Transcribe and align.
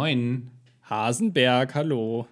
Moin. 0.00 0.50
Hasenberg, 0.90 1.74
hallo. 1.74 2.26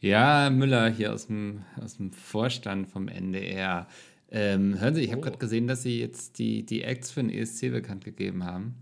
Ja, 0.00 0.50
Müller 0.50 0.88
hier 0.88 1.12
aus 1.12 1.28
dem, 1.28 1.62
aus 1.80 1.96
dem 1.98 2.10
Vorstand 2.10 2.88
vom 2.88 3.06
NDR. 3.06 3.86
Ähm, 4.32 4.80
hören 4.80 4.96
Sie, 4.96 5.02
ich 5.04 5.12
habe 5.12 5.20
Oh. 5.20 5.24
gerade 5.26 5.38
gesehen, 5.38 5.68
dass 5.68 5.84
Sie 5.84 6.00
jetzt 6.00 6.40
die, 6.40 6.66
die 6.66 6.82
Acts 6.82 7.12
für 7.12 7.22
den 7.22 7.30
ESC 7.30 7.70
bekannt 7.70 8.04
gegeben 8.04 8.42
haben. 8.42 8.74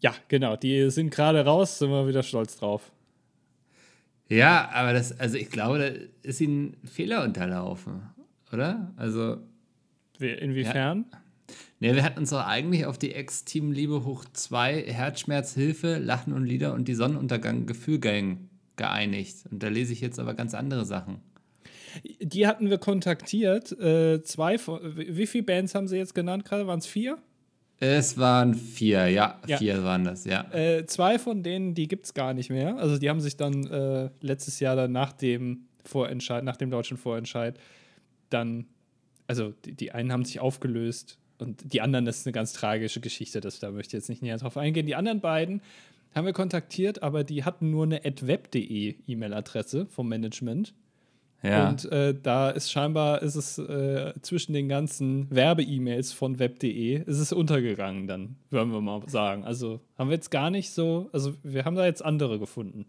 Ja, 0.00 0.12
genau, 0.26 0.56
die 0.56 0.90
sind 0.90 1.10
gerade 1.10 1.44
raus, 1.44 1.78
sind 1.78 1.90
wir 1.90 2.08
wieder 2.08 2.24
stolz 2.24 2.56
drauf. 2.56 2.90
Ja, 4.28 4.68
aber 4.72 4.92
das, 4.92 5.16
also 5.20 5.36
ich 5.38 5.48
glaube, 5.48 5.78
da 5.78 6.28
ist 6.28 6.40
Ihnen 6.40 6.76
ein 6.82 6.88
Fehler 6.88 7.22
unterlaufen, 7.22 8.02
oder? 8.52 8.92
Also, 8.96 9.36
Wie- 10.18 10.30
Inwiefern? 10.30 11.04
Ne, 11.80 11.94
wir 11.94 12.02
hatten 12.02 12.20
uns 12.20 12.30
doch 12.30 12.44
eigentlich 12.46 12.86
auf 12.86 12.98
die 12.98 13.14
Acts 13.14 13.44
Team 13.44 13.72
Liebe 13.72 14.04
hoch 14.04 14.24
2, 14.32 14.84
Herzschmerz, 14.86 15.54
Hilfe, 15.54 15.98
Lachen 15.98 16.32
und 16.32 16.44
Lieder 16.44 16.74
und 16.74 16.86
die 16.88 16.94
Sonnenuntergang 16.94 17.66
Gefühlgang 17.66 18.48
geeinigt. 18.76 19.44
Und 19.50 19.62
da 19.62 19.68
lese 19.68 19.92
ich 19.92 20.00
jetzt 20.00 20.18
aber 20.18 20.34
ganz 20.34 20.54
andere 20.54 20.84
Sachen. 20.84 21.20
Die 22.20 22.46
hatten 22.46 22.70
wir 22.70 22.78
kontaktiert. 22.78 23.72
Äh, 23.72 24.22
zwei 24.22 24.56
von, 24.58 24.96
wie 24.96 25.16
wie 25.16 25.26
viele 25.26 25.44
Bands 25.44 25.74
haben 25.74 25.88
sie 25.88 25.96
jetzt 25.98 26.14
genannt 26.14 26.44
gerade? 26.44 26.66
Waren 26.66 26.78
es 26.78 26.86
vier? 26.86 27.18
Es 27.80 28.16
waren 28.16 28.54
vier, 28.54 29.08
ja, 29.08 29.40
Ja. 29.46 29.58
vier 29.58 29.82
waren 29.82 30.04
das, 30.04 30.24
ja. 30.24 30.42
Äh, 30.52 30.86
zwei 30.86 31.18
von 31.18 31.42
denen, 31.42 31.74
die 31.74 31.88
gibt 31.88 32.06
es 32.06 32.14
gar 32.14 32.32
nicht 32.32 32.48
mehr. 32.48 32.76
Also 32.78 32.96
die 32.96 33.10
haben 33.10 33.20
sich 33.20 33.36
dann 33.36 33.66
äh, 33.66 34.08
letztes 34.20 34.60
Jahr 34.60 34.76
dann 34.76 34.92
nach 34.92 35.12
dem 35.12 35.66
Vorentscheid, 35.84 36.44
nach 36.44 36.56
dem 36.56 36.70
deutschen 36.70 36.96
Vorentscheid, 36.96 37.58
dann, 38.30 38.66
also 39.26 39.52
die, 39.64 39.72
die 39.74 39.90
einen 39.90 40.12
haben 40.12 40.24
sich 40.24 40.38
aufgelöst 40.38 41.18
und 41.42 41.72
die 41.72 41.80
anderen, 41.80 42.04
das 42.04 42.18
ist 42.18 42.26
eine 42.26 42.32
ganz 42.32 42.52
tragische 42.52 43.00
Geschichte, 43.00 43.40
das, 43.40 43.60
da 43.60 43.70
möchte 43.70 43.96
ich 43.96 44.00
jetzt 44.02 44.08
nicht 44.08 44.22
näher 44.22 44.38
drauf 44.38 44.56
eingehen. 44.56 44.86
Die 44.86 44.94
anderen 44.94 45.20
beiden 45.20 45.60
haben 46.14 46.26
wir 46.26 46.32
kontaktiert, 46.32 47.02
aber 47.02 47.24
die 47.24 47.44
hatten 47.44 47.70
nur 47.70 47.84
eine 47.84 48.00
web.de 48.02 48.94
E-Mail-Adresse 49.06 49.86
vom 49.86 50.08
Management. 50.08 50.74
ja. 51.42 51.68
Und 51.68 51.90
äh, 51.90 52.14
da 52.20 52.50
ist 52.50 52.70
scheinbar, 52.70 53.22
ist 53.22 53.34
es 53.34 53.58
äh, 53.58 54.12
zwischen 54.22 54.52
den 54.52 54.68
ganzen 54.68 55.30
Werbe-E-Mails 55.30 56.12
von 56.12 56.38
web.de, 56.38 57.02
ist 57.02 57.18
es 57.18 57.32
untergegangen 57.32 58.06
dann, 58.06 58.36
würden 58.50 58.72
wir 58.72 58.80
mal 58.80 59.02
sagen. 59.08 59.44
Also 59.44 59.80
haben 59.98 60.10
wir 60.10 60.14
jetzt 60.14 60.30
gar 60.30 60.50
nicht 60.50 60.70
so, 60.70 61.08
also 61.12 61.34
wir 61.42 61.64
haben 61.64 61.76
da 61.76 61.86
jetzt 61.86 62.04
andere 62.04 62.38
gefunden. 62.38 62.86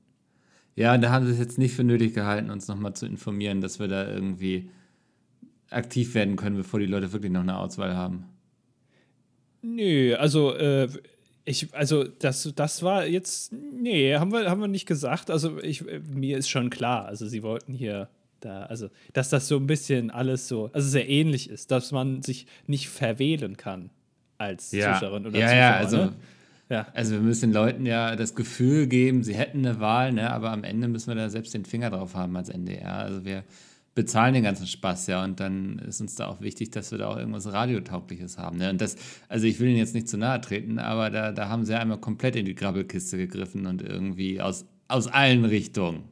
Ja, 0.76 0.98
da 0.98 1.12
haben 1.12 1.26
sie 1.26 1.34
es 1.34 1.40
jetzt 1.40 1.58
nicht 1.58 1.76
für 1.76 1.84
nötig 1.84 2.14
gehalten, 2.16 2.50
uns 2.50 2.68
nochmal 2.68 2.94
zu 2.94 3.06
informieren, 3.06 3.62
dass 3.62 3.80
wir 3.80 3.88
da 3.88 4.08
irgendwie 4.10 4.70
aktiv 5.70 6.14
werden 6.16 6.36
können, 6.36 6.58
bevor 6.58 6.80
die 6.80 6.86
Leute 6.86 7.14
wirklich 7.14 7.32
noch 7.32 7.42
eine 7.42 7.58
Auswahl 7.58 7.96
haben. 7.96 8.26
Nö, 9.64 10.16
also 10.16 10.54
äh, 10.54 10.88
ich, 11.46 11.74
also 11.74 12.04
das, 12.04 12.52
das 12.56 12.84
war 12.84 13.06
jetzt, 13.06 13.52
nee, 13.52 14.16
haben 14.16 14.32
wir, 14.32 14.50
haben 14.50 14.62
wir 14.62 14.68
nicht 14.68 14.86
gesagt. 14.86 15.30
Also 15.32 15.60
ich, 15.62 15.88
äh, 15.88 16.00
mir 16.14 16.38
ist 16.38 16.50
schon 16.50 16.70
klar, 16.70 17.06
also 17.06 17.28
sie 17.28 17.44
wollten 17.44 17.74
hier 17.74 18.10
da, 18.42 18.64
also 18.64 18.90
dass 19.14 19.30
das 19.30 19.48
so 19.48 19.58
ein 19.58 19.68
bisschen 19.68 20.12
alles 20.12 20.48
so, 20.48 20.70
also 20.74 20.88
sehr 20.88 21.10
ähnlich 21.10 21.50
ist, 21.50 21.72
dass 21.72 21.92
man 21.92 22.22
sich 22.22 22.46
nicht 22.68 22.90
verwählen 22.90 23.58
kann 23.58 23.90
als 24.38 24.72
Ja, 24.72 24.94
Zuschauerin 24.94 25.28
oder 25.28 25.40
ja, 25.40 25.48
Zuschauer. 25.48 25.60
ja, 25.60 25.76
also, 25.78 25.98
ne? 25.98 26.14
ja. 26.70 26.88
also 26.94 27.14
wir 27.14 27.22
müssen 27.22 27.50
den 27.50 27.54
Leuten 27.54 27.86
ja 27.86 28.16
das 28.18 28.36
Gefühl 28.36 28.88
geben, 28.88 29.24
sie 29.24 29.36
hätten 29.36 29.66
eine 29.66 29.80
Wahl, 29.80 30.12
ne, 30.12 30.30
aber 30.32 30.52
am 30.52 30.64
Ende 30.66 30.88
müssen 30.90 31.08
wir 31.08 31.16
da 31.16 31.30
selbst 31.30 31.54
den 31.54 31.64
Finger 31.66 31.90
drauf 31.90 32.16
haben 32.16 32.36
als 32.36 32.50
NDR. 32.50 32.96
Also 32.96 33.24
wir 33.24 33.44
bezahlen 33.96 34.34
den 34.34 34.44
ganzen 34.44 34.66
Spaß, 34.66 35.08
ja, 35.08 35.24
und 35.24 35.40
dann 35.40 35.80
ist 35.80 36.02
uns 36.02 36.16
da 36.16 36.28
auch 36.28 36.42
wichtig, 36.42 36.72
dass 36.72 36.92
wir 36.92 36.98
da 36.98 37.10
auch 37.10 37.18
irgendwas 37.18 37.52
Radiotaugliches 37.52 38.38
haben. 38.38 38.58
Ne? 38.58 38.70
Und 38.72 38.82
das, 38.82 38.96
also 39.30 39.46
ich 39.46 39.60
will 39.60 39.70
Ihnen 39.70 39.78
jetzt 39.78 39.94
nicht 39.94 40.10
zu 40.10 40.18
nahe 40.18 40.42
treten, 40.42 40.80
aber 40.80 41.10
da, 41.10 41.32
da 41.32 41.50
haben 41.50 41.64
sie 41.64 41.78
einmal 41.78 42.00
komplett 42.00 42.36
in 42.36 42.46
die 42.46 42.56
Grabbelkiste 42.56 43.18
gegriffen 43.18 43.68
und 43.68 43.82
irgendwie 43.82 44.42
aus, 44.42 44.66
aus 44.88 45.08
allen 45.08 45.46
Richtungen. 45.46 46.06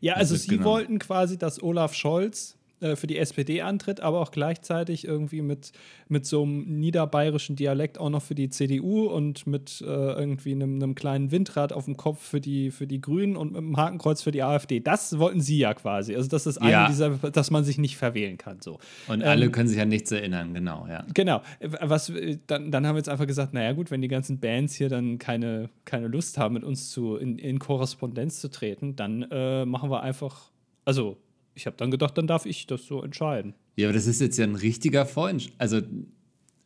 Ja, 0.00 0.14
also 0.14 0.36
sie 0.36 0.48
genommen. 0.48 0.64
wollten 0.64 0.98
quasi, 0.98 1.38
dass 1.38 1.60
Olaf 1.62 1.94
Scholz 1.94 2.56
äh, 2.80 2.96
für 2.96 3.06
die 3.06 3.16
SPD 3.18 3.62
antritt, 3.62 4.00
aber 4.00 4.20
auch 4.20 4.30
gleichzeitig 4.30 5.06
irgendwie 5.06 5.42
mit, 5.42 5.72
mit 6.08 6.26
so 6.26 6.42
einem 6.42 6.78
niederbayerischen 6.78 7.56
Dialekt 7.56 7.98
auch 7.98 8.10
noch 8.10 8.22
für 8.22 8.34
die 8.34 8.50
CDU 8.50 9.06
und 9.06 9.46
mit 9.46 9.80
äh, 9.80 9.84
irgendwie 9.86 10.52
einem, 10.52 10.74
einem 10.76 10.94
kleinen 10.94 11.30
Windrad 11.30 11.72
auf 11.72 11.86
dem 11.86 11.96
Kopf 11.96 12.20
für 12.22 12.40
die, 12.40 12.70
für 12.70 12.86
die 12.86 13.00
Grünen 13.00 13.36
und 13.36 13.52
mit 13.52 13.58
einem 13.58 13.76
Hakenkreuz 13.76 14.22
für 14.22 14.30
die 14.30 14.42
AfD. 14.42 14.80
Das 14.80 15.18
wollten 15.18 15.40
sie 15.40 15.58
ja 15.58 15.74
quasi. 15.74 16.14
Also 16.14 16.28
das 16.28 16.46
ist 16.46 16.58
eine 16.58 16.70
Ja. 16.70 16.86
dieser, 16.88 17.10
dass 17.10 17.50
man 17.50 17.64
sich 17.64 17.78
nicht 17.78 17.96
verwählen 17.96 18.36
kann. 18.38 18.60
So. 18.60 18.78
Und 19.08 19.22
Ähm, 19.22 19.28
alle 19.28 19.50
können 19.50 19.68
sich 19.68 19.80
an 19.80 19.88
nichts 19.88 20.12
erinnern, 20.12 20.52
genau, 20.54 20.86
ja. 20.88 21.04
Genau. 21.14 21.42
Äh, 21.60 21.70
Was, 21.82 22.10
äh, 22.10 22.38
dann, 22.46 22.70
dann 22.70 22.86
haben 22.86 22.94
wir 22.94 22.98
jetzt 23.00 23.08
einfach 23.08 23.26
gesagt, 23.26 23.54
naja 23.54 23.72
gut, 23.72 23.90
wenn 23.90 24.02
die 24.02 24.08
ganzen 24.08 24.38
Bands 24.40 24.74
hier 24.74 24.88
dann 24.88 25.18
keine, 25.18 25.70
keine 25.84 26.08
Lust 26.08 26.38
haben, 26.38 26.54
mit 26.54 26.64
uns 26.64 26.90
zu, 26.90 27.16
in, 27.16 27.38
in 27.38 27.58
Korrespondenz 27.58 28.40
zu 28.40 28.50
treten, 28.50 28.96
dann 28.96 29.22
äh, 29.30 29.64
machen 29.64 29.90
wir 29.90 30.02
einfach, 30.02 30.50
also 30.84 31.16
ich 31.56 31.66
habe 31.66 31.76
dann 31.76 31.90
gedacht, 31.90 32.16
dann 32.16 32.26
darf 32.26 32.46
ich 32.46 32.66
das 32.66 32.86
so 32.86 33.02
entscheiden. 33.02 33.54
Ja, 33.76 33.88
aber 33.88 33.94
das 33.94 34.06
ist 34.06 34.20
jetzt 34.20 34.36
ja 34.36 34.44
ein 34.44 34.54
richtiger 34.54 35.06
Freund. 35.06 35.50
Also, 35.58 35.80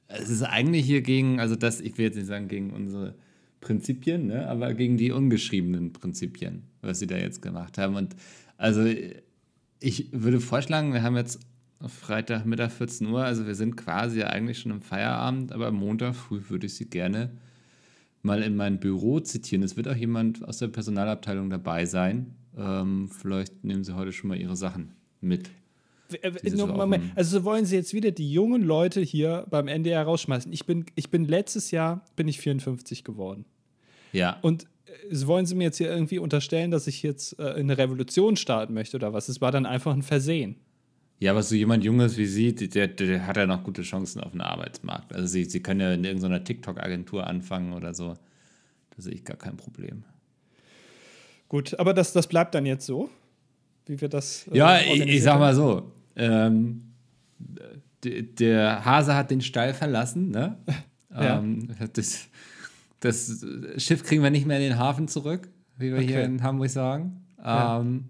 es 0.09 0.29
ist 0.29 0.43
eigentlich 0.43 0.85
hier 0.85 1.01
gegen, 1.01 1.39
also 1.41 1.57
das, 1.57 1.81
ich 1.81 1.97
will 1.97 2.07
jetzt 2.07 2.17
nicht 2.17 2.27
sagen 2.27 2.49
gegen 2.49 2.71
unsere 2.71 3.15
Prinzipien, 3.61 4.27
ne, 4.27 4.49
aber 4.49 4.75
gegen 4.75 4.97
die 4.97 5.13
ungeschriebenen 5.13 5.93
Prinzipien, 5.93 6.65
was 6.83 6.99
sie 6.99 7.07
da 7.07 7.17
jetzt 7.17 7.41
gemacht 7.41 7.79
haben. 7.79 7.95
Und 7.95 8.17
also, 8.57 8.85
ich 9.79 10.09
würde 10.13 10.41
vorschlagen, 10.41 10.93
wir 10.93 11.03
haben 11.03 11.17
jetzt 11.17 11.41
Freitag 11.87 12.45
Mittag 12.45 12.73
14 12.73 13.07
Uhr, 13.07 13.25
also 13.25 13.47
wir 13.47 13.55
sind 13.55 13.77
quasi 13.77 14.21
ja 14.21 14.27
eigentlich 14.27 14.59
schon 14.59 14.73
im 14.73 14.83
Feierabend, 14.83 15.53
aber 15.53 15.69
am 15.69 15.77
Montag 15.77 16.15
früh 16.15 16.43
würde 16.49 16.67
ich 16.67 16.75
sie 16.75 16.91
gerne 16.91 17.31
mal 18.23 18.43
in 18.43 18.57
mein 18.57 18.81
Büro 18.81 19.21
zitieren. 19.21 19.63
Es 19.63 19.77
wird 19.77 19.89
auch 19.89 19.97
jemand 19.97 20.45
aus 20.47 20.59
der 20.59 20.69
Personalabteilung 20.69 21.49
dabei 21.49 21.87
sein. 21.87 22.35
Ähm, 22.57 23.09
vielleicht 23.09 23.65
nehmen 23.65 23.85
sie 23.85 23.95
heute 23.95 24.13
schon 24.13 24.29
mal 24.29 24.39
ihre 24.39 24.57
Sachen 24.57 24.93
mit. 25.21 25.51
Äh, 26.23 26.33
Moment, 26.57 27.05
also 27.15 27.45
wollen 27.45 27.65
sie 27.65 27.77
jetzt 27.77 27.95
wieder 27.95 28.11
die 28.11 28.31
jungen 28.31 28.63
Leute 28.63 29.01
hier 29.01 29.47
beim 29.49 29.69
NDR 29.69 30.03
rausschmeißen. 30.03 30.53
Ich 30.53 30.67
bin, 30.67 30.87
ich 30.97 31.11
bin 31.11 31.25
letztes 31.25 31.71
Jahr 31.71 32.05
bin 32.17 32.27
ich 32.27 32.41
54 32.41 33.05
geworden. 33.05 33.45
Ja. 34.13 34.39
Und 34.43 34.67
äh, 34.87 35.27
wollen 35.27 35.47
sie 35.47 35.55
mir 35.55 35.65
jetzt 35.65 35.79
hier 35.79 35.91
irgendwie 35.91 36.19
unterstellen, 36.19 36.71
dass 36.71 36.87
ich 36.87 37.03
jetzt 37.03 37.39
äh, 37.39 37.55
eine 37.55 37.79
Revolution 37.79 38.37
starten 38.37 38.75
möchte 38.75 38.97
oder 38.97 39.13
was? 39.13 39.29
Es 39.29 39.41
war 39.41 39.53
dann 39.53 39.67
einfach 39.67 39.93
ein 39.93 40.03
Versehen. 40.03 40.57
Ja, 41.21 41.33
aber 41.33 41.43
so 41.43 41.55
jemand 41.55 41.85
Junges 41.85 42.17
wie 42.17 42.25
Sie, 42.25 42.55
der, 42.55 42.89
der 42.89 43.27
hat 43.27 43.37
ja 43.37 43.47
noch 43.47 43.63
gute 43.63 43.83
Chancen 43.83 44.21
auf 44.21 44.33
dem 44.33 44.41
Arbeitsmarkt. 44.41 45.15
Also 45.15 45.27
Sie, 45.27 45.45
Sie 45.45 45.61
können 45.61 45.81
ja 45.81 45.93
in 45.93 46.03
irgendeiner 46.03 46.43
TikTok-Agentur 46.43 47.27
anfangen 47.27 47.75
oder 47.75 47.93
so. 47.93 48.15
Da 48.97 49.03
sehe 49.03 49.13
ich 49.13 49.25
gar 49.25 49.37
kein 49.37 49.59
Problem. 49.59 50.05
Gut, 51.51 51.79
aber 51.79 51.93
das, 51.93 52.13
das 52.15 52.27
bleibt 52.27 52.55
dann 52.55 52.65
jetzt 52.65 52.87
so, 52.87 53.11
wie 53.87 54.01
wir 54.01 54.09
das. 54.09 54.47
äh, 54.49 54.57
Ja, 54.57 54.79
ich, 54.81 55.01
ich 55.03 55.23
sag 55.23 55.39
mal 55.39 55.55
so. 55.55 55.93
Ähm, 56.17 56.85
der 58.03 58.85
Hase 58.85 59.15
hat 59.15 59.31
den 59.31 59.43
Stall 59.43 59.75
verlassen, 59.75 60.31
ne? 60.31 60.57
Ja. 61.13 61.41
ähm, 61.41 61.69
das, 61.93 62.29
das 63.01 63.45
Schiff 63.79 64.05
kriegen 64.05 64.23
wir 64.23 64.31
nicht 64.31 64.47
mehr 64.47 64.59
in 64.59 64.63
den 64.63 64.79
Hafen 64.79 65.09
zurück, 65.09 65.49
wie 65.77 65.93
wir 65.93 65.99
hier 66.01 66.19
Okay. 66.19 66.25
in 66.25 66.41
Hamburg 66.45 66.71
sagen. 66.71 67.25
Ja. 67.45 67.81
Ähm, 67.81 68.05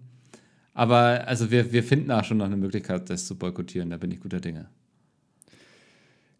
aber 0.75 1.27
also 1.27 1.49
wir, 1.49 1.71
wir 1.71 1.83
finden 1.83 2.11
auch 2.11 2.23
schon 2.23 2.37
noch 2.37 2.45
eine 2.45 2.57
Möglichkeit, 2.57 3.09
das 3.09 3.25
zu 3.25 3.35
boykottieren. 3.35 3.89
Da 3.89 3.97
bin 3.97 4.11
ich 4.11 4.19
guter 4.19 4.39
Dinge. 4.39 4.67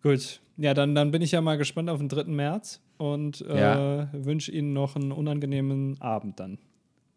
Gut, 0.03 0.39
ja, 0.57 0.75
dann, 0.75 0.93
dann 0.93 1.09
bin 1.09 1.23
ich 1.23 1.31
ja 1.31 1.41
mal 1.41 1.57
gespannt 1.57 1.89
auf 1.89 1.97
den 1.99 2.09
3. 2.09 2.25
März 2.25 2.79
und 2.97 3.41
äh, 3.41 3.59
Ja. 3.59 4.09
wünsche 4.13 4.51
Ihnen 4.51 4.73
noch 4.73 4.95
einen 4.95 5.11
unangenehmen 5.11 5.99
Abend 5.99 6.39
dann. 6.39 6.59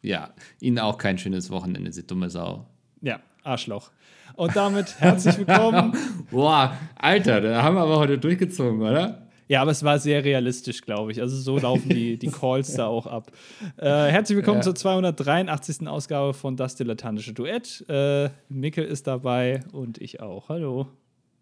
Ja, 0.04 0.34
Ihnen 0.60 0.78
auch 0.78 0.98
kein 0.98 1.16
schönes 1.16 1.48
Wochenende, 1.50 1.90
Sie 1.90 2.06
dumme 2.06 2.28
Sau. 2.28 2.66
Ja, 3.00 3.20
Arschloch. 3.42 3.90
Und 4.36 4.54
damit 4.54 5.00
herzlich 5.00 5.38
willkommen. 5.38 5.96
Boah, 6.30 6.76
Alter, 6.96 7.40
da 7.40 7.62
haben 7.62 7.74
wir 7.76 7.80
aber 7.82 7.98
heute 7.98 8.18
durchgezogen, 8.18 8.82
oder? 8.82 9.26
Ja, 9.48 9.62
aber 9.62 9.70
es 9.70 9.82
war 9.82 9.98
sehr 9.98 10.22
realistisch, 10.22 10.82
glaube 10.82 11.12
ich. 11.12 11.22
Also 11.22 11.36
so 11.38 11.58
laufen 11.58 11.88
die, 11.88 12.18
die 12.18 12.28
Calls 12.28 12.74
da 12.74 12.86
auch 12.86 13.06
ab. 13.06 13.32
Äh, 13.78 13.86
herzlich 14.10 14.36
willkommen 14.36 14.58
Ja. 14.58 14.62
zur 14.62 14.74
283. 14.74 15.88
Ausgabe 15.88 16.34
von 16.34 16.56
Das 16.56 16.76
Dilettantische 16.76 17.32
Duett. 17.32 17.82
Äh, 17.88 18.28
Mikkel 18.50 18.84
ist 18.84 19.06
dabei 19.06 19.60
und 19.72 19.98
ich 20.02 20.20
auch. 20.20 20.50
Hallo. 20.50 20.86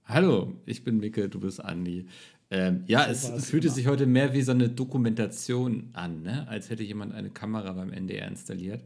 Hallo, 0.05 0.53
ich 0.67 0.85
bin 0.85 0.99
Micke, 0.99 1.29
du 1.29 1.41
bist 1.41 1.65
Andi. 1.65 2.07
Ähm, 2.55 2.85
ja, 2.87 3.07
es 3.07 3.29
es 3.29 3.49
fühlte 3.51 3.69
immer. 3.69 3.75
sich 3.75 3.87
heute 3.87 4.07
mehr 4.07 4.35
wie 4.35 4.43
so 4.43 4.53
eine 4.53 4.69
Dokumentation 4.69 5.89
an, 5.95 6.23
ne? 6.23 6.47
als 6.49 6.69
hätte 6.71 6.83
jemand 6.83 7.15
eine 7.15 7.31
Kamera 7.31 7.73
beim 7.73 7.93
NDR 7.93 8.29
installiert. 8.29 8.83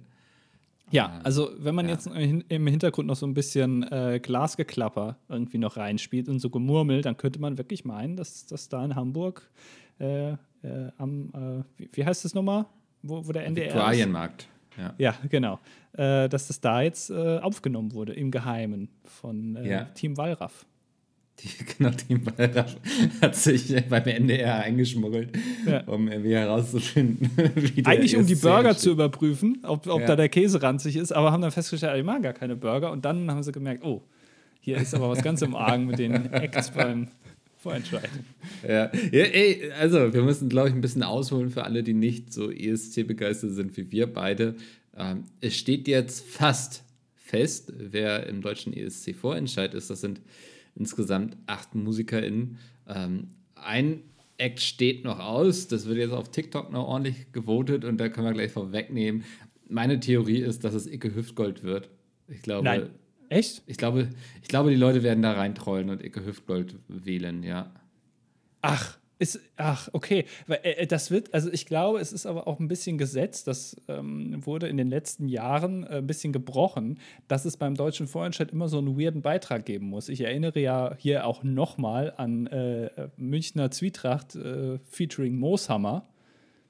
Ja, 0.92 1.18
also 1.24 1.50
wenn 1.58 1.74
man 1.74 1.86
Ja. 1.86 1.92
jetzt 1.94 2.06
im 2.06 2.66
Hintergrund 2.68 3.08
noch 3.08 3.16
so 3.16 3.26
ein 3.26 3.34
bisschen 3.34 3.82
äh, 3.90 4.20
Glasgeklapper 4.22 5.16
irgendwie 5.28 5.58
noch 5.58 5.76
reinspielt 5.76 6.28
und 6.28 6.38
so 6.38 6.48
Gemurmel, 6.48 7.02
dann 7.02 7.16
könnte 7.16 7.40
man 7.40 7.58
wirklich 7.58 7.84
meinen, 7.84 8.16
dass, 8.16 8.46
dass 8.46 8.68
da 8.68 8.84
in 8.84 8.94
Hamburg 8.94 9.50
äh, 9.98 10.30
äh, 10.32 10.36
am, 10.96 11.30
äh, 11.34 11.64
wie, 11.76 11.88
wie 11.92 12.04
heißt 12.04 12.24
das 12.24 12.34
nochmal? 12.34 12.66
Wo, 13.02 13.26
wo 13.26 13.32
der 13.32 13.46
NDR 13.46 13.66
ist? 13.66 13.74
Viktualienmarkt. 13.74 14.48
Ja. 14.78 14.94
Ja, 14.98 15.14
genau. 15.28 15.58
Äh, 15.94 16.28
dass 16.28 16.46
das 16.46 16.60
da 16.60 16.82
jetzt 16.82 17.10
äh, 17.10 17.38
aufgenommen 17.38 17.92
wurde 17.92 18.12
im 18.12 18.30
Geheimen 18.30 18.88
von 19.04 19.56
äh, 19.56 19.68
Ja. 19.68 19.84
Team 19.86 20.16
Wallraff. 20.16 20.66
Die, 21.40 21.48
genau, 21.78 21.90
die 21.90 22.18
hat 23.20 23.36
sich 23.36 23.74
beim 23.88 24.04
NDR 24.04 24.60
eingeschmuggelt, 24.60 25.36
ja. 25.66 25.82
um 25.84 26.08
irgendwie 26.08 26.34
herauszufinden, 26.34 27.30
wie 27.54 27.82
der 27.82 27.92
Eigentlich 27.92 28.16
um 28.16 28.26
die 28.26 28.34
Burger 28.34 28.76
zu 28.76 28.90
überprüfen, 28.90 29.58
ob, 29.62 29.86
ob 29.86 30.00
ja. 30.00 30.06
da 30.06 30.16
der 30.16 30.28
Käse 30.28 30.62
ranzig 30.62 30.96
ist, 30.96 31.12
aber 31.12 31.32
haben 31.32 31.42
dann 31.42 31.50
festgestellt, 31.50 31.98
die 31.98 32.02
machen 32.02 32.22
gar 32.22 32.32
keine 32.32 32.56
Burger. 32.56 32.90
Und 32.90 33.04
dann 33.04 33.30
haben 33.30 33.42
sie 33.42 33.52
gemerkt, 33.52 33.84
oh, 33.84 34.02
hier 34.60 34.78
ist 34.78 34.94
aber 34.94 35.10
was 35.10 35.22
ganz 35.22 35.42
im 35.42 35.54
Argen 35.54 35.86
mit 35.86 35.98
den 35.98 36.32
Acts 36.32 36.70
beim 36.70 37.08
Vorentscheid. 37.58 38.10
Ja. 38.66 38.90
ja, 38.92 39.24
ey, 39.24 39.70
also 39.78 40.12
wir 40.12 40.22
müssen, 40.22 40.48
glaube 40.48 40.68
ich, 40.68 40.74
ein 40.74 40.80
bisschen 40.80 41.02
ausholen 41.02 41.50
für 41.50 41.64
alle, 41.64 41.82
die 41.82 41.94
nicht 41.94 42.32
so 42.32 42.50
ESC-begeistert 42.50 43.52
sind 43.52 43.76
wie 43.76 43.90
wir 43.90 44.12
beide. 44.12 44.54
Ähm, 44.96 45.24
es 45.40 45.56
steht 45.56 45.88
jetzt 45.88 46.24
fast 46.24 46.82
fest, 47.16 47.72
wer 47.76 48.26
im 48.26 48.40
deutschen 48.40 48.72
ESC-Vorentscheid 48.72 49.74
ist. 49.74 49.90
Das 49.90 50.00
sind 50.00 50.20
insgesamt 50.76 51.36
acht 51.46 51.74
MusikerInnen. 51.74 52.58
Ähm, 52.86 53.28
ein 53.54 54.02
Act 54.38 54.60
steht 54.60 55.04
noch 55.04 55.18
aus. 55.18 55.68
Das 55.68 55.86
wird 55.86 55.98
jetzt 55.98 56.12
auf 56.12 56.30
TikTok 56.30 56.70
noch 56.70 56.86
ordentlich 56.86 57.32
gewotet 57.32 57.84
und 57.84 57.98
da 57.98 58.08
können 58.08 58.26
wir 58.26 58.34
gleich 58.34 58.52
vorwegnehmen. 58.52 59.24
Meine 59.68 59.98
Theorie 59.98 60.38
ist, 60.38 60.64
dass 60.64 60.74
es 60.74 60.86
Icke 60.86 61.14
Hüftgold 61.14 61.62
wird. 61.62 61.90
Ich 62.28 62.42
glaube. 62.42 62.64
Nein. 62.64 62.90
Echt? 63.28 63.62
Ich 63.66 63.76
glaube, 63.76 64.08
ich 64.40 64.48
glaube, 64.48 64.70
die 64.70 64.76
Leute 64.76 65.02
werden 65.02 65.22
da 65.22 65.32
reintrollen 65.32 65.90
und 65.90 66.04
Icke 66.04 66.24
Hüftgold 66.24 66.76
wählen, 66.86 67.42
ja. 67.42 67.72
Ach, 68.62 68.98
ist, 69.18 69.40
ach, 69.56 69.88
okay. 69.92 70.26
Weil, 70.46 70.60
äh, 70.62 70.72
äh, 70.72 70.86
das 70.86 71.10
wird, 71.10 71.32
also 71.32 71.50
ich 71.50 71.66
glaube, 71.66 72.00
es 72.00 72.12
ist 72.12 72.26
aber 72.26 72.46
auch 72.46 72.60
ein 72.60 72.68
bisschen 72.68 72.98
gesetzt, 72.98 73.46
das 73.46 73.76
ähm, 73.88 74.44
wurde 74.44 74.68
in 74.68 74.76
den 74.76 74.88
letzten 74.88 75.28
Jahren 75.28 75.84
äh, 75.84 75.98
ein 75.98 76.06
bisschen 76.06 76.32
gebrochen, 76.32 76.98
dass 77.26 77.44
es 77.44 77.56
beim 77.56 77.74
deutschen 77.74 78.08
Vorentscheid 78.08 78.50
immer 78.50 78.68
so 78.68 78.78
einen 78.78 78.98
weirden 78.98 79.22
Beitrag 79.22 79.64
geben 79.64 79.88
muss. 79.88 80.08
Ich 80.08 80.20
erinnere 80.20 80.60
ja 80.60 80.94
hier 80.98 81.26
auch 81.26 81.42
nochmal 81.42 82.12
an 82.16 82.46
äh, 82.48 82.90
Münchner 83.16 83.70
Zwietracht 83.70 84.36
äh, 84.36 84.78
featuring 84.84 85.38
Mooshammer. 85.38 86.06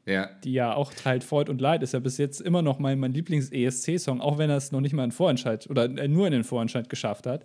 Ja. 0.06 0.30
Die 0.44 0.52
ja 0.52 0.72
auch 0.72 0.94
teilt 0.94 1.24
Freud 1.24 1.50
und 1.50 1.60
Leid, 1.60 1.82
ist 1.82 1.92
ja 1.92 1.98
bis 1.98 2.16
jetzt 2.16 2.40
immer 2.40 2.62
noch 2.62 2.78
mein, 2.78 3.00
mein 3.00 3.12
Lieblings-ESC-Song, 3.12 4.20
auch 4.20 4.38
wenn 4.38 4.50
er 4.50 4.56
es 4.56 4.70
noch 4.70 4.80
nicht 4.80 4.92
mal 4.92 5.02
in 5.02 5.10
Vorentscheid 5.10 5.68
oder 5.68 5.86
äh, 5.86 6.06
nur 6.06 6.28
in 6.28 6.32
den 6.32 6.44
Vorentscheid 6.44 6.88
geschafft 6.88 7.26
hat. 7.26 7.44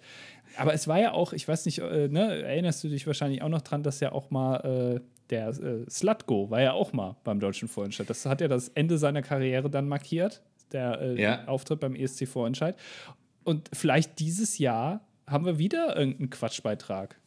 Aber 0.57 0.73
es 0.73 0.87
war 0.87 0.99
ja 0.99 1.11
auch, 1.11 1.33
ich 1.33 1.47
weiß 1.47 1.65
nicht, 1.65 1.79
äh, 1.79 2.07
ne, 2.07 2.43
erinnerst 2.43 2.83
du 2.83 2.89
dich 2.89 3.07
wahrscheinlich 3.07 3.41
auch 3.41 3.49
noch 3.49 3.61
dran, 3.61 3.83
dass 3.83 3.99
ja 3.99 4.11
auch 4.11 4.29
mal 4.31 4.57
äh, 4.97 4.99
der 5.29 5.49
äh, 5.49 5.89
Slutgo 5.89 6.49
war 6.49 6.61
ja 6.61 6.73
auch 6.73 6.93
mal 6.93 7.15
beim 7.23 7.39
Deutschen 7.39 7.67
Vorentscheid. 7.67 8.09
Das 8.09 8.25
hat 8.25 8.41
ja 8.41 8.47
das 8.47 8.69
Ende 8.69 8.97
seiner 8.97 9.21
Karriere 9.21 9.69
dann 9.69 9.87
markiert, 9.87 10.41
der 10.71 11.01
äh, 11.01 11.21
ja. 11.21 11.45
Auftritt 11.47 11.79
beim 11.79 11.95
ESC 11.95 12.27
Vorentscheid. 12.27 12.75
Und 13.43 13.69
vielleicht 13.73 14.19
dieses 14.19 14.57
Jahr 14.57 15.07
haben 15.25 15.45
wir 15.45 15.57
wieder 15.57 15.95
irgendeinen 15.97 16.29
Quatschbeitrag. 16.29 17.19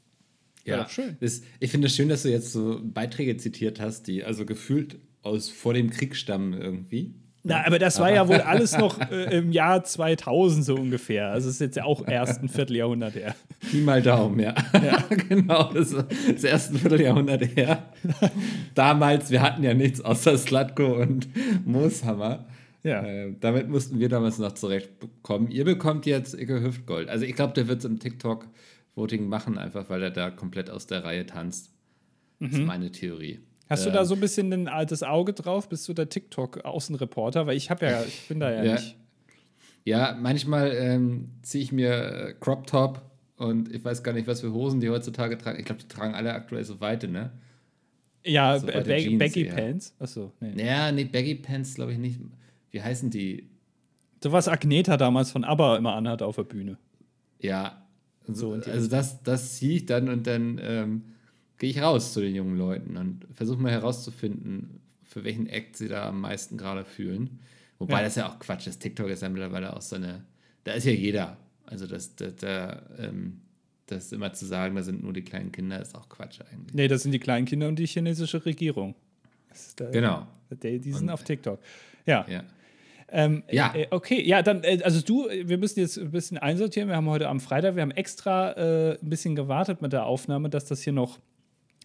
Ja, 0.65 0.79
ja 0.79 0.89
schön. 0.89 1.17
Das, 1.21 1.43
ich 1.61 1.71
finde 1.71 1.89
es 1.89 1.97
schön, 1.97 2.09
dass 2.09 2.23
du 2.23 2.31
jetzt 2.31 2.53
so 2.53 2.81
Beiträge 2.83 3.37
zitiert 3.37 3.81
hast, 3.81 4.07
die 4.07 4.25
also 4.25 4.45
gefühlt 4.45 4.99
aus 5.23 5.49
vor 5.49 5.75
dem 5.75 5.91
Krieg 5.91 6.17
stammen 6.17 6.53
irgendwie. 6.53 7.15
Na, 7.47 7.67
aber 7.67 7.79
das 7.79 8.01
war 8.01 8.11
ja 8.11 8.27
wohl 8.27 8.41
alles 8.41 8.77
noch 8.79 8.99
äh, 9.11 9.37
im 9.37 9.53
Jahr 9.53 9.85
2000 9.85 10.65
so 10.65 10.77
ungefähr. 10.77 11.31
Also 11.31 11.51
es 11.51 11.57
ist 11.57 11.61
jetzt 11.61 11.77
ja 11.77 11.85
auch 11.85 12.09
erst 12.09 12.43
ein 12.43 12.49
Vierteljahrhundert 12.49 13.15
her. 13.17 13.35
Pi 13.71 13.83
mal 13.83 14.01
Daumen, 14.01 14.41
ja. 14.41 14.55
ja. 14.73 15.05
genau, 15.29 15.71
das 15.75 15.93
ist 15.93 16.07
das 16.33 16.45
erste 16.45 16.79
Vierteljahrhundert 16.79 17.55
her. 17.55 17.91
damals, 18.75 19.31
wir 19.31 19.43
hatten 19.43 19.63
ja 19.63 19.75
nichts 19.75 20.01
außer 20.01 20.39
Slatko 20.39 21.03
und 21.03 21.29
Mooshammer. 21.67 22.47
Ja. 22.83 23.05
Äh, 23.05 23.35
damit 23.41 23.69
mussten 23.69 24.01
wir 24.01 24.09
damals 24.09 24.39
noch 24.39 24.53
zurechtkommen. 24.53 25.51
Ihr 25.51 25.67
bekommt 25.67 26.07
jetzt 26.07 26.33
Icke 26.33 26.63
Hüftgold. 26.63 27.11
Also 27.11 27.27
ich 27.27 27.35
glaube, 27.35 27.53
der 27.53 27.69
wird 27.69 27.81
es 27.81 27.85
im 27.85 27.99
TikTok-Voting 27.99 29.29
machen, 29.29 29.59
einfach 29.59 29.91
weil 29.91 30.03
er 30.03 30.11
da 30.11 30.31
komplett 30.31 30.71
aus 30.71 30.87
der 30.87 31.05
Reihe 31.05 31.27
tanzt. 31.27 31.75
Mhm. 32.39 32.51
Das 32.51 32.59
ist 32.59 32.67
meine 32.67 32.91
Theorie. 32.91 33.41
Hast 33.69 33.87
du 33.87 33.91
da 33.91 34.05
so 34.05 34.15
ein 34.15 34.21
bisschen 34.21 34.53
ein 34.53 34.69
altes 34.69 35.03
Auge 35.03 35.33
drauf? 35.33 35.69
Bist 35.69 35.89
du 35.89 35.95
der 35.95 36.09
TikTok-Außenreporter? 36.09 37.47
Weil 37.47 37.57
ich 37.57 37.71
habe 37.71 37.87
ja, 37.87 38.03
ich 38.03 38.29
bin 38.29 38.41
da 38.41 38.51
ja, 38.51 38.63
ja. 38.63 38.73
nicht. 38.75 38.97
Ja, 39.85 40.17
manchmal 40.19 40.73
ähm, 40.73 41.31
ziehe 41.43 41.63
ich 41.63 41.73
mir 41.73 41.93
äh, 41.93 42.35
Crop 42.41 42.67
Top 42.67 43.03
und 43.37 43.73
ich 43.73 43.85
weiß 43.85 44.03
gar 44.03 44.13
nicht, 44.13 44.27
was 44.27 44.41
für 44.41 44.53
Hosen 44.53 44.81
die 44.81 44.89
heutzutage 44.89 45.37
tragen. 45.37 45.59
Ich 45.59 45.67
glaube, 45.67 45.83
die 45.83 45.89
tragen 45.89 46.15
alle 46.15 46.33
aktuell 46.33 46.65
so 46.65 46.81
weite, 46.81 47.09
ne? 47.09 47.33
Ja, 48.25 48.59
so 48.59 48.67
ba 48.67 48.83
Jeans, 48.83 49.19
Baggy 49.19 49.45
eher. 49.45 49.55
Pants. 49.55 49.95
Achso, 49.99 50.33
nee. 50.41 50.65
Ja, 50.65 50.91
nee, 50.91 51.05
Baggy 51.05 51.35
Pants 51.35 51.75
glaube 51.75 51.93
ich 51.93 51.99
nicht. 51.99 52.19
Wie 52.71 52.83
heißen 52.83 53.11
die? 53.11 53.51
So 54.23 54.33
was 54.33 54.49
Agneta 54.49 54.97
damals 54.97 55.31
von 55.31 55.45
ABBA 55.45 55.77
immer 55.77 55.95
anhat 55.95 56.23
auf 56.23 56.37
der 56.37 56.45
Bühne. 56.45 56.79
Ja, 57.41 57.87
so, 58.27 58.53
also 58.53 58.89
das, 58.89 59.23
das 59.23 59.57
ziehe 59.57 59.77
ich 59.77 59.87
dann 59.87 60.09
und 60.09 60.27
dann 60.27 60.59
ähm, 60.63 61.03
gehe 61.59 61.71
ich 61.71 61.81
raus 61.81 62.13
zu 62.13 62.21
den 62.21 62.35
jungen 62.35 62.59
Leuten 62.59 62.97
und 62.97 63.27
versuche 63.33 63.61
mal 63.61 63.73
herauszufinden, 63.73 64.81
für 65.03 65.25
welchen 65.25 65.47
Act 65.47 65.77
sie 65.77 65.89
da 65.89 66.09
am 66.09 66.21
meisten 66.21 66.57
gerade 66.57 66.85
fühlen. 66.85 67.39
Wobei 67.79 67.99
ja. 67.99 68.03
das 68.03 68.17
ja 68.17 68.29
auch 68.29 68.39
Quatsch 68.39 68.67
ist. 68.67 68.81
TikTok 68.81 69.09
ist 69.09 69.23
ja 69.23 69.29
mittlerweile 69.29 69.75
auch 69.75 69.83
so 69.83 69.97
eine, 69.97 70.25
da 70.65 70.73
ist 70.73 70.85
ja 70.85 70.93
jeder. 70.93 71.37
Also 71.67 71.87
das, 71.87 72.15
das, 72.17 72.37
da, 72.37 72.83
ähm, 72.99 73.41
das 73.87 74.13
immer 74.13 74.33
zu 74.33 74.47
sagen, 74.47 74.75
da 74.75 74.83
sind 74.83 75.03
nur 75.03 75.13
die 75.13 75.23
kleinen 75.23 75.53
Kinder, 75.53 75.81
ist 75.81 75.95
auch 75.95 76.09
Quatsch 76.09 76.41
eigentlich. 76.41 76.75
Nee, 76.75 76.89
das 76.89 77.03
sind 77.03 77.13
die 77.13 77.19
kleinen 77.19 77.47
Kinder 77.47 77.69
und 77.69 77.79
die 77.79 77.87
chinesische 77.87 78.45
Regierung. 78.45 78.95
Da, 79.77 79.91
genau. 79.91 80.27
Die, 80.51 80.79
die 80.81 80.93
sind 80.93 81.05
und, 81.05 81.11
auf 81.11 81.25
TikTok. 81.25 81.61
Ja. 82.07 82.27
Ja. 82.29 82.45
Ähm, 83.09 83.45
ja. 83.51 83.73
Äh, 83.75 83.87
okay, 83.91 84.23
ja, 84.27 84.43
dann, 84.43 84.65
äh, 84.65 84.81
also 84.83 85.01
du, 85.01 85.29
wir 85.29 85.59
müssen 85.59 85.81
jetzt 85.81 85.99
ein 85.99 86.11
bisschen 86.11 86.39
einsortieren. 86.39 86.89
Wir 86.89 86.97
haben 86.97 87.09
heute 87.09 87.29
am 87.29 87.41
Freitag, 87.41 87.77
wir 87.77 87.83
haben 87.83 87.93
extra 87.93 88.53
äh, 88.53 88.99
ein 89.01 89.09
bisschen 89.09 89.37
gewartet 89.37 89.83
mit 89.83 89.93
der 89.93 90.07
Aufnahme, 90.07 90.51
dass 90.51 90.65
das 90.65 90.83
hier 90.83 90.93
noch 90.93 91.19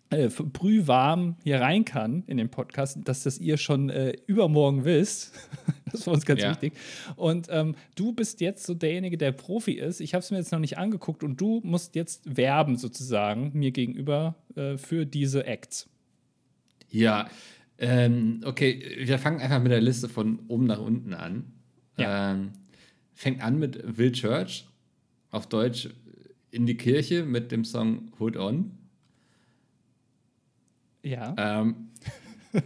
äh, 0.10 0.28
brühwarm 0.28 1.36
hier 1.44 1.62
rein 1.62 1.86
kann 1.86 2.24
in 2.26 2.38
den 2.38 2.50
Podcast, 2.50 2.98
dass 3.04 3.24
das 3.24 3.38
ihr 3.38 3.58
schon 3.58 3.90
äh, 3.90 4.14
übermorgen 4.26 4.86
wisst. 4.86 5.34
das 5.92 6.08
war 6.08 6.16
uns 6.16 6.26
ganz 6.26 6.42
ja. 6.42 6.52
wichtig. 6.52 6.74
Und 7.16 7.48
ähm, 7.52 7.76
du 7.96 8.14
bist 8.14 8.42
jetzt 8.42 8.66
so 8.66 8.74
derjenige, 8.74 9.18
der 9.18 9.32
Profi 9.32 9.74
ist. 9.74 10.02
Ich 10.02 10.14
habe 10.14 10.24
es 10.24 10.32
mir 10.32 10.38
jetzt 10.38 10.52
noch 10.52 10.60
nicht 10.60 10.78
angeguckt 10.78 11.24
und 11.24 11.40
du 11.40 11.62
musst 11.64 11.96
jetzt 11.96 12.36
werben 12.36 12.78
sozusagen 12.78 13.52
mir 13.54 13.72
gegenüber 13.72 14.36
äh, 14.56 14.78
für 14.78 15.06
diese 15.06 15.46
Acts. 15.46 15.88
Ja, 16.90 17.30
ähm, 17.78 18.42
okay, 18.46 18.98
wir 19.00 19.20
fangen 19.20 19.40
einfach 19.40 19.62
mit 19.62 19.72
der 19.72 19.82
Liste 19.82 20.10
von 20.10 20.40
oben 20.48 20.66
nach 20.66 20.80
unten 20.80 21.14
an. 21.14 21.54
Ja. 21.98 22.32
Ähm, 22.32 22.52
fängt 23.14 23.44
an 23.44 23.60
mit 23.60 23.98
Will 23.98 24.12
Church, 24.12 24.66
auf 25.30 25.48
Deutsch 25.48 25.90
in 26.52 26.66
die 26.66 26.78
Kirche 26.78 27.24
mit 27.26 27.52
dem 27.52 27.64
Song 27.64 28.12
Hood 28.20 28.38
On. 28.38 28.72
Ja. 31.04 31.36
Ähm, 31.38 31.90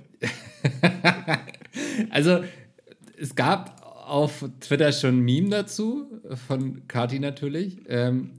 also, 2.09 2.43
es 3.17 3.35
gab 3.35 3.81
auf 4.05 4.45
Twitter 4.59 4.91
schon 4.91 5.19
ein 5.19 5.21
Meme 5.21 5.49
dazu, 5.49 6.07
von 6.47 6.87
Kati 6.87 7.19
natürlich, 7.19 7.81
ähm, 7.87 8.31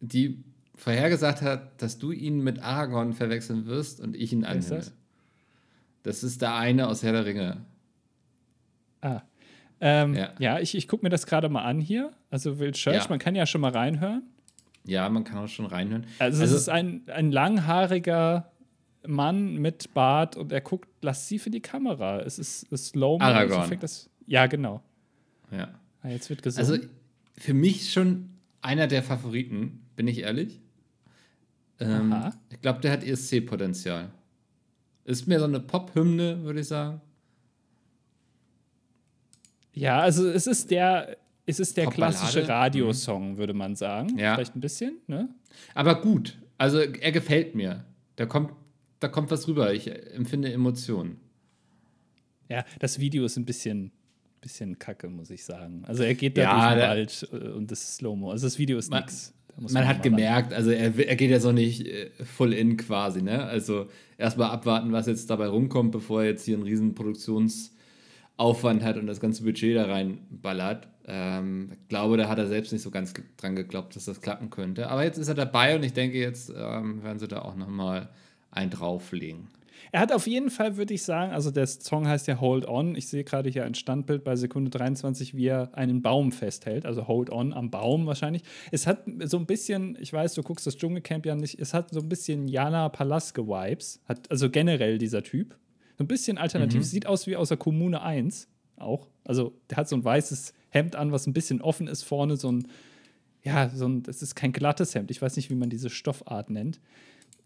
die 0.00 0.44
vorhergesagt 0.74 1.42
hat, 1.42 1.82
dass 1.82 1.98
du 1.98 2.12
ihn 2.12 2.42
mit 2.42 2.62
Aragorn 2.62 3.12
verwechseln 3.12 3.66
wirst 3.66 4.00
und 4.00 4.16
ich 4.16 4.32
ihn 4.32 4.44
annehme. 4.44 4.76
Das? 4.76 4.92
das 6.02 6.22
ist 6.22 6.40
der 6.40 6.54
eine 6.54 6.88
aus 6.88 7.02
Herr 7.02 7.12
der 7.12 7.26
Ringe. 7.26 7.64
Ah. 9.00 9.22
Ähm, 9.80 10.14
ja. 10.14 10.30
ja. 10.38 10.58
ich, 10.58 10.74
ich 10.74 10.88
gucke 10.88 11.04
mir 11.04 11.10
das 11.10 11.26
gerade 11.26 11.48
mal 11.48 11.62
an 11.62 11.80
hier. 11.80 12.12
Also 12.30 12.58
Will 12.58 12.72
Church, 12.72 13.04
ja. 13.04 13.06
man 13.08 13.18
kann 13.18 13.34
ja 13.34 13.46
schon 13.46 13.60
mal 13.60 13.72
reinhören. 13.72 14.22
Ja, 14.84 15.08
man 15.08 15.24
kann 15.24 15.38
auch 15.38 15.48
schon 15.48 15.66
reinhören. 15.66 16.06
Also, 16.18 16.42
also 16.42 16.54
es 16.54 16.62
ist 16.62 16.68
ein, 16.68 17.02
ein 17.08 17.30
langhaariger 17.30 18.50
Mann 19.06 19.56
mit 19.56 19.94
Bart 19.94 20.36
und 20.36 20.52
er 20.52 20.60
guckt 20.60 20.88
lasziv 21.02 21.46
in 21.46 21.52
die 21.52 21.60
Kamera. 21.60 22.20
Es 22.20 22.38
ist, 22.38 22.66
Slow-Mo. 22.74 23.24
Aragorn. 23.24 23.78
Das, 23.80 24.10
ja, 24.26 24.46
genau. 24.46 24.82
Ja. 25.50 25.68
Ah, 26.02 26.08
jetzt 26.08 26.28
wird 26.30 26.42
gesungen. 26.42 26.70
Also 26.70 26.86
für 27.36 27.54
mich 27.54 27.92
schon 27.92 28.30
einer 28.60 28.86
der 28.86 29.02
Favoriten, 29.02 29.86
bin 29.96 30.08
ich 30.08 30.20
ehrlich. 30.20 30.60
Ähm, 31.80 32.14
ich 32.50 32.60
glaube, 32.60 32.80
der 32.80 32.92
hat 32.92 33.04
ESC-Potenzial. 33.04 34.10
Ist 35.04 35.26
mehr 35.26 35.38
so 35.38 35.46
eine 35.46 35.60
Pop-Hymne, 35.60 36.42
würde 36.42 36.60
ich 36.60 36.66
sagen. 36.66 37.00
Ja, 39.72 40.00
also 40.00 40.28
es 40.28 40.46
ist 40.46 40.70
der, 40.70 41.16
es 41.46 41.60
ist 41.60 41.76
der 41.76 41.86
klassische 41.86 42.46
Radiosong, 42.48 43.32
mhm. 43.32 43.36
würde 43.36 43.54
man 43.54 43.76
sagen. 43.76 44.18
Ja. 44.18 44.34
Vielleicht 44.34 44.56
ein 44.56 44.60
bisschen, 44.60 44.98
ne? 45.06 45.28
Aber 45.74 46.00
gut. 46.00 46.36
Also 46.58 46.80
er 46.80 47.12
gefällt 47.12 47.54
mir. 47.54 47.84
Der 48.18 48.26
kommt 48.26 48.52
da 49.00 49.08
kommt 49.08 49.30
was 49.30 49.48
rüber. 49.48 49.72
Ich 49.72 49.90
empfinde 50.14 50.52
Emotionen. 50.52 51.18
Ja, 52.48 52.64
das 52.78 52.98
Video 52.98 53.24
ist 53.24 53.36
ein 53.36 53.44
bisschen, 53.44 53.92
bisschen 54.40 54.78
kacke, 54.78 55.08
muss 55.08 55.30
ich 55.30 55.44
sagen. 55.44 55.84
Also 55.86 56.02
er 56.02 56.14
geht 56.14 56.36
da 56.36 56.42
ja, 56.42 57.04
durch 57.04 57.20
den 57.20 57.32
Wald 57.32 57.44
äh, 57.44 57.48
und 57.52 57.70
das 57.70 57.82
ist 57.82 57.96
Slow-Mo. 57.96 58.30
Also 58.30 58.46
das 58.46 58.58
Video 58.58 58.78
ist 58.78 58.90
nichts. 58.90 59.34
Man, 59.56 59.72
man 59.72 59.88
hat 59.88 60.02
gemerkt, 60.02 60.52
also 60.52 60.70
er, 60.70 60.96
er 60.96 61.16
geht 61.16 61.30
ja 61.30 61.40
so 61.40 61.50
nicht 61.50 61.86
äh, 61.86 62.10
full 62.24 62.52
in 62.52 62.76
quasi, 62.76 63.22
ne? 63.22 63.44
Also 63.44 63.88
erstmal 64.16 64.50
abwarten, 64.50 64.92
was 64.92 65.06
jetzt 65.06 65.28
dabei 65.30 65.48
rumkommt, 65.48 65.90
bevor 65.90 66.22
er 66.22 66.28
jetzt 66.28 66.44
hier 66.44 66.54
einen 66.54 66.64
riesen 66.64 66.94
Produktionsaufwand 66.94 67.78
Aufwand 68.38 68.84
hat 68.84 68.96
und 68.96 69.08
das 69.08 69.18
ganze 69.18 69.42
Budget 69.42 69.76
da 69.76 69.86
reinballert. 69.86 70.88
Ähm, 71.06 71.70
ich 71.72 71.88
glaube, 71.88 72.16
da 72.16 72.28
hat 72.28 72.38
er 72.38 72.46
selbst 72.46 72.72
nicht 72.72 72.82
so 72.82 72.90
ganz 72.90 73.12
dran 73.36 73.56
geglaubt, 73.56 73.96
dass 73.96 74.04
das 74.04 74.20
klappen 74.20 74.48
könnte. 74.48 74.88
Aber 74.90 75.02
jetzt 75.02 75.18
ist 75.18 75.26
er 75.26 75.34
dabei 75.34 75.74
und 75.74 75.82
ich 75.82 75.92
denke, 75.92 76.18
jetzt 76.18 76.52
ähm, 76.56 77.02
werden 77.02 77.18
sie 77.18 77.26
da 77.26 77.42
auch 77.42 77.56
nochmal 77.56 78.08
einen 78.50 78.70
drauflegen. 78.70 79.48
Er 79.92 80.00
hat 80.00 80.12
auf 80.12 80.26
jeden 80.26 80.50
Fall, 80.50 80.76
würde 80.76 80.92
ich 80.92 81.02
sagen, 81.02 81.32
also 81.32 81.50
der 81.50 81.66
Song 81.66 82.06
heißt 82.06 82.26
ja 82.26 82.40
Hold 82.40 82.68
On. 82.68 82.94
Ich 82.94 83.08
sehe 83.08 83.24
gerade 83.24 83.48
hier 83.48 83.64
ein 83.64 83.74
Standbild 83.74 84.24
bei 84.24 84.36
Sekunde 84.36 84.70
23, 84.70 85.34
wie 85.34 85.46
er 85.46 85.70
einen 85.74 86.02
Baum 86.02 86.32
festhält, 86.32 86.84
also 86.84 87.08
Hold 87.08 87.30
On 87.30 87.52
am 87.52 87.70
Baum 87.70 88.06
wahrscheinlich. 88.06 88.42
Es 88.70 88.86
hat 88.86 89.04
so 89.24 89.38
ein 89.38 89.46
bisschen, 89.46 89.96
ich 90.00 90.12
weiß, 90.12 90.34
du 90.34 90.42
guckst 90.42 90.66
das 90.66 90.76
Dschungelcamp 90.76 91.24
ja 91.26 91.34
nicht, 91.34 91.58
es 91.58 91.74
hat 91.74 91.90
so 91.90 92.00
ein 92.00 92.08
bisschen 92.08 92.48
Jana 92.48 92.88
Palaske-Vibes, 92.88 94.00
also 94.28 94.50
generell 94.50 94.98
dieser 94.98 95.22
Typ. 95.22 95.56
So 95.96 96.04
ein 96.04 96.08
bisschen 96.08 96.38
alternativ. 96.38 96.80
Mhm. 96.80 96.84
Sieht 96.84 97.06
aus 97.06 97.26
wie 97.26 97.36
aus 97.36 97.48
der 97.48 97.56
Kommune 97.56 98.02
1 98.02 98.48
auch. 98.76 99.08
Also 99.24 99.54
der 99.70 99.78
hat 99.78 99.88
so 99.88 99.96
ein 99.96 100.04
weißes 100.04 100.54
Hemd 100.70 100.96
an, 100.96 101.12
was 101.12 101.26
ein 101.26 101.32
bisschen 101.32 101.60
offen 101.60 101.88
ist 101.88 102.02
vorne, 102.02 102.36
so 102.36 102.52
ein, 102.52 102.68
ja, 103.42 103.68
so 103.70 103.88
ein, 103.88 104.02
das 104.02 104.22
ist 104.22 104.34
kein 104.34 104.52
glattes 104.52 104.94
Hemd. 104.94 105.10
Ich 105.10 105.20
weiß 105.20 105.36
nicht, 105.36 105.50
wie 105.50 105.54
man 105.54 105.70
diese 105.70 105.90
Stoffart 105.90 106.50
nennt. 106.50 106.80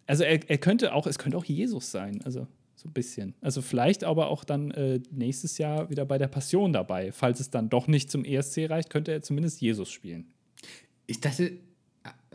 Also 0.06 0.24
er, 0.24 0.48
er 0.48 0.58
könnte 0.58 0.94
auch, 0.94 1.06
es 1.06 1.18
könnte 1.18 1.36
auch 1.36 1.44
Jesus 1.44 1.90
sein, 1.90 2.20
also 2.24 2.46
so 2.74 2.88
ein 2.88 2.92
bisschen. 2.92 3.34
Also 3.40 3.62
vielleicht 3.62 4.04
aber 4.04 4.28
auch 4.28 4.44
dann 4.44 4.70
äh, 4.72 5.00
nächstes 5.10 5.58
Jahr 5.58 5.88
wieder 5.90 6.04
bei 6.04 6.18
der 6.18 6.28
Passion 6.28 6.72
dabei. 6.72 7.12
Falls 7.12 7.40
es 7.40 7.50
dann 7.50 7.68
doch 7.68 7.86
nicht 7.86 8.10
zum 8.10 8.24
ESC 8.24 8.68
reicht, 8.68 8.90
könnte 8.90 9.12
er 9.12 9.22
zumindest 9.22 9.60
Jesus 9.60 9.90
spielen. 9.90 10.26
Ich 11.06 11.20
dachte, 11.20 11.52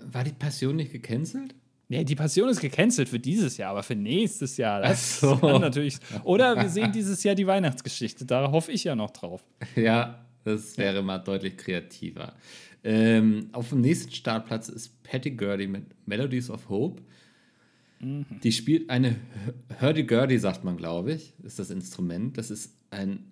war 0.02 0.24
die 0.24 0.32
Passion 0.32 0.76
nicht 0.76 0.92
gecancelt? 0.92 1.56
Nee, 1.90 2.04
die 2.04 2.16
Passion 2.16 2.50
ist 2.50 2.60
gecancelt 2.60 3.08
für 3.08 3.20
dieses 3.20 3.58
Jahr, 3.58 3.72
aber 3.72 3.84
für 3.84 3.96
nächstes 3.96 4.58
Jahr. 4.58 4.82
Das 4.82 5.22
so. 5.22 5.38
kann 5.38 5.62
natürlich. 5.62 5.98
Oder 6.24 6.56
wir 6.56 6.70
sehen 6.70 6.92
dieses 6.92 7.24
Jahr 7.24 7.36
die 7.36 7.48
Weihnachtsgeschichte. 7.48 8.26
Da 8.26 8.52
hoffe 8.52 8.72
ich 8.72 8.84
ja 8.84 8.96
noch 8.96 9.12
drauf. 9.12 9.46
Ja, 9.76 10.26
das 10.44 10.78
wäre 10.78 11.02
mal 11.02 11.20
deutlich 11.20 11.58
kreativer. 11.58 12.34
Ähm, 12.84 13.50
auf 13.54 13.70
dem 13.70 13.82
nächsten 13.82 14.12
Startplatz 14.12 14.70
ist 14.70 15.02
Patty 15.04 15.32
Gurdy 15.32 15.68
mit 15.68 15.86
Melodies 16.06 16.50
of 16.50 16.68
Hope. 16.70 17.02
Mhm. 18.00 18.26
Die 18.44 18.52
spielt 18.52 18.90
eine 18.90 19.16
Hurdy-Gurdy, 19.80 20.38
sagt 20.38 20.64
man, 20.64 20.78
glaube 20.78 21.14
ich, 21.14 21.34
ist 21.44 21.60
das 21.60 21.70
Instrument. 21.70 22.38
Das 22.38 22.52
ist 22.52 22.76
ein. 22.92 23.26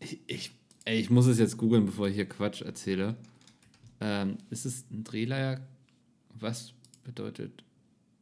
Ich, 0.00 0.20
ich, 0.26 0.50
ey, 0.84 0.98
ich 0.98 1.10
muss 1.10 1.26
es 1.26 1.38
jetzt 1.38 1.56
googeln, 1.56 1.86
bevor 1.86 2.08
ich 2.08 2.14
hier 2.14 2.28
Quatsch 2.28 2.62
erzähle. 2.62 3.16
Ähm, 4.00 4.38
ist 4.50 4.64
es 4.64 4.84
ein 4.90 5.04
Drehleier? 5.04 5.60
Was 6.38 6.72
bedeutet. 7.04 7.62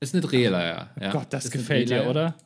Ist 0.01 0.15
eine 0.15 0.23
Drehleier. 0.23 0.91
Ja. 1.01 1.13
Gott, 1.13 1.27
das 1.31 1.47
ist 1.47 1.51
gefällt 1.51 1.91
dir, 1.91 2.07
oder? 2.09 2.37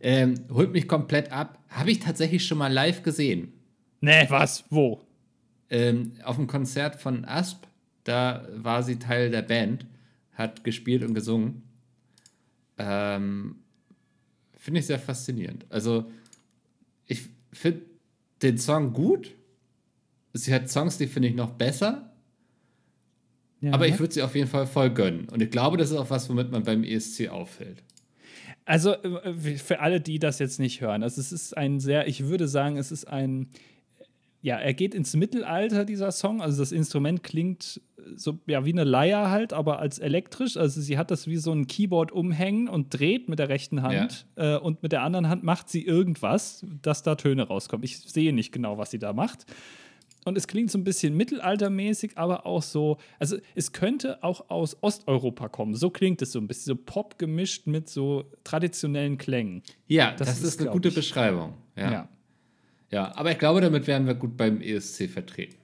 Ähm, 0.00 0.34
holt 0.50 0.72
mich 0.72 0.88
komplett 0.88 1.32
ab. 1.32 1.58
Habe 1.68 1.90
ich 1.90 2.00
tatsächlich 2.00 2.46
schon 2.46 2.58
mal 2.58 2.72
live 2.72 3.02
gesehen. 3.02 3.52
Nee, 4.00 4.26
was? 4.28 4.64
Wo? 4.70 5.02
Ähm, 5.68 6.12
auf 6.24 6.36
dem 6.36 6.46
Konzert 6.46 6.96
von 6.96 7.24
Asp, 7.24 7.66
da 8.04 8.46
war 8.56 8.82
sie 8.82 8.98
Teil 8.98 9.30
der 9.30 9.42
Band, 9.42 9.86
hat 10.32 10.64
gespielt 10.64 11.02
und 11.02 11.14
gesungen. 11.14 11.62
Ähm, 12.80 13.56
finde 14.56 14.80
ich 14.80 14.86
sehr 14.86 14.98
faszinierend. 14.98 15.66
Also, 15.68 16.10
ich 17.06 17.28
finde 17.52 17.82
den 18.42 18.58
Song 18.58 18.92
gut. 18.92 19.34
Sie 20.32 20.54
hat 20.54 20.70
Songs, 20.70 20.98
die 20.98 21.06
finde 21.06 21.28
ich 21.28 21.34
noch 21.34 21.50
besser. 21.50 22.12
Ja, 23.60 23.72
aber 23.74 23.86
ich 23.86 23.98
würde 23.98 24.14
sie 24.14 24.22
auf 24.22 24.34
jeden 24.34 24.48
Fall 24.48 24.66
voll 24.66 24.90
gönnen. 24.90 25.28
Und 25.28 25.42
ich 25.42 25.50
glaube, 25.50 25.76
das 25.76 25.90
ist 25.90 25.96
auch 25.96 26.08
was, 26.08 26.28
womit 26.30 26.50
man 26.50 26.62
beim 26.62 26.82
ESC 26.82 27.28
auffällt. 27.28 27.82
Also 28.64 28.94
äh, 28.94 29.56
für 29.56 29.80
alle, 29.80 30.00
die 30.00 30.18
das 30.18 30.38
jetzt 30.38 30.60
nicht 30.60 30.80
hören, 30.80 31.02
also 31.02 31.20
es 31.20 31.32
ist 31.32 31.56
ein 31.56 31.80
sehr, 31.80 32.06
ich 32.06 32.26
würde 32.26 32.48
sagen, 32.48 32.76
es 32.76 32.92
ist 32.92 33.06
ein 33.06 33.48
ja, 34.42 34.56
er 34.56 34.72
geht 34.72 34.94
ins 34.94 35.14
Mittelalter, 35.14 35.84
dieser 35.84 36.12
Song. 36.12 36.40
Also 36.40 36.62
das 36.62 36.72
Instrument 36.72 37.22
klingt 37.22 37.80
so 38.16 38.38
ja, 38.46 38.64
wie 38.64 38.72
eine 38.72 38.84
Leier 38.84 39.30
halt, 39.30 39.52
aber 39.52 39.78
als 39.78 39.98
elektrisch. 39.98 40.56
Also 40.56 40.80
sie 40.80 40.96
hat 40.96 41.10
das 41.10 41.26
wie 41.26 41.36
so 41.36 41.52
ein 41.52 41.66
Keyboard 41.66 42.10
umhängen 42.10 42.68
und 42.68 42.98
dreht 42.98 43.28
mit 43.28 43.38
der 43.38 43.50
rechten 43.50 43.82
Hand 43.82 44.26
ja. 44.36 44.56
äh, 44.56 44.58
und 44.58 44.82
mit 44.82 44.92
der 44.92 45.02
anderen 45.02 45.28
Hand 45.28 45.42
macht 45.42 45.68
sie 45.68 45.84
irgendwas, 45.84 46.64
dass 46.80 47.02
da 47.02 47.16
Töne 47.16 47.48
rauskommen. 47.48 47.84
Ich 47.84 47.98
sehe 47.98 48.32
nicht 48.32 48.50
genau, 48.52 48.78
was 48.78 48.90
sie 48.90 48.98
da 48.98 49.12
macht. 49.12 49.44
Und 50.24 50.36
es 50.36 50.46
klingt 50.46 50.70
so 50.70 50.78
ein 50.78 50.84
bisschen 50.84 51.16
mittelaltermäßig, 51.16 52.16
aber 52.16 52.44
auch 52.44 52.62
so, 52.62 52.98
also 53.18 53.38
es 53.54 53.72
könnte 53.72 54.22
auch 54.22 54.50
aus 54.50 54.76
Osteuropa 54.82 55.48
kommen. 55.48 55.74
So 55.74 55.88
klingt 55.90 56.20
es 56.20 56.32
so 56.32 56.38
ein 56.38 56.46
bisschen, 56.46 56.76
so 56.76 56.76
Pop 56.76 57.18
gemischt 57.18 57.66
mit 57.66 57.88
so 57.88 58.24
traditionellen 58.44 59.16
Klängen. 59.16 59.62
Ja, 59.86 60.12
das, 60.12 60.28
das 60.28 60.38
ist, 60.38 60.44
ist 60.44 60.60
eine 60.60 60.70
gute 60.70 60.88
ich. 60.88 60.94
Beschreibung. 60.94 61.54
ja. 61.76 61.92
ja. 61.92 62.08
Ja, 62.90 63.14
aber 63.16 63.30
ich 63.32 63.38
glaube, 63.38 63.60
damit 63.60 63.86
wären 63.86 64.06
wir 64.06 64.14
gut 64.14 64.36
beim 64.36 64.60
ESC 64.60 65.08
vertreten. 65.08 65.56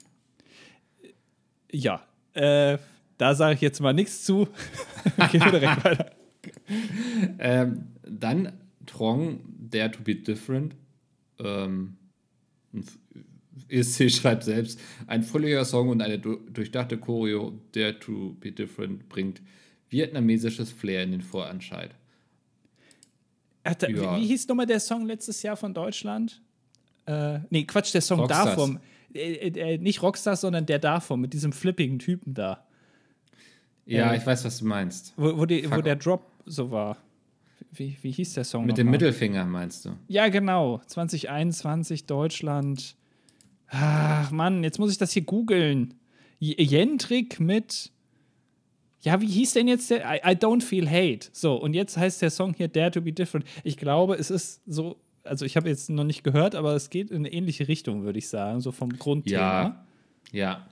Ja, 1.71 2.05
äh, 2.33 2.77
da 3.17 3.35
sage 3.35 3.55
ich 3.55 3.61
jetzt 3.61 3.81
mal 3.81 3.93
nichts 3.93 4.23
zu. 4.23 4.47
Gehen 5.31 5.43
wir 5.43 5.59
direkt 5.59 5.83
weiter. 5.83 6.11
ähm, 7.39 7.87
dann 8.03 8.53
Trong, 8.85 9.41
Dare 9.69 9.91
to 9.91 10.01
be 10.01 10.15
Different. 10.15 10.75
Ähm, 11.39 11.97
ESC 13.69 14.09
schreibt 14.15 14.43
selbst, 14.43 14.79
ein 15.07 15.23
fröhlicher 15.23 15.65
Song 15.65 15.89
und 15.89 16.01
eine 16.01 16.19
durchdachte 16.19 16.97
Choreo, 16.97 17.59
Dare 17.73 17.99
to 17.99 18.35
be 18.39 18.51
Different, 18.51 19.09
bringt 19.09 19.41
vietnamesisches 19.89 20.71
Flair 20.71 21.03
in 21.03 21.11
den 21.11 21.21
Vorentscheid. 21.21 21.91
Ach, 23.63 23.75
da, 23.75 23.89
ja. 23.89 24.15
wie, 24.15 24.21
wie 24.21 24.27
hieß 24.27 24.47
nochmal 24.47 24.65
der 24.65 24.79
Song 24.79 25.05
letztes 25.05 25.41
Jahr 25.43 25.57
von 25.57 25.73
Deutschland? 25.73 26.41
Äh, 27.07 27.39
nee, 27.49 27.63
Quatsch, 27.63 27.93
der 27.93 28.01
Song 28.01 28.19
Rockstars. 28.19 28.45
davon. 28.49 28.79
Äh, 29.13 29.47
äh, 29.47 29.77
nicht 29.77 30.01
Rockstar, 30.01 30.35
sondern 30.35 30.65
der 30.65 30.79
davon, 30.79 31.21
mit 31.21 31.33
diesem 31.33 31.53
flippigen 31.53 31.99
Typen 31.99 32.33
da. 32.33 32.65
Ja, 33.85 34.11
äh, 34.11 34.17
ich 34.17 34.25
weiß, 34.25 34.43
was 34.45 34.59
du 34.59 34.65
meinst. 34.65 35.13
Wo, 35.15 35.37
wo, 35.37 35.45
die, 35.45 35.69
wo 35.71 35.81
der 35.81 35.95
Drop 35.95 36.29
so 36.45 36.69
war. 36.71 36.97
Wie, 37.71 37.97
wie 38.01 38.11
hieß 38.11 38.33
der 38.33 38.43
Song? 38.43 38.65
Mit 38.65 38.77
dem 38.77 38.87
mal? 38.87 38.91
Mittelfinger 38.91 39.45
meinst 39.45 39.85
du? 39.85 39.91
Ja, 40.07 40.27
genau. 40.27 40.81
2021, 40.87 42.05
Deutschland. 42.05 42.95
Ach, 43.69 44.31
Mann, 44.31 44.63
jetzt 44.63 44.79
muss 44.79 44.91
ich 44.91 44.97
das 44.97 45.11
hier 45.11 45.23
googeln. 45.23 45.93
Jentrik 46.39 47.39
mit. 47.39 47.91
Ja, 49.01 49.21
wie 49.21 49.27
hieß 49.27 49.53
denn 49.53 49.67
jetzt 49.67 49.89
der? 49.89 49.99
I, 50.05 50.17
I, 50.17 50.35
don't 50.35 50.61
feel 50.61 50.89
hate. 50.89 51.29
So, 51.31 51.55
und 51.55 51.73
jetzt 51.73 51.97
heißt 51.97 52.21
der 52.21 52.29
Song 52.29 52.53
hier 52.53 52.67
Dare 52.67 52.91
to 52.91 53.01
be 53.01 53.13
different. 53.13 53.45
Ich 53.63 53.77
glaube, 53.77 54.15
es 54.15 54.29
ist 54.29 54.61
so 54.65 54.97
also 55.27 55.45
ich 55.45 55.55
habe 55.57 55.69
jetzt 55.69 55.89
noch 55.89 56.03
nicht 56.03 56.23
gehört, 56.23 56.55
aber 56.55 56.75
es 56.75 56.89
geht 56.89 57.11
in 57.11 57.17
eine 57.17 57.31
ähnliche 57.31 57.67
Richtung, 57.67 58.03
würde 58.03 58.19
ich 58.19 58.29
sagen, 58.29 58.61
so 58.61 58.71
vom 58.71 58.97
Grundthema. 58.97 59.85
Ja, 60.31 60.39
ja. 60.39 60.69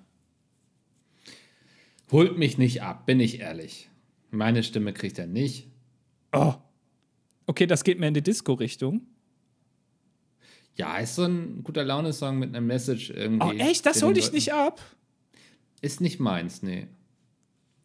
Holt 2.12 2.38
mich 2.38 2.58
nicht 2.58 2.82
ab, 2.82 3.06
bin 3.06 3.20
ich 3.20 3.40
ehrlich. 3.40 3.90
Meine 4.32 4.64
Stimme 4.64 4.94
kriegt 4.94 5.18
er 5.20 5.28
nicht. 5.28 5.68
Oh. 6.32 6.56
Okay, 7.48 7.68
das 7.68 7.84
geht 7.84 8.00
mir 8.00 8.08
in 8.08 8.14
die 8.14 8.22
Disco-Richtung. 8.22 9.02
Ja, 10.76 10.98
ist 10.98 11.16
so 11.16 11.24
ein 11.24 11.64
guter 11.64 11.84
Laune-Song 11.84 12.38
mit 12.38 12.50
einer 12.50 12.62
Message 12.62 13.10
irgendwie. 13.10 13.48
Oh, 13.48 13.52
echt? 13.54 13.86
Das 13.86 14.04
holt 14.04 14.18
dich 14.18 14.32
nicht 14.34 14.54
ab? 14.54 14.82
Ist 15.82 16.02
nicht 16.02 16.20
meins, 16.20 16.64
nee. 16.64 16.88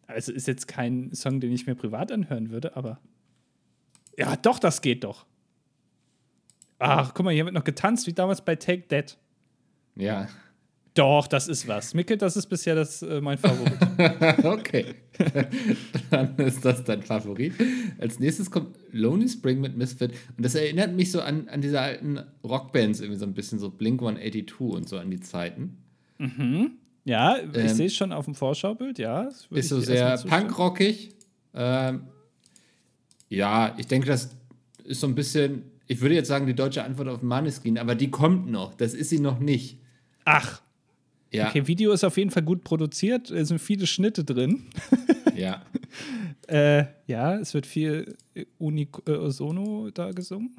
Also 0.07 0.33
ist 0.33 0.47
jetzt 0.47 0.67
kein 0.67 1.13
Song, 1.13 1.39
den 1.39 1.53
ich 1.53 1.67
mir 1.67 1.75
privat 1.75 2.11
anhören 2.11 2.49
würde, 2.49 2.75
aber. 2.75 2.99
Ja, 4.17 4.35
doch, 4.35 4.59
das 4.59 4.81
geht 4.81 5.05
doch. 5.05 5.25
Ach, 6.83 7.13
guck 7.13 7.25
mal, 7.25 7.33
hier 7.33 7.45
wird 7.45 7.53
noch 7.53 7.63
getanzt, 7.63 8.07
wie 8.07 8.13
damals 8.13 8.43
bei 8.43 8.55
Take 8.55 8.87
That. 8.87 9.15
Ja. 9.95 10.27
Doch, 10.95 11.27
das 11.27 11.47
ist 11.47 11.67
was. 11.67 11.93
Mickel, 11.93 12.17
das 12.17 12.35
ist 12.35 12.47
bisher 12.47 12.73
das, 12.73 13.03
äh, 13.03 13.21
mein 13.21 13.37
Favorit. 13.37 13.77
okay. 14.43 14.95
Dann 16.09 16.35
ist 16.37 16.65
das 16.65 16.83
dein 16.83 17.03
Favorit. 17.03 17.53
Als 17.99 18.19
nächstes 18.19 18.49
kommt 18.49 18.77
Lonely 18.91 19.29
Spring 19.29 19.61
mit 19.61 19.77
Misfit. 19.77 20.11
Und 20.35 20.43
das 20.43 20.55
erinnert 20.55 20.93
mich 20.93 21.11
so 21.11 21.21
an, 21.21 21.47
an 21.49 21.61
diese 21.61 21.79
alten 21.79 22.19
Rockbands, 22.43 22.99
irgendwie 22.99 23.19
so 23.19 23.25
ein 23.25 23.35
bisschen 23.35 23.59
so 23.59 23.69
Blink 23.69 24.01
182 24.01 24.59
und 24.59 24.89
so 24.89 24.97
an 24.97 25.11
die 25.11 25.19
Zeiten. 25.19 25.77
Mhm. 26.17 26.71
Ja, 27.05 27.37
ich 27.37 27.57
ähm, 27.57 27.67
sehe 27.69 27.85
es 27.85 27.95
schon 27.95 28.11
auf 28.11 28.25
dem 28.25 28.33
Vorschaubild, 28.33 28.97
ja. 28.97 29.29
Ist 29.51 29.69
so 29.69 29.79
sehr 29.79 30.17
punkrockig. 30.17 31.11
Ähm, 31.53 32.07
ja, 33.29 33.75
ich 33.77 33.85
denke, 33.85 34.07
das 34.07 34.35
ist 34.83 34.99
so 34.99 35.07
ein 35.07 35.15
bisschen 35.15 35.70
ich 35.91 35.99
würde 35.99 36.15
jetzt 36.15 36.29
sagen, 36.29 36.47
die 36.47 36.55
deutsche 36.55 36.85
Antwort 36.85 37.09
auf 37.09 37.21
Maneskin, 37.21 37.77
aber 37.77 37.95
die 37.95 38.09
kommt 38.09 38.49
noch. 38.49 38.73
Das 38.75 38.93
ist 38.93 39.09
sie 39.09 39.19
noch 39.19 39.39
nicht. 39.39 39.77
Ach. 40.23 40.61
Ja. 41.31 41.49
Okay, 41.49 41.67
Video 41.67 41.91
ist 41.91 42.05
auf 42.05 42.15
jeden 42.15 42.31
Fall 42.31 42.43
gut 42.43 42.63
produziert. 42.63 43.29
Es 43.29 43.49
sind 43.49 43.59
viele 43.59 43.85
Schnitte 43.85 44.23
drin. 44.23 44.69
ja. 45.35 45.65
äh, 46.47 46.85
ja, 47.07 47.35
es 47.35 47.53
wird 47.53 47.65
viel 47.65 48.15
Unisono 48.57 49.89
äh, 49.89 49.91
da 49.91 50.11
gesungen. 50.11 50.55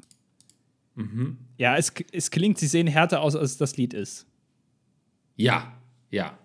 Mhm. 0.93 1.37
Ja, 1.57 1.77
es, 1.77 1.91
es 2.11 2.29
klingt, 2.29 2.59
sie 2.59 2.67
sehen 2.67 2.85
härter 2.85 3.21
aus, 3.21 3.35
als 3.35 3.57
das 3.57 3.75
Lied 3.75 3.95
ist. 3.95 4.27
Ja, 5.35 5.73
ja, 6.11 6.37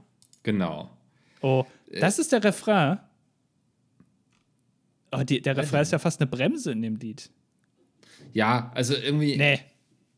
genau. 0.42 0.97
Oh, 1.42 1.66
äh. 1.90 2.00
das 2.00 2.18
ist 2.18 2.33
der 2.33 2.42
Refrain. 2.42 3.00
Oh, 5.12 5.23
die, 5.25 5.42
der 5.42 5.59
Refrain 5.59 5.83
ist 5.83 5.92
ja 5.92 5.99
fast 5.99 6.23
eine 6.23 6.30
Bremse 6.30 6.73
in 6.73 6.80
dem 6.80 6.97
Lied. 6.97 7.30
Ja, 8.32 8.70
also 8.75 8.94
irgendwie. 8.94 9.37
Nee. 9.37 9.61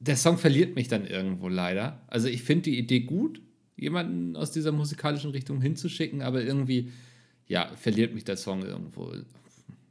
der 0.00 0.16
Song 0.16 0.38
verliert 0.38 0.74
mich 0.74 0.88
dann 0.88 1.06
irgendwo 1.06 1.48
leider. 1.48 2.00
Also 2.06 2.28
ich 2.28 2.42
finde 2.42 2.64
die 2.64 2.78
Idee 2.78 3.00
gut, 3.00 3.40
jemanden 3.76 4.36
aus 4.36 4.52
dieser 4.52 4.72
musikalischen 4.72 5.30
Richtung 5.30 5.60
hinzuschicken, 5.60 6.22
aber 6.22 6.42
irgendwie, 6.42 6.92
ja, 7.46 7.70
verliert 7.76 8.14
mich 8.14 8.24
der 8.24 8.36
Song 8.36 8.62
irgendwo. 8.62 9.12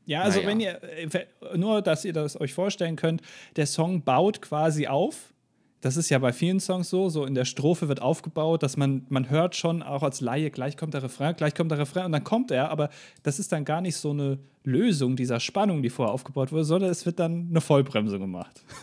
Ja, 0.05 0.21
also 0.21 0.39
naja. 0.39 0.49
wenn 0.49 0.59
ihr, 0.59 0.83
äh, 0.83 1.57
nur 1.57 1.81
dass 1.81 2.05
ihr 2.05 2.13
das 2.13 2.39
euch 2.39 2.53
vorstellen 2.53 2.95
könnt, 2.95 3.21
der 3.55 3.67
Song 3.67 4.03
baut 4.03 4.41
quasi 4.41 4.87
auf. 4.87 5.33
Das 5.81 5.95
ist 5.95 6.09
ja 6.09 6.19
bei 6.19 6.33
vielen 6.33 6.59
Songs 6.59 6.89
so, 6.89 7.07
so 7.09 7.25
in 7.25 7.35
der 7.35 7.45
Strophe 7.45 7.87
wird 7.87 8.01
aufgebaut, 8.01 8.63
dass 8.63 8.75
man, 8.75 9.05
man 9.09 9.29
hört 9.29 9.55
schon 9.55 9.81
auch 9.81 10.03
als 10.03 10.19
Laie, 10.19 10.51
gleich 10.51 10.75
kommt 10.75 10.93
der 10.93 11.03
Refrain, 11.03 11.35
gleich 11.35 11.55
kommt 11.55 11.71
der 11.71 11.79
Refrain 11.79 12.05
und 12.05 12.11
dann 12.11 12.23
kommt 12.23 12.51
er, 12.51 12.69
aber 12.69 12.89
das 13.23 13.39
ist 13.39 13.51
dann 13.51 13.63
gar 13.63 13.79
nicht 13.79 13.95
so 13.95 14.11
eine 14.11 14.39
Lösung 14.63 15.15
dieser 15.15 15.39
Spannung, 15.39 15.81
die 15.81 15.89
vorher 15.89 16.13
aufgebaut 16.13 16.51
wurde, 16.51 16.65
sondern 16.65 16.89
es 16.89 17.05
wird 17.05 17.19
dann 17.19 17.47
eine 17.49 17.61
Vollbremsung 17.61 18.19
gemacht. 18.19 18.63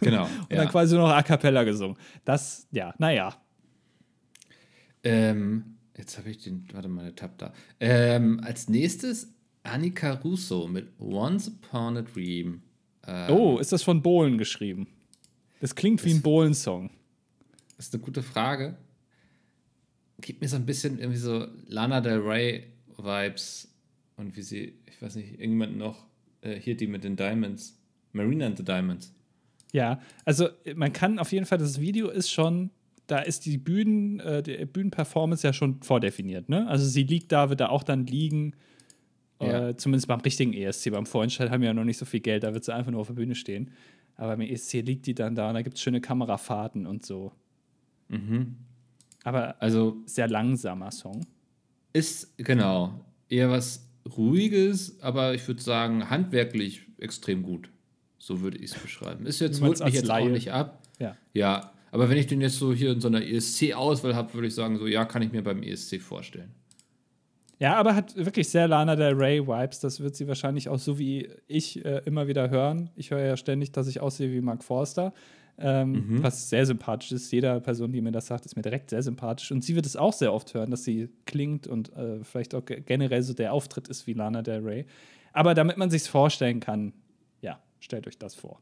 Genau. 0.00 0.24
und 0.42 0.50
ja. 0.50 0.58
dann 0.58 0.68
quasi 0.68 0.94
nur 0.94 1.08
noch 1.08 1.14
A 1.14 1.22
Cappella 1.22 1.64
gesungen. 1.64 1.96
Das, 2.26 2.68
ja, 2.70 2.94
naja. 2.98 3.34
Ähm, 5.02 5.76
jetzt 5.96 6.18
habe 6.18 6.28
ich 6.28 6.36
den, 6.36 6.68
warte 6.70 6.88
mal, 6.88 7.04
der 7.04 7.14
Tab 7.14 7.38
da. 7.38 7.54
Ähm, 7.80 8.38
als 8.44 8.68
nächstes 8.68 9.34
Annika 9.62 10.12
Russo 10.12 10.68
mit 10.68 10.88
Once 10.98 11.48
Upon 11.48 11.96
a 11.96 12.02
Dream. 12.02 12.62
Ähm, 13.06 13.30
oh, 13.30 13.58
ist 13.58 13.72
das 13.72 13.82
von 13.82 14.02
Bohlen 14.02 14.36
geschrieben? 14.36 14.86
Das 15.60 15.74
klingt 15.74 16.04
wie 16.04 16.12
ein 16.12 16.22
Bohlen-Song. 16.22 16.90
Das 17.76 17.86
ist 17.86 17.94
eine 17.94 18.02
gute 18.02 18.22
Frage. 18.22 18.76
Gibt 20.20 20.40
mir 20.40 20.48
so 20.48 20.56
ein 20.56 20.66
bisschen 20.66 20.98
irgendwie 20.98 21.18
so 21.18 21.46
Lana 21.66 22.00
Del 22.00 22.20
Rey-Vibes 22.20 23.68
und 24.16 24.36
wie 24.36 24.42
sie, 24.42 24.78
ich 24.86 25.00
weiß 25.00 25.16
nicht, 25.16 25.32
irgendjemand 25.32 25.76
noch, 25.76 26.06
äh, 26.40 26.58
hier 26.58 26.76
die 26.76 26.86
mit 26.86 27.04
den 27.04 27.16
Diamonds. 27.16 27.78
Marina 28.12 28.46
and 28.46 28.56
the 28.56 28.64
Diamonds. 28.64 29.14
Ja, 29.72 30.00
also 30.24 30.48
man 30.74 30.92
kann 30.92 31.18
auf 31.18 31.32
jeden 31.32 31.44
Fall, 31.44 31.58
das 31.58 31.80
Video 31.80 32.08
ist 32.08 32.30
schon, 32.30 32.70
da 33.06 33.18
ist 33.18 33.44
die 33.44 33.58
Bühnen, 33.58 34.20
äh, 34.20 34.42
die 34.42 34.64
Bühnenperformance 34.64 35.46
ja 35.46 35.52
schon 35.52 35.82
vordefiniert, 35.82 36.48
ne? 36.48 36.66
Also 36.66 36.86
sie 36.86 37.02
liegt 37.02 37.30
da, 37.30 37.50
wird 37.50 37.60
da 37.60 37.68
auch 37.68 37.82
dann 37.82 38.06
liegen. 38.06 38.54
Ja. 39.40 39.68
Äh, 39.68 39.76
zumindest 39.76 40.08
beim 40.08 40.20
richtigen 40.20 40.54
ESC. 40.54 40.90
Beim 40.90 41.04
Vorentscheid 41.04 41.50
haben 41.50 41.60
wir 41.60 41.68
ja 41.68 41.74
noch 41.74 41.84
nicht 41.84 41.98
so 41.98 42.06
viel 42.06 42.20
Geld, 42.20 42.42
da 42.42 42.54
wird 42.54 42.64
sie 42.64 42.74
einfach 42.74 42.90
nur 42.90 43.02
auf 43.02 43.08
der 43.08 43.14
Bühne 43.14 43.34
stehen. 43.34 43.70
Aber 44.16 44.36
beim 44.36 44.40
ESC 44.40 44.74
liegt 44.82 45.06
die 45.06 45.14
dann 45.14 45.34
da 45.34 45.48
und 45.48 45.54
da 45.54 45.62
gibt 45.62 45.76
es 45.76 45.82
schöne 45.82 46.00
Kamerafahrten 46.00 46.86
und 46.86 47.04
so. 47.04 47.32
Mhm. 48.08 48.56
Aber 49.24 49.60
also 49.60 49.96
sehr 50.06 50.28
langsamer 50.28 50.90
Song. 50.90 51.26
Ist, 51.92 52.36
genau, 52.38 53.04
eher 53.28 53.50
was 53.50 53.88
Ruhiges, 54.16 55.00
aber 55.00 55.34
ich 55.34 55.46
würde 55.48 55.62
sagen, 55.62 56.08
handwerklich 56.10 56.82
extrem 56.98 57.42
gut. 57.42 57.70
So 58.18 58.40
würde 58.40 58.58
ich 58.58 58.72
es 58.72 58.78
beschreiben. 58.78 59.26
Ist 59.26 59.40
jetzt, 59.40 59.60
holt 59.60 59.84
mich 59.84 59.94
jetzt 59.94 60.06
Laie. 60.06 60.24
auch 60.24 60.28
nicht 60.28 60.52
ab. 60.52 60.82
Ja. 60.98 61.16
ja, 61.32 61.72
aber 61.90 62.08
wenn 62.08 62.18
ich 62.18 62.26
den 62.26 62.40
jetzt 62.40 62.56
so 62.56 62.72
hier 62.72 62.92
in 62.92 63.00
so 63.00 63.08
einer 63.08 63.22
ESC-Auswahl 63.22 64.14
habe, 64.14 64.32
würde 64.34 64.48
ich 64.48 64.54
sagen, 64.54 64.78
so 64.78 64.86
ja, 64.86 65.04
kann 65.04 65.22
ich 65.22 65.32
mir 65.32 65.42
beim 65.42 65.62
ESC 65.62 66.00
vorstellen. 66.00 66.50
Ja, 67.58 67.76
aber 67.76 67.94
hat 67.94 68.14
wirklich 68.16 68.48
sehr 68.48 68.68
Lana 68.68 68.96
Del 68.96 69.14
Rey 69.14 69.46
Vibes. 69.46 69.80
Das 69.80 70.00
wird 70.00 70.14
sie 70.14 70.28
wahrscheinlich 70.28 70.68
auch 70.68 70.78
so 70.78 70.98
wie 70.98 71.28
ich 71.46 71.84
äh, 71.84 72.02
immer 72.04 72.26
wieder 72.26 72.50
hören. 72.50 72.90
Ich 72.96 73.10
höre 73.10 73.24
ja 73.24 73.36
ständig, 73.36 73.72
dass 73.72 73.86
ich 73.88 74.00
aussehe 74.00 74.30
wie 74.30 74.40
Mark 74.40 74.62
Forster. 74.62 75.14
Ähm, 75.58 75.92
mhm. 75.92 76.22
Was 76.22 76.50
sehr 76.50 76.66
sympathisch 76.66 77.12
ist. 77.12 77.32
Jeder 77.32 77.60
Person, 77.60 77.90
die 77.90 78.02
mir 78.02 78.12
das 78.12 78.26
sagt, 78.26 78.44
ist 78.44 78.56
mir 78.56 78.62
direkt 78.62 78.90
sehr 78.90 79.02
sympathisch. 79.02 79.50
Und 79.50 79.64
sie 79.64 79.74
wird 79.74 79.86
es 79.86 79.96
auch 79.96 80.12
sehr 80.12 80.34
oft 80.34 80.52
hören, 80.52 80.70
dass 80.70 80.84
sie 80.84 81.08
klingt 81.24 81.66
und 81.66 81.96
äh, 81.96 82.22
vielleicht 82.24 82.54
auch 82.54 82.62
generell 82.64 83.22
so 83.22 83.32
der 83.32 83.54
Auftritt 83.54 83.88
ist 83.88 84.06
wie 84.06 84.12
Lana 84.12 84.42
Del 84.42 84.60
Rey. 84.60 84.84
Aber 85.32 85.54
damit 85.54 85.78
man 85.78 85.88
sich 85.88 86.02
vorstellen 86.02 86.60
kann, 86.60 86.92
Stellt 87.86 88.08
euch 88.08 88.18
das 88.18 88.34
vor. 88.34 88.60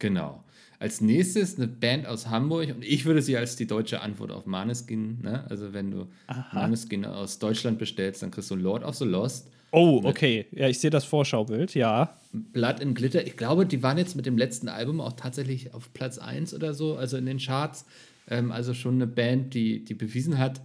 Genau. 0.00 0.42
Als 0.80 1.00
nächstes 1.00 1.56
eine 1.56 1.68
Band 1.68 2.06
aus 2.06 2.28
Hamburg 2.28 2.74
und 2.74 2.82
ich 2.82 3.04
würde 3.04 3.22
sie 3.22 3.36
als 3.36 3.54
die 3.54 3.66
deutsche 3.66 4.00
Antwort 4.00 4.32
auf 4.32 4.46
Maneskin, 4.46 5.20
ne? 5.22 5.44
also 5.48 5.72
wenn 5.72 5.90
du 5.90 6.08
Aha. 6.26 6.48
Maneskin 6.52 7.04
aus 7.04 7.38
Deutschland 7.38 7.78
bestellst, 7.78 8.22
dann 8.22 8.30
kriegst 8.30 8.50
du 8.50 8.56
Lord 8.56 8.82
of 8.82 8.96
the 8.96 9.04
Lost. 9.04 9.48
Oh, 9.72 10.00
okay. 10.02 10.46
Ja, 10.50 10.68
ich 10.68 10.80
sehe 10.80 10.90
das 10.90 11.04
Vorschaubild, 11.04 11.74
ja. 11.74 12.16
Blood 12.32 12.80
in 12.80 12.94
Glitter. 12.94 13.24
Ich 13.24 13.36
glaube, 13.36 13.66
die 13.66 13.82
waren 13.82 13.98
jetzt 13.98 14.16
mit 14.16 14.26
dem 14.26 14.36
letzten 14.36 14.68
Album 14.68 15.00
auch 15.00 15.12
tatsächlich 15.12 15.74
auf 15.74 15.92
Platz 15.92 16.18
1 16.18 16.54
oder 16.54 16.74
so, 16.74 16.96
also 16.96 17.16
in 17.16 17.26
den 17.26 17.38
Charts. 17.38 17.84
Ähm, 18.28 18.50
also 18.50 18.74
schon 18.74 18.94
eine 18.94 19.06
Band, 19.06 19.54
die, 19.54 19.84
die 19.84 19.94
bewiesen 19.94 20.38
hat, 20.38 20.60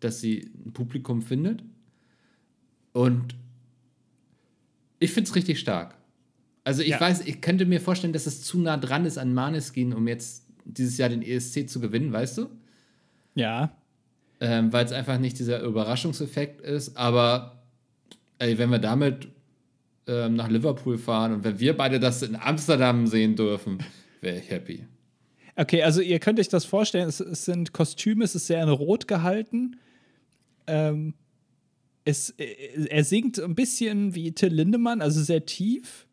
dass 0.00 0.20
sie 0.20 0.50
ein 0.66 0.72
Publikum 0.72 1.22
findet. 1.22 1.62
Und 2.92 3.36
ich 4.98 5.12
finde 5.12 5.28
es 5.28 5.36
richtig 5.36 5.58
stark. 5.58 5.94
Also 6.64 6.82
ich 6.82 6.90
ja. 6.90 7.00
weiß, 7.00 7.26
ich 7.26 7.40
könnte 7.40 7.66
mir 7.66 7.80
vorstellen, 7.80 8.12
dass 8.12 8.26
es 8.26 8.42
zu 8.42 8.58
nah 8.58 8.76
dran 8.76 9.04
ist 9.04 9.18
an 9.18 9.34
Maneskin, 9.34 9.92
um 9.92 10.06
jetzt 10.06 10.46
dieses 10.64 10.96
Jahr 10.98 11.08
den 11.08 11.22
ESC 11.22 11.68
zu 11.68 11.80
gewinnen, 11.80 12.12
weißt 12.12 12.38
du? 12.38 12.48
Ja. 13.34 13.76
Ähm, 14.40 14.72
Weil 14.72 14.84
es 14.84 14.92
einfach 14.92 15.18
nicht 15.18 15.38
dieser 15.38 15.60
Überraschungseffekt 15.62 16.60
ist. 16.60 16.96
Aber 16.96 17.62
ey, 18.38 18.58
wenn 18.58 18.70
wir 18.70 18.78
damit 18.78 19.28
ähm, 20.06 20.34
nach 20.34 20.48
Liverpool 20.48 20.98
fahren 20.98 21.32
und 21.32 21.44
wenn 21.44 21.58
wir 21.58 21.76
beide 21.76 21.98
das 21.98 22.22
in 22.22 22.36
Amsterdam 22.36 23.06
sehen 23.06 23.34
dürfen, 23.34 23.78
wäre 24.20 24.38
ich 24.38 24.50
happy. 24.50 24.84
Okay, 25.56 25.82
also 25.82 26.00
ihr 26.00 26.18
könnt 26.18 26.40
euch 26.40 26.48
das 26.48 26.64
vorstellen, 26.64 27.08
es, 27.08 27.20
es 27.20 27.44
sind 27.44 27.72
Kostüme, 27.72 28.24
es 28.24 28.34
ist 28.34 28.46
sehr 28.46 28.62
in 28.62 28.68
Rot 28.68 29.06
gehalten. 29.06 29.76
Ähm, 30.66 31.14
es, 32.04 32.30
äh, 32.30 32.86
er 32.88 33.04
singt 33.04 33.38
ein 33.38 33.54
bisschen 33.54 34.14
wie 34.14 34.32
Till 34.32 34.52
Lindemann, 34.52 35.02
also 35.02 35.22
sehr 35.22 35.44
tief 35.44 36.06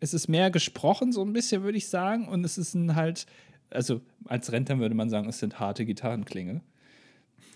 es 0.00 0.14
ist 0.14 0.28
mehr 0.28 0.50
gesprochen, 0.50 1.12
so 1.12 1.22
ein 1.22 1.32
bisschen, 1.32 1.62
würde 1.62 1.78
ich 1.78 1.88
sagen. 1.88 2.26
Und 2.26 2.44
es 2.44 2.58
ist 2.58 2.74
ein 2.74 2.96
halt, 2.96 3.26
also 3.70 4.00
als 4.24 4.50
Rentner 4.50 4.78
würde 4.78 4.94
man 4.94 5.10
sagen, 5.10 5.28
es 5.28 5.38
sind 5.38 5.60
harte 5.60 5.84
Gitarrenklinge. 5.84 6.62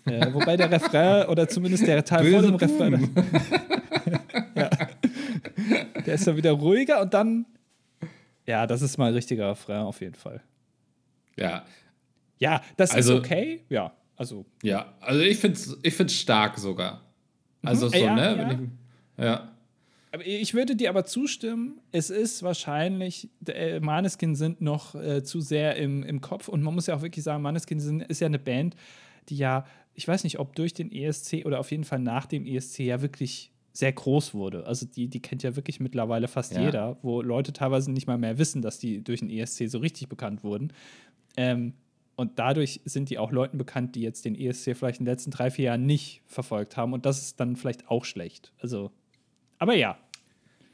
Äh, 0.04 0.26
wobei 0.32 0.56
der 0.56 0.70
Refrain 0.70 1.26
oder 1.28 1.48
zumindest 1.48 1.86
der 1.86 2.04
Teil 2.04 2.30
vor 2.30 2.42
dem 2.42 2.54
Refrain. 2.54 3.14
ja. 4.54 4.70
Der 6.04 6.14
ist 6.14 6.26
dann 6.26 6.36
wieder 6.36 6.52
ruhiger 6.52 7.00
und 7.00 7.14
dann. 7.14 7.46
Ja, 8.46 8.66
das 8.66 8.82
ist 8.82 8.98
mal 8.98 9.08
ein 9.08 9.14
richtiger 9.14 9.50
Refrain 9.50 9.80
auf 9.80 10.02
jeden 10.02 10.14
Fall. 10.14 10.42
Ja. 11.38 11.64
Ja, 12.38 12.60
das 12.76 12.90
also, 12.90 13.14
ist 13.14 13.20
okay. 13.20 13.64
Ja, 13.70 13.92
also. 14.16 14.44
Ja, 14.62 14.92
also 15.00 15.20
ich 15.20 15.38
finde 15.38 15.56
es 15.56 15.78
ich 15.82 15.94
find's 15.94 16.14
stark 16.14 16.58
sogar. 16.58 17.00
Also 17.62 17.86
mhm. 17.86 17.90
so, 17.90 17.96
ja, 17.96 18.14
ne? 18.14 18.36
Ja. 18.36 18.50
Ich, 18.50 19.24
ja. 19.24 19.53
Ich 20.24 20.54
würde 20.54 20.76
dir 20.76 20.90
aber 20.90 21.04
zustimmen, 21.04 21.80
es 21.90 22.10
ist 22.10 22.42
wahrscheinlich, 22.42 23.30
äh, 23.46 23.80
Maneskin 23.80 24.34
sind 24.34 24.60
noch 24.60 24.94
äh, 24.94 25.22
zu 25.22 25.40
sehr 25.40 25.76
im, 25.76 26.02
im 26.02 26.20
Kopf 26.20 26.48
und 26.48 26.62
man 26.62 26.74
muss 26.74 26.86
ja 26.86 26.96
auch 26.96 27.02
wirklich 27.02 27.24
sagen, 27.24 27.42
Maneskin 27.42 27.80
sind, 27.80 28.02
ist 28.02 28.20
ja 28.20 28.26
eine 28.26 28.38
Band, 28.38 28.76
die 29.28 29.36
ja, 29.36 29.66
ich 29.94 30.06
weiß 30.06 30.24
nicht, 30.24 30.38
ob 30.38 30.54
durch 30.54 30.74
den 30.74 30.92
ESC 30.92 31.44
oder 31.44 31.58
auf 31.58 31.70
jeden 31.70 31.84
Fall 31.84 31.98
nach 31.98 32.26
dem 32.26 32.46
ESC 32.46 32.80
ja 32.80 33.02
wirklich 33.02 33.50
sehr 33.72 33.92
groß 33.92 34.34
wurde. 34.34 34.66
Also 34.66 34.86
die, 34.86 35.08
die 35.08 35.20
kennt 35.20 35.42
ja 35.42 35.56
wirklich 35.56 35.80
mittlerweile 35.80 36.28
fast 36.28 36.54
ja. 36.54 36.62
jeder, 36.62 36.98
wo 37.02 37.20
Leute 37.22 37.52
teilweise 37.52 37.90
nicht 37.90 38.06
mal 38.06 38.18
mehr 38.18 38.38
wissen, 38.38 38.62
dass 38.62 38.78
die 38.78 39.02
durch 39.02 39.20
den 39.20 39.30
ESC 39.30 39.68
so 39.68 39.78
richtig 39.78 40.08
bekannt 40.08 40.44
wurden. 40.44 40.72
Ähm, 41.36 41.74
und 42.16 42.38
dadurch 42.38 42.80
sind 42.84 43.10
die 43.10 43.18
auch 43.18 43.32
Leuten 43.32 43.58
bekannt, 43.58 43.96
die 43.96 44.02
jetzt 44.02 44.24
den 44.24 44.36
ESC 44.36 44.76
vielleicht 44.76 45.00
in 45.00 45.04
den 45.04 45.12
letzten 45.12 45.32
drei, 45.32 45.50
vier 45.50 45.66
Jahren 45.66 45.86
nicht 45.86 46.22
verfolgt 46.26 46.76
haben. 46.76 46.92
Und 46.92 47.06
das 47.06 47.18
ist 47.20 47.40
dann 47.40 47.56
vielleicht 47.56 47.88
auch 47.88 48.04
schlecht. 48.04 48.52
Also, 48.60 48.92
aber 49.58 49.74
ja, 49.74 49.98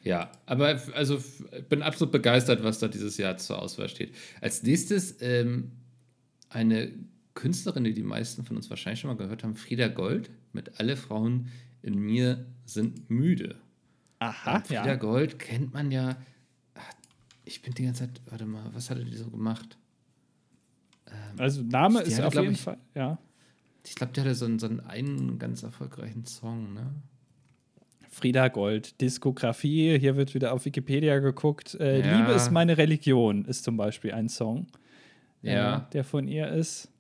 ja, 0.03 0.31
aber 0.47 0.81
also 0.95 1.19
ich 1.19 1.69
bin 1.69 1.83
absolut 1.83 2.13
begeistert, 2.13 2.65
was 2.65 2.79
da 2.79 2.89
dieses 2.89 3.17
Jahr 3.19 3.37
zur 3.37 3.61
Auswahl 3.61 3.89
steht. 3.89 4.15
Als 4.41 4.63
nächstes 4.63 5.21
ähm, 5.21 5.73
eine 6.49 6.91
Künstlerin, 7.35 7.85
die 7.85 7.93
die 7.93 8.03
meisten 8.03 8.45
von 8.45 8.57
uns 8.57 8.71
wahrscheinlich 8.71 9.01
schon 9.01 9.11
mal 9.11 9.17
gehört 9.17 9.45
haben, 9.45 9.55
Frieda 9.55 9.89
Gold 9.89 10.31
mit 10.53 10.81
Alle 10.81 10.97
Frauen 10.97 11.49
in 11.83 11.99
mir 11.99 12.47
sind 12.65 13.11
müde. 13.11 13.57
Aha, 14.21 14.57
Und 14.57 14.67
Frieda 14.69 14.87
ja. 14.87 14.95
Gold 14.97 15.39
kennt 15.39 15.75
man 15.75 15.91
ja. 15.91 16.17
Ich 17.45 17.63
bin 17.63 17.75
die 17.75 17.85
ganze 17.85 18.07
Zeit, 18.07 18.21
warte 18.27 18.47
mal, 18.47 18.71
was 18.73 18.91
hatte 18.91 19.05
die 19.05 19.17
so 19.17 19.31
gemacht? 19.31 19.77
Ähm, 21.07 21.39
also 21.39 21.63
Name 21.63 22.01
ist 22.03 22.21
auf 22.21 22.35
jeden 22.35 22.53
ich, 22.53 22.61
Fall, 22.61 22.79
ja. 22.95 23.19
Ich 23.85 23.95
glaube, 23.95 24.13
die 24.13 24.21
hatte 24.21 24.35
so 24.35 24.45
einen, 24.45 24.59
so 24.59 24.67
einen 24.67 25.39
ganz 25.39 25.63
erfolgreichen 25.63 26.25
Song, 26.27 26.73
ne? 26.75 26.95
Frieda 28.11 28.49
Gold, 28.49 29.01
Diskografie. 29.01 29.99
Hier 29.99 30.17
wird 30.17 30.35
wieder 30.35 30.53
auf 30.53 30.65
Wikipedia 30.65 31.19
geguckt. 31.21 31.77
Äh, 31.77 32.01
ja. 32.01 32.19
Liebe 32.19 32.33
ist 32.33 32.51
meine 32.51 32.77
Religion 32.77 33.45
ist 33.45 33.65
zum 33.65 33.77
Beispiel 33.77 34.13
ein 34.13 34.29
Song, 34.29 34.67
äh, 35.43 35.55
ja. 35.55 35.77
äh, 35.79 35.81
der 35.93 36.05
von 36.05 36.27
ihr 36.27 36.49
ist. 36.49 36.91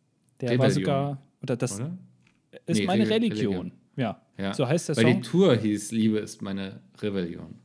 Der 0.41 0.51
Rebellion. 0.51 0.61
war 0.61 0.71
sogar, 0.71 1.23
oder 1.43 1.57
das 1.57 1.81
oder? 1.81 1.99
ist 2.67 2.79
nee, 2.79 2.87
meine 2.87 3.05
Re 3.05 3.11
Religion. 3.11 3.53
Religion. 3.53 3.73
Ja. 3.97 4.23
ja. 4.39 4.55
so 4.55 4.67
heißt 4.67 4.89
der 4.89 4.97
Weil 4.97 5.03
Song. 5.03 5.13
Weil 5.13 5.21
die 5.21 5.29
Tour 5.29 5.57
hieß 5.57 5.93
Liebe 5.93 6.19
ist 6.19 6.41
meine 6.43 6.81
Rebellion. 7.03 7.57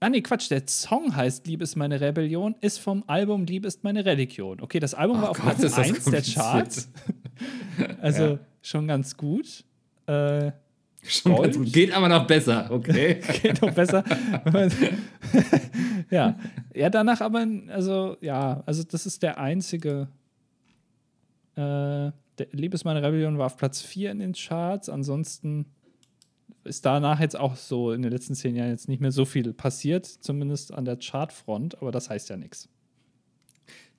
Ah, 0.00 0.08
nee, 0.08 0.20
Quatsch, 0.20 0.50
der 0.50 0.66
Song 0.66 1.14
heißt 1.14 1.46
Liebe 1.46 1.62
ist 1.62 1.76
meine 1.76 2.00
Rebellion, 2.00 2.56
ist 2.60 2.78
vom 2.78 3.04
Album 3.06 3.44
Liebe 3.44 3.68
ist 3.68 3.84
meine 3.84 4.04
Religion. 4.04 4.60
Okay, 4.60 4.80
das 4.80 4.94
Album 4.94 5.18
oh 5.18 5.22
war 5.22 5.30
auf 5.30 5.40
Gott, 5.40 5.58
Platz 5.58 5.78
1 5.78 6.04
der 6.06 6.22
Charts. 6.22 6.90
also 8.00 8.38
schon 8.62 8.88
ganz 8.88 9.16
gut. 9.16 9.64
Äh, 10.06 10.50
Schon 11.02 11.36
ganz 11.42 11.56
gut. 11.56 11.72
Geht 11.72 11.92
aber 11.92 12.08
noch 12.08 12.26
besser, 12.26 12.70
okay? 12.70 13.20
Geht 13.42 13.60
noch 13.60 13.74
besser. 13.74 14.04
ja. 16.10 16.38
Ja, 16.74 16.90
danach 16.90 17.20
aber, 17.20 17.44
also, 17.68 18.16
ja, 18.20 18.62
also 18.66 18.84
das 18.84 19.06
ist 19.06 19.22
der 19.22 19.38
einzige. 19.38 20.08
Äh, 21.56 22.12
der 22.38 22.46
Liebesmann 22.52 22.96
Rebellion 22.96 23.36
war 23.36 23.46
auf 23.46 23.56
Platz 23.56 23.82
4 23.82 24.12
in 24.12 24.20
den 24.20 24.32
Charts. 24.32 24.88
Ansonsten 24.88 25.66
ist 26.64 26.86
danach 26.86 27.20
jetzt 27.20 27.36
auch 27.36 27.56
so 27.56 27.92
in 27.92 28.02
den 28.02 28.12
letzten 28.12 28.34
zehn 28.34 28.54
Jahren 28.54 28.70
jetzt 28.70 28.88
nicht 28.88 29.00
mehr 29.00 29.12
so 29.12 29.24
viel 29.24 29.52
passiert, 29.52 30.06
zumindest 30.06 30.72
an 30.72 30.84
der 30.84 30.96
Chartfront, 30.96 31.80
aber 31.82 31.90
das 31.90 32.08
heißt 32.08 32.30
ja 32.30 32.36
nichts. 32.36 32.68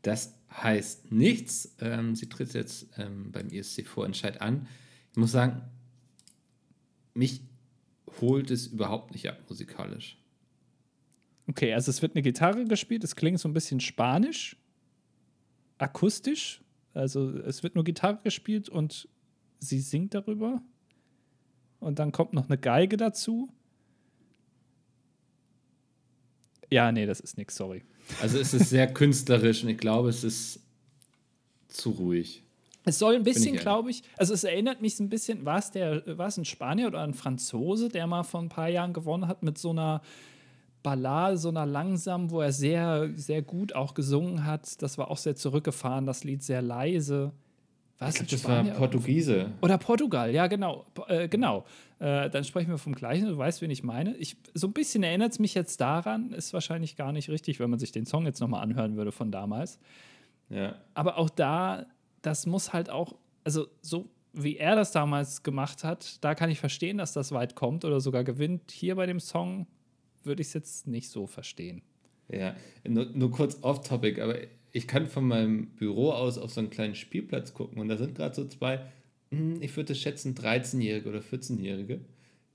Das 0.02 0.36
heißt 0.52 1.12
nichts. 1.12 1.76
Ähm, 1.80 2.16
sie 2.16 2.30
tritt 2.30 2.54
jetzt 2.54 2.88
ähm, 2.98 3.32
beim 3.32 3.50
ESC-Vorentscheid 3.50 4.42
an. 4.42 4.68
Ich 5.12 5.18
muss 5.18 5.32
sagen, 5.32 5.62
mich 7.14 7.42
holt 8.22 8.52
es 8.52 8.68
überhaupt 8.68 9.12
nicht 9.12 9.30
ab 9.30 9.40
musikalisch. 9.50 10.18
Okay, 11.48 11.74
also 11.74 11.90
es 11.90 12.02
wird 12.02 12.16
eine 12.16 12.22
Gitarre 12.22 12.66
gespielt, 12.66 13.04
es 13.04 13.16
klingt 13.16 13.40
so 13.40 13.50
ein 13.50 13.54
bisschen 13.54 13.80
spanisch, 13.80 14.56
akustisch. 15.78 16.62
Also 16.94 17.32
es 17.40 17.64
wird 17.64 17.76
nur 17.76 17.84
Gitarre 17.84 18.20
gespielt 18.24 18.70
und 18.70 19.10
sie 19.60 19.80
singt 19.80 20.14
darüber. 20.14 20.62
Und 21.80 22.00
dann 22.00 22.12
kommt 22.12 22.34
noch 22.34 22.48
eine 22.48 22.58
Geige 22.58 22.98
dazu. 22.98 23.52
Ja, 26.70 26.92
nee, 26.92 27.06
das 27.06 27.20
ist 27.20 27.38
nichts, 27.38 27.56
sorry. 27.56 27.84
Also 28.22 28.38
es 28.38 28.54
ist 28.54 28.70
sehr 28.70 28.92
künstlerisch 28.92 29.64
und 29.64 29.70
ich 29.70 29.78
glaube, 29.78 30.10
es 30.10 30.24
ist 30.24 30.62
zu 31.68 31.92
ruhig. 31.92 32.44
Es 32.86 33.00
soll 33.00 33.16
ein 33.16 33.24
bisschen, 33.24 33.56
glaube 33.56 33.92
ich, 33.92 34.04
also 34.18 34.34
es 34.34 34.44
erinnert 34.44 34.82
mich 34.82 34.96
so 34.96 35.04
ein 35.04 35.10
bisschen, 35.10 35.46
war 35.46 35.60
es 35.60 35.72
der, 35.72 36.18
war 36.18 36.28
es 36.28 36.38
ein 36.38 36.46
Spanier 36.46 36.88
oder 36.88 37.02
ein 37.02 37.14
Franzose, 37.14 37.90
der 37.90 38.08
mal 38.08 38.24
vor 38.24 38.42
ein 38.42 38.50
paar 38.50 38.70
Jahren 38.70 38.94
gewonnen 38.94 39.28
hat 39.28 39.42
mit 39.42 39.58
so 39.58 39.70
einer 39.70 40.02
Ballade, 40.84 41.38
so 41.38 41.50
einer 41.50 41.66
langsamen, 41.66 42.30
wo 42.30 42.42
er 42.42 42.52
sehr, 42.52 43.10
sehr 43.16 43.42
gut 43.42 43.74
auch 43.74 43.94
gesungen 43.94 44.46
hat. 44.46 44.82
Das 44.82 44.98
war 44.98 45.10
auch 45.10 45.18
sehr 45.18 45.36
zurückgefahren, 45.36 46.06
das 46.06 46.26
Lied 46.26 46.44
sehr 46.44 46.62
leise. 46.62 47.32
Was? 48.00 48.16
Ich 48.16 48.28
glaub, 48.28 48.30
das 48.30 48.46
war 48.46 48.64
Portugiese. 48.76 49.52
Oder 49.62 49.78
Portugal, 49.78 50.34
ja, 50.34 50.48
genau. 50.48 50.86
Äh, 51.08 51.30
genau. 51.30 51.66
Äh, 52.00 52.30
dann 52.30 52.44
sprechen 52.44 52.70
wir 52.70 52.78
vom 52.78 52.96
gleichen, 52.96 53.28
du 53.28 53.38
weißt, 53.38 53.62
wen 53.62 53.72
ich 53.72 53.84
meine. 53.84 54.18
Ich, 54.18 54.36
so 54.54 54.68
ein 54.68 54.74
bisschen 54.74 55.04
erinnert 55.04 55.32
es 55.32 55.40
mich 55.40 55.54
jetzt 55.54 55.80
daran, 55.80 56.34
ist 56.34 56.54
wahrscheinlich 56.54 56.98
gar 56.98 57.14
nicht 57.14 57.30
richtig, 57.30 57.62
wenn 57.62 57.70
man 57.70 57.80
sich 57.80 57.94
den 57.94 58.06
Song 58.06 58.26
jetzt 58.26 58.42
nochmal 58.42 58.62
anhören 58.62 58.98
würde 58.98 59.14
von 59.14 59.32
damals. 59.32 59.80
Ja. 60.50 60.76
Aber 60.94 61.18
auch 61.18 61.30
da 61.30 61.86
das 62.24 62.48
muss 62.48 62.74
halt 62.74 62.90
auch, 62.90 63.16
also 63.44 63.68
so 63.82 64.10
wie 64.34 64.58
er 64.58 64.76
das 64.76 64.92
damals 64.92 65.44
gemacht 65.44 65.84
hat, 65.84 66.24
da 66.24 66.34
kann 66.34 66.50
ich 66.50 66.60
verstehen, 66.60 66.98
dass 66.98 67.14
das 67.14 67.32
weit 67.32 67.56
kommt 67.56 67.86
oder 67.86 68.02
sogar 68.02 68.24
gewinnt. 68.24 68.72
Hier 68.72 68.96
bei 68.96 69.06
dem 69.06 69.20
Song 69.20 69.68
würde 70.24 70.42
ich 70.42 70.48
es 70.48 70.54
jetzt 70.54 70.88
nicht 70.88 71.10
so 71.10 71.28
verstehen. 71.28 71.84
Ja, 72.30 72.56
nur, 72.88 73.06
nur 73.14 73.30
kurz 73.30 73.60
off-topic, 73.62 74.20
aber 74.20 74.38
ich 74.72 74.88
kann 74.88 75.08
von 75.08 75.28
meinem 75.28 75.68
Büro 75.76 76.12
aus 76.12 76.40
auf 76.40 76.52
so 76.52 76.62
einen 76.62 76.72
kleinen 76.72 76.96
Spielplatz 76.96 77.54
gucken 77.54 77.80
und 77.80 77.90
da 77.90 77.98
sind 77.98 78.16
gerade 78.16 78.34
so 78.34 78.48
zwei, 78.48 78.82
hm, 79.30 79.62
ich 79.62 79.76
würde 79.78 79.94
schätzen, 79.94 80.34
13-Jährige 80.34 81.10
oder 81.10 81.20
14-Jährige 81.20 82.00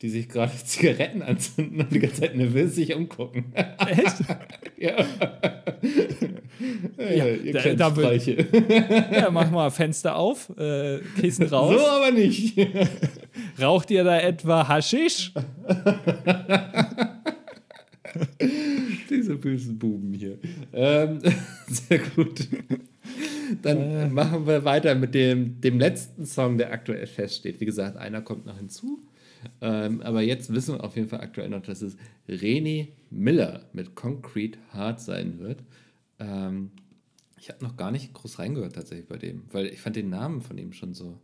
die 0.03 0.09
sich 0.09 0.29
gerade 0.29 0.53
Zigaretten 0.65 1.23
anzünden 1.23 1.81
und 1.81 1.93
die 1.93 1.99
ganze 1.99 2.23
Zeit 2.23 2.37
nervös 2.37 2.75
sich 2.75 2.95
umgucken. 2.95 3.53
Echt? 3.55 4.17
ja. 4.77 4.97
ja, 6.99 7.27
ja 7.27 7.53
da, 7.53 7.75
da 7.75 7.97
will, 7.97 8.47
ja, 9.13 9.31
mach 9.31 9.51
mal 9.51 9.71
Fenster 9.71 10.17
auf, 10.17 10.51
äh, 10.59 11.01
Kissen 11.21 11.47
raus. 11.47 11.75
So 11.79 11.87
aber 11.87 12.11
nicht. 12.11 12.59
Raucht 13.61 13.91
ihr 13.91 14.05
da 14.05 14.21
etwa 14.21 14.67
Haschisch? 14.67 15.33
Diese 19.11 19.37
bösen 19.37 19.79
Buben 19.79 20.13
hier. 20.13 20.39
Ähm, 20.73 21.21
sehr 21.67 21.99
gut. 21.99 22.47
Dann 23.63 23.79
äh. 23.79 24.09
machen 24.09 24.47
wir 24.47 24.65
weiter 24.65 24.95
mit 24.95 25.15
dem, 25.15 25.61
dem 25.61 25.79
letzten 25.79 26.27
Song, 26.27 26.59
der 26.59 26.73
aktuell 26.73 27.07
feststeht. 27.07 27.61
Wie 27.61 27.65
gesagt, 27.65 27.97
einer 27.97 28.23
kommt 28.23 28.47
noch 28.47 28.59
hinzu. 28.59 29.01
Ähm, 29.61 30.01
aber 30.03 30.23
jetzt 30.23 30.53
wissen 30.53 30.75
wir 30.75 30.85
auf 30.85 30.97
jeden 30.97 31.09
Fall 31.09 31.21
aktuell 31.21 31.49
noch, 31.49 31.63
dass 31.63 31.83
es 31.83 31.97
René 32.29 32.89
Miller 33.11 33.67
mit 33.73 33.95
Concrete 33.95 34.59
Heart 34.73 35.01
sein 35.01 35.39
wird. 35.39 35.63
Ähm, 36.19 36.71
ich 37.39 37.49
habe 37.51 37.65
noch 37.65 37.77
gar 37.77 37.91
nicht 37.91 38.13
groß 38.15 38.39
reingehört 38.39 38.75
tatsächlich 38.75 39.07
bei 39.09 39.17
dem, 39.17 39.45
weil 39.53 39.67
ich 39.67 39.81
fand 39.81 39.97
den 39.97 40.11
Namen 40.11 40.41
von 40.41 40.59
ihm 40.59 40.73
schon 40.73 40.95
so. 40.95 41.19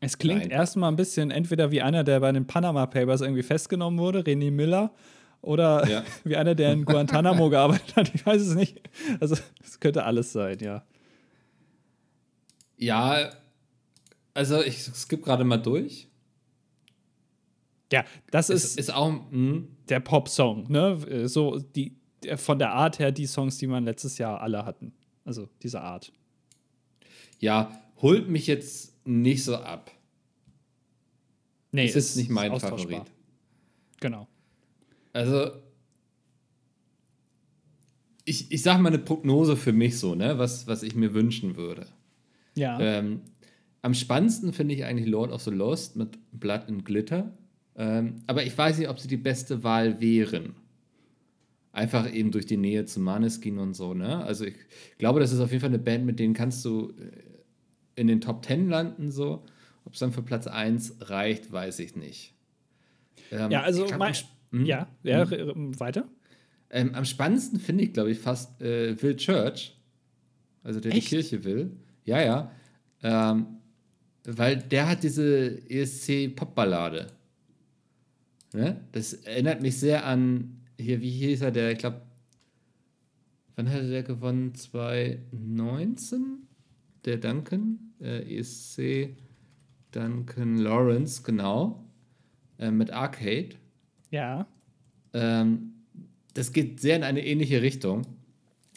Es 0.00 0.18
klingt 0.18 0.50
erstmal 0.50 0.90
ein 0.90 0.96
bisschen 0.96 1.30
entweder 1.30 1.70
wie 1.70 1.82
einer, 1.82 2.04
der 2.04 2.20
bei 2.20 2.30
den 2.32 2.46
Panama 2.46 2.86
Papers 2.86 3.22
irgendwie 3.22 3.42
festgenommen 3.42 3.98
wurde, 3.98 4.20
René 4.20 4.50
Miller, 4.50 4.92
oder 5.40 5.88
ja. 5.88 6.04
wie 6.24 6.36
einer, 6.36 6.54
der 6.54 6.72
in 6.72 6.84
Guantanamo 6.84 7.48
gearbeitet 7.50 7.96
hat. 7.96 8.14
Ich 8.14 8.26
weiß 8.26 8.42
es 8.42 8.54
nicht. 8.54 8.80
Also, 9.20 9.36
es 9.62 9.80
könnte 9.80 10.04
alles 10.04 10.32
sein, 10.32 10.58
ja. 10.60 10.84
Ja, 12.76 13.30
also 14.34 14.62
ich 14.62 14.82
skippe 14.82 15.22
gerade 15.22 15.44
mal 15.44 15.56
durch. 15.56 16.05
Ja, 17.92 18.04
das 18.30 18.50
ist, 18.50 18.64
ist, 18.64 18.78
ist 18.78 18.94
auch 18.94 19.10
mh. 19.10 19.30
Hm? 19.30 19.68
der 19.88 20.00
Pop-Song, 20.00 20.70
ne? 20.70 21.28
So 21.28 21.58
die 21.58 21.96
von 22.36 22.58
der 22.58 22.72
Art 22.72 22.98
her 22.98 23.12
die 23.12 23.26
Songs, 23.26 23.58
die 23.58 23.66
man 23.66 23.84
letztes 23.84 24.18
Jahr 24.18 24.40
alle 24.40 24.64
hatten. 24.64 24.92
Also 25.24 25.48
diese 25.62 25.80
Art. 25.80 26.12
Ja, 27.38 27.82
holt 28.00 28.28
mich 28.28 28.46
jetzt 28.46 29.06
nicht 29.06 29.44
so 29.44 29.56
ab. 29.56 29.90
Nee, 31.72 31.86
es 31.86 31.96
ist, 31.96 32.10
ist 32.10 32.16
nicht 32.16 32.30
mein 32.30 32.58
Favorit. 32.58 33.02
Genau. 34.00 34.26
Also 35.12 35.50
ich, 38.24 38.50
ich 38.50 38.62
sage 38.62 38.82
mal 38.82 38.88
eine 38.88 38.98
Prognose 38.98 39.56
für 39.56 39.72
mich 39.72 39.98
so, 39.98 40.14
ne, 40.14 40.38
was, 40.38 40.66
was 40.66 40.82
ich 40.82 40.94
mir 40.94 41.14
wünschen 41.14 41.56
würde. 41.56 41.86
Ja. 42.54 42.78
Ähm, 42.80 43.20
am 43.82 43.94
spannendsten 43.94 44.52
finde 44.52 44.74
ich 44.74 44.84
eigentlich 44.84 45.08
Lord 45.08 45.30
of 45.30 45.42
the 45.42 45.50
Lost 45.50 45.96
mit 45.96 46.18
Blood 46.32 46.62
and 46.68 46.84
Glitter. 46.84 47.32
Ähm, 47.76 48.22
aber 48.26 48.44
ich 48.44 48.56
weiß 48.56 48.78
nicht, 48.78 48.88
ob 48.88 48.98
sie 48.98 49.08
die 49.08 49.16
beste 49.16 49.62
Wahl 49.62 50.00
wären. 50.00 50.54
Einfach 51.72 52.10
eben 52.10 52.30
durch 52.30 52.46
die 52.46 52.56
Nähe 52.56 52.86
zu 52.86 53.00
Maneskin 53.00 53.58
und 53.58 53.74
so, 53.74 53.92
ne? 53.92 54.24
Also 54.24 54.46
ich 54.46 54.54
glaube, 54.96 55.20
das 55.20 55.32
ist 55.32 55.40
auf 55.40 55.50
jeden 55.50 55.60
Fall 55.60 55.70
eine 55.70 55.78
Band, 55.78 56.06
mit 56.06 56.18
denen 56.18 56.32
kannst 56.32 56.64
du 56.64 56.94
äh, 56.98 58.00
in 58.00 58.06
den 58.06 58.20
Top 58.20 58.42
Ten 58.42 58.68
landen, 58.68 59.10
so. 59.10 59.44
Ob 59.84 59.92
es 59.92 59.98
dann 59.98 60.12
für 60.12 60.22
Platz 60.22 60.46
1 60.46 60.96
reicht, 61.02 61.52
weiß 61.52 61.78
ich 61.80 61.94
nicht. 61.96 62.34
Ähm, 63.30 63.50
ja, 63.50 63.62
also 63.62 63.86
mein, 63.98 64.14
hm? 64.52 64.64
ja, 64.64 64.88
ja, 65.02 65.28
hm? 65.30 65.78
weiter. 65.78 66.08
Ähm, 66.70 66.94
am 66.94 67.04
spannendsten 67.04 67.60
finde 67.60 67.84
ich, 67.84 67.92
glaube 67.92 68.10
ich, 68.10 68.18
fast 68.18 68.60
äh, 68.60 69.00
Will 69.02 69.16
Church, 69.16 69.76
also 70.64 70.80
der 70.80 70.92
Echt? 70.92 71.06
die 71.06 71.08
Kirche 71.08 71.44
will. 71.44 71.76
Ja, 72.04 72.22
ja. 72.22 72.50
Ähm, 73.02 73.46
weil 74.24 74.56
der 74.56 74.88
hat 74.88 75.02
diese 75.02 75.60
ESC-Popballade. 75.68 77.06
Ne? 78.52 78.80
Das 78.92 79.12
erinnert 79.12 79.62
mich 79.62 79.78
sehr 79.78 80.06
an, 80.06 80.60
hier, 80.78 81.00
wie 81.00 81.10
hieß 81.10 81.42
er, 81.42 81.50
der, 81.50 81.72
ich 81.72 81.78
glaube, 81.78 82.02
wann 83.54 83.70
hatte 83.70 83.88
der 83.88 84.02
gewonnen? 84.02 84.54
2019? 84.54 86.46
Der 87.04 87.16
Duncan, 87.18 87.92
äh, 88.00 88.38
ESC 88.38 89.16
Duncan 89.92 90.58
Lawrence, 90.58 91.22
genau, 91.22 91.84
äh, 92.58 92.70
mit 92.70 92.90
Arcade. 92.90 93.50
Ja. 94.10 94.46
Ähm, 95.12 95.72
das 96.34 96.52
geht 96.52 96.80
sehr 96.80 96.96
in 96.96 97.02
eine 97.02 97.24
ähnliche 97.24 97.62
Richtung. 97.62 98.06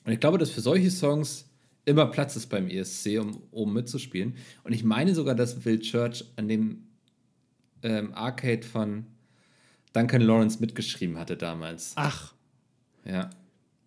Und 0.05 0.13
ich 0.13 0.19
glaube, 0.19 0.37
dass 0.37 0.49
für 0.49 0.61
solche 0.61 0.91
Songs 0.91 1.49
immer 1.85 2.05
Platz 2.05 2.35
ist 2.35 2.47
beim 2.47 2.67
ESC, 2.67 3.19
um 3.19 3.41
oben 3.51 3.73
mitzuspielen. 3.73 4.35
Und 4.63 4.73
ich 4.73 4.83
meine 4.83 5.13
sogar, 5.13 5.35
dass 5.35 5.65
Will 5.65 5.79
Church 5.79 6.23
an 6.35 6.47
dem 6.47 6.83
ähm, 7.83 8.13
Arcade 8.13 8.65
von 8.65 9.05
Duncan 9.93 10.21
Lawrence 10.21 10.59
mitgeschrieben 10.59 11.17
hatte 11.17 11.37
damals. 11.37 11.93
Ach. 11.95 12.33
Ja. 13.05 13.29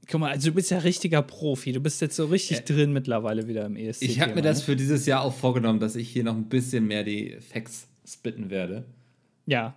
Guck 0.09 0.21
mal, 0.21 0.31
also 0.31 0.51
du 0.51 0.55
bist 0.55 0.71
ja 0.71 0.79
richtiger 0.79 1.23
Profi. 1.23 1.73
Du 1.73 1.81
bist 1.81 2.01
jetzt 2.01 2.17
so 2.17 2.27
richtig 2.27 2.59
ja. 2.59 2.65
drin 2.65 2.93
mittlerweile 2.93 3.47
wieder 3.47 3.65
im 3.67 3.77
ESC. 3.77 4.03
Ich 4.03 4.21
habe 4.21 4.35
mir 4.35 4.43
das 4.43 4.63
für 4.63 4.75
dieses 4.75 5.07
Jahr 5.07 5.23
auch 5.23 5.35
vorgenommen, 5.35 5.79
dass 5.79 5.95
ich 5.95 6.09
hier 6.09 6.25
noch 6.25 6.35
ein 6.35 6.49
bisschen 6.49 6.87
mehr 6.87 7.05
die 7.05 7.37
Facts 7.41 7.87
spitten 8.05 8.51
werde. 8.51 8.85
Ja. 9.47 9.77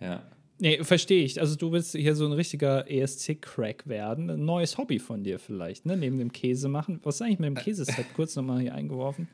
Ja. 0.00 0.22
Nee, 0.58 0.82
verstehe 0.82 1.24
ich. 1.24 1.40
Also 1.40 1.56
du 1.56 1.72
willst 1.72 1.92
hier 1.92 2.14
so 2.14 2.26
ein 2.26 2.32
richtiger 2.32 2.90
ESC-Crack 2.90 3.86
werden. 3.86 4.30
Ein 4.30 4.44
neues 4.44 4.78
Hobby 4.78 4.98
von 4.98 5.24
dir 5.24 5.38
vielleicht, 5.38 5.86
ne? 5.86 5.96
Neben 5.96 6.18
dem 6.18 6.32
Käse 6.32 6.68
machen. 6.68 7.00
Was 7.02 7.16
ist 7.16 7.22
eigentlich 7.22 7.38
mit 7.40 7.48
dem 7.48 7.54
Käseset? 7.56 8.06
Kurz 8.14 8.36
nochmal 8.36 8.60
hier 8.60 8.74
eingeworfen. 8.74 9.28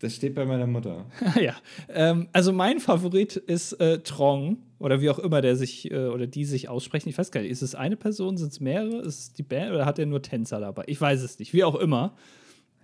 Das 0.00 0.14
steht 0.14 0.34
bei 0.34 0.44
meiner 0.44 0.66
Mutter. 0.66 1.06
ja. 1.40 1.54
Ähm, 1.88 2.28
also 2.32 2.52
mein 2.52 2.80
Favorit 2.80 3.36
ist 3.36 3.74
äh, 3.74 4.00
Trong 4.02 4.58
oder 4.78 5.00
wie 5.00 5.08
auch 5.08 5.18
immer 5.18 5.40
der 5.40 5.56
sich 5.56 5.90
äh, 5.90 6.08
oder 6.08 6.26
die 6.26 6.44
sich 6.44 6.68
aussprechen. 6.68 7.08
Ich 7.08 7.16
weiß 7.16 7.30
gar 7.30 7.40
nicht, 7.40 7.50
ist 7.50 7.62
es 7.62 7.74
eine 7.74 7.96
Person, 7.96 8.36
sind 8.36 8.52
es 8.52 8.60
mehrere? 8.60 8.98
Ist 8.98 9.18
es 9.18 9.32
die 9.32 9.42
Band 9.42 9.72
oder 9.72 9.86
hat 9.86 9.98
er 9.98 10.06
nur 10.06 10.20
Tänzer 10.20 10.60
dabei? 10.60 10.84
Ich 10.88 11.00
weiß 11.00 11.22
es 11.22 11.38
nicht, 11.38 11.52
wie 11.52 11.64
auch 11.64 11.76
immer. 11.76 12.16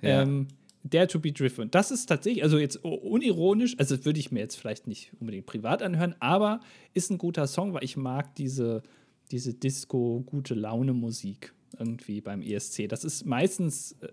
Ja. 0.03 0.23
Ähm, 0.23 0.49
Dare 0.83 1.09
to 1.09 1.19
be 1.19 1.33
Different. 1.33 1.75
Das 1.75 1.91
ist 1.91 2.07
tatsächlich, 2.07 2.43
also 2.43 2.59
jetzt 2.59 2.77
unironisch, 2.77 3.79
also 3.79 4.03
würde 4.05 4.19
ich 4.19 4.33
mir 4.33 4.41
jetzt 4.41 4.57
vielleicht 4.57 4.87
nicht 4.87 5.13
unbedingt 5.21 5.45
privat 5.47 5.83
anhören, 5.83 6.15
aber 6.21 6.61
ist 6.95 7.11
ein 7.11 7.19
guter 7.19 7.47
Song, 7.47 7.75
weil 7.75 7.85
ich 7.85 7.99
mag 7.99 8.35
diese, 8.37 8.83
diese 9.31 9.53
Disco, 9.53 10.23
gute 10.25 10.55
Laune 10.55 10.95
Musik 10.95 11.53
irgendwie 11.79 12.21
beim 12.21 12.41
ESC. 12.43 12.89
Das 12.89 13.05
ist 13.05 13.27
meistens 13.27 13.93
äh, 14.01 14.09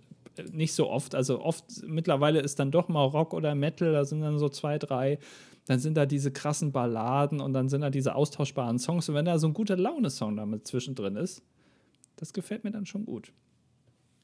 nicht 0.52 0.74
so 0.74 0.90
oft, 0.90 1.16
also 1.16 1.42
oft 1.42 1.66
mittlerweile 1.86 2.40
ist 2.40 2.60
dann 2.60 2.72
doch 2.72 2.88
mal 2.88 3.04
Rock 3.04 3.34
oder 3.34 3.56
Metal, 3.56 3.92
da 3.92 4.06
sind 4.06 4.22
dann 4.22 4.40
so 4.40 4.50
zwei, 4.50 4.78
drei, 4.78 5.20
dann 5.66 5.80
sind 5.80 5.96
da 5.96 6.06
diese 6.06 6.32
krassen 6.32 6.72
Balladen 6.72 7.42
und 7.42 7.54
dann 7.54 7.70
sind 7.70 7.82
da 7.82 7.90
diese 7.90 8.16
austauschbaren 8.16 8.80
Songs 8.80 9.10
und 9.10 9.16
wenn 9.16 9.26
da 9.26 9.40
so 9.40 9.48
ein 9.48 9.54
guter 9.54 9.78
Laune-Song 9.78 10.36
damit 10.36 10.68
zwischendrin 10.68 11.16
ist, 11.16 11.44
das 12.16 12.34
gefällt 12.34 12.64
mir 12.64 12.72
dann 12.72 12.86
schon 12.86 13.06
gut. 13.06 13.32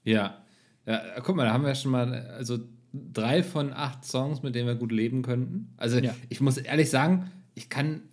Ja. 0.04 0.43
ja, 0.86 1.19
guck 1.21 1.36
mal, 1.36 1.45
da 1.45 1.54
haben 1.54 1.65
wir 1.65 1.76
schon 1.76 1.91
mal, 1.91 2.28
also 2.28 2.60
drei 2.93 3.43
von 3.43 3.73
acht 3.73 4.06
Songs, 4.06 4.43
mit 4.43 4.56
denen 4.56 4.67
wir 4.67 4.76
gut 4.76 4.91
leben 4.91 5.21
könnten. 5.21 5.73
Also 5.78 5.97
ja. 5.99 6.15
ich 6.30 6.41
muss 6.41 6.58
ehrlich 6.58 6.89
sagen, 6.89 7.32
ich 7.56 7.69
kann, 7.69 8.04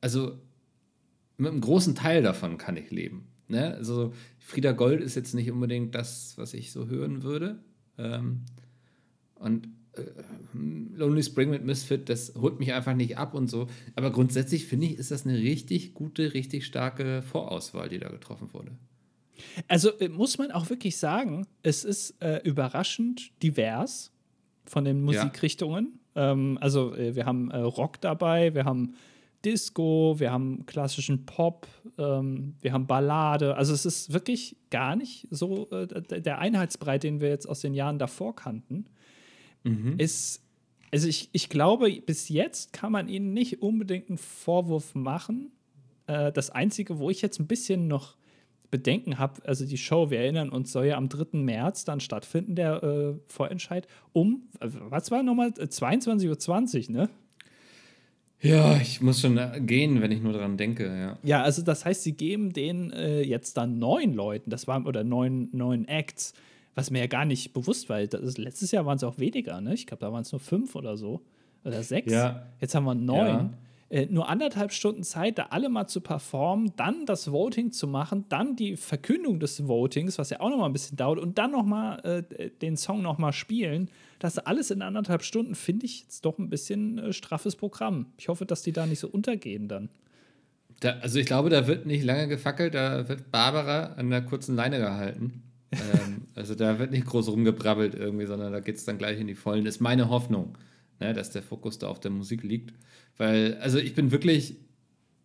also 0.00 0.38
mit 1.36 1.50
einem 1.50 1.60
großen 1.60 1.94
Teil 1.94 2.22
davon 2.22 2.58
kann 2.58 2.76
ich 2.76 2.90
leben. 2.90 3.26
Ne? 3.48 3.74
Also 3.74 4.12
Frieda 4.38 4.72
Gold 4.72 5.00
ist 5.00 5.14
jetzt 5.14 5.34
nicht 5.34 5.50
unbedingt 5.50 5.94
das, 5.94 6.36
was 6.36 6.54
ich 6.54 6.72
so 6.72 6.86
hören 6.86 7.22
würde. 7.22 7.58
Ähm, 7.98 8.42
und 9.34 9.68
äh, 9.92 10.02
Lonely 10.96 11.22
Spring 11.22 11.50
mit 11.50 11.64
Misfit, 11.64 12.08
das 12.08 12.34
holt 12.34 12.58
mich 12.58 12.72
einfach 12.72 12.94
nicht 12.94 13.18
ab 13.18 13.34
und 13.34 13.48
so. 13.48 13.68
Aber 13.96 14.10
grundsätzlich 14.10 14.66
finde 14.66 14.86
ich, 14.86 14.98
ist 14.98 15.10
das 15.10 15.26
eine 15.26 15.38
richtig 15.38 15.94
gute, 15.94 16.34
richtig 16.34 16.64
starke 16.64 17.22
Vorauswahl, 17.22 17.88
die 17.88 17.98
da 17.98 18.08
getroffen 18.08 18.52
wurde. 18.52 18.72
Also 19.68 19.90
äh, 19.98 20.08
muss 20.08 20.38
man 20.38 20.50
auch 20.50 20.70
wirklich 20.70 20.96
sagen, 20.96 21.46
es 21.62 21.84
ist 21.84 22.22
äh, 22.22 22.40
überraschend 22.44 23.32
divers 23.42 24.12
von 24.64 24.84
den 24.84 25.02
Musikrichtungen. 25.02 25.98
Ja. 26.14 26.32
Ähm, 26.32 26.58
also 26.60 26.94
äh, 26.94 27.14
wir 27.14 27.26
haben 27.26 27.50
äh, 27.50 27.58
Rock 27.58 28.00
dabei, 28.00 28.54
wir 28.54 28.64
haben 28.64 28.94
Disco, 29.44 30.16
wir 30.18 30.32
haben 30.32 30.66
klassischen 30.66 31.26
Pop, 31.26 31.66
ähm, 31.98 32.54
wir 32.60 32.72
haben 32.72 32.86
Ballade. 32.86 33.56
Also 33.56 33.72
es 33.74 33.84
ist 33.84 34.12
wirklich 34.12 34.56
gar 34.70 34.96
nicht 34.96 35.28
so 35.30 35.70
äh, 35.70 36.20
der 36.20 36.38
Einheitsbreit, 36.38 37.02
den 37.02 37.20
wir 37.20 37.28
jetzt 37.28 37.46
aus 37.48 37.60
den 37.60 37.74
Jahren 37.74 37.98
davor 37.98 38.34
kannten. 38.34 38.86
Mhm. 39.62 39.94
Ist, 39.98 40.42
also 40.92 41.08
ich, 41.08 41.28
ich 41.32 41.48
glaube, 41.48 41.90
bis 42.04 42.28
jetzt 42.28 42.72
kann 42.72 42.92
man 42.92 43.08
ihnen 43.08 43.32
nicht 43.32 43.62
unbedingt 43.62 44.08
einen 44.08 44.18
Vorwurf 44.18 44.94
machen. 44.94 45.52
Äh, 46.06 46.32
das 46.32 46.50
Einzige, 46.50 46.98
wo 46.98 47.10
ich 47.10 47.22
jetzt 47.22 47.38
ein 47.38 47.46
bisschen 47.46 47.86
noch 47.86 48.16
Bedenken 48.70 49.18
habe, 49.18 49.40
also 49.46 49.66
die 49.66 49.78
Show, 49.78 50.10
wir 50.10 50.18
erinnern 50.18 50.50
uns, 50.50 50.72
soll 50.72 50.86
ja 50.86 50.96
am 50.96 51.08
3. 51.08 51.38
März 51.38 51.84
dann 51.84 52.00
stattfinden, 52.00 52.56
der 52.56 52.82
äh, 52.82 53.14
Vorentscheid, 53.28 53.86
um, 54.12 54.48
äh, 54.58 54.68
was 54.88 55.10
war 55.10 55.22
nochmal, 55.22 55.50
22.20 55.50 56.88
Uhr, 56.88 56.92
ne? 56.92 57.08
Ja, 58.44 58.76
ich 58.76 59.00
muss 59.00 59.20
schon 59.20 59.38
äh, 59.38 59.60
gehen, 59.60 60.02
wenn 60.02 60.12
ich 60.12 60.20
nur 60.20 60.32
daran 60.34 60.56
denke, 60.56 60.86
ja. 60.86 61.18
Ja, 61.22 61.42
also 61.42 61.62
das 61.62 61.84
heißt, 61.84 62.02
sie 62.02 62.12
geben 62.12 62.52
denen 62.52 62.92
äh, 62.92 63.22
jetzt 63.22 63.56
dann 63.56 63.78
neun 63.78 64.12
Leuten, 64.12 64.50
das 64.50 64.66
waren, 64.66 64.86
oder 64.86 65.02
neun, 65.02 65.48
neun 65.52 65.88
Acts, 65.88 66.34
was 66.74 66.90
mir 66.90 66.98
ja 67.00 67.06
gar 67.06 67.24
nicht 67.24 67.54
bewusst 67.54 67.88
war. 67.88 68.06
Das, 68.06 68.36
letztes 68.36 68.70
Jahr 68.70 68.84
waren 68.84 68.96
es 68.96 69.04
auch 69.04 69.18
weniger, 69.18 69.60
ne? 69.60 69.72
Ich 69.74 69.86
glaube, 69.86 70.00
da 70.00 70.12
waren 70.12 70.22
es 70.22 70.32
nur 70.32 70.40
fünf 70.40 70.74
oder 70.74 70.96
so. 70.96 71.22
Oder 71.64 71.82
sechs. 71.82 72.12
Ja. 72.12 72.46
Jetzt 72.60 72.74
haben 72.74 72.84
wir 72.84 72.94
neun. 72.94 73.26
Ja. 73.26 73.50
Äh, 73.88 74.06
nur 74.10 74.28
anderthalb 74.28 74.72
Stunden 74.72 75.04
Zeit, 75.04 75.38
da 75.38 75.46
alle 75.50 75.68
mal 75.68 75.86
zu 75.86 76.00
performen, 76.00 76.72
dann 76.76 77.06
das 77.06 77.30
Voting 77.30 77.70
zu 77.70 77.86
machen, 77.86 78.24
dann 78.28 78.56
die 78.56 78.76
Verkündung 78.76 79.40
des 79.40 79.66
Votings, 79.68 80.18
was 80.18 80.30
ja 80.30 80.40
auch 80.40 80.50
noch 80.50 80.58
mal 80.58 80.66
ein 80.66 80.72
bisschen 80.72 80.96
dauert, 80.96 81.18
und 81.18 81.38
dann 81.38 81.52
noch 81.52 81.64
mal 81.64 81.98
äh, 82.00 82.50
den 82.60 82.76
Song 82.76 83.02
noch 83.02 83.18
mal 83.18 83.32
spielen. 83.32 83.88
Das 84.18 84.38
alles 84.38 84.70
in 84.70 84.82
anderthalb 84.82 85.22
Stunden 85.22 85.54
finde 85.54 85.86
ich 85.86 86.02
jetzt 86.02 86.24
doch 86.24 86.38
ein 86.38 86.50
bisschen 86.50 86.98
äh, 86.98 87.12
straffes 87.12 87.56
Programm. 87.56 88.06
Ich 88.16 88.28
hoffe, 88.28 88.46
dass 88.46 88.62
die 88.62 88.72
da 88.72 88.86
nicht 88.86 89.00
so 89.00 89.08
untergehen 89.08 89.68
dann. 89.68 89.88
Da, 90.80 90.98
also 91.00 91.18
ich 91.18 91.26
glaube, 91.26 91.50
da 91.50 91.66
wird 91.66 91.86
nicht 91.86 92.04
lange 92.04 92.28
gefackelt, 92.28 92.74
da 92.74 93.08
wird 93.08 93.30
Barbara 93.30 93.94
an 93.94 94.10
der 94.10 94.22
kurzen 94.22 94.56
Leine 94.56 94.78
gehalten. 94.78 95.42
ähm, 95.72 96.28
also 96.34 96.54
da 96.54 96.78
wird 96.78 96.90
nicht 96.90 97.06
groß 97.06 97.28
rumgebrabbelt 97.28 97.94
irgendwie, 97.94 98.26
sondern 98.26 98.52
da 98.52 98.60
geht 98.60 98.76
es 98.76 98.84
dann 98.84 98.98
gleich 98.98 99.18
in 99.20 99.26
die 99.26 99.34
Vollen. 99.34 99.66
Ist 99.66 99.80
meine 99.80 100.08
Hoffnung, 100.08 100.56
ne, 101.00 101.12
dass 101.12 101.30
der 101.30 101.42
Fokus 101.42 101.78
da 101.78 101.88
auf 101.88 102.00
der 102.00 102.10
Musik 102.10 102.42
liegt. 102.42 102.74
Weil, 103.16 103.56
also 103.60 103.78
ich 103.78 103.94
bin 103.94 104.10
wirklich 104.10 104.56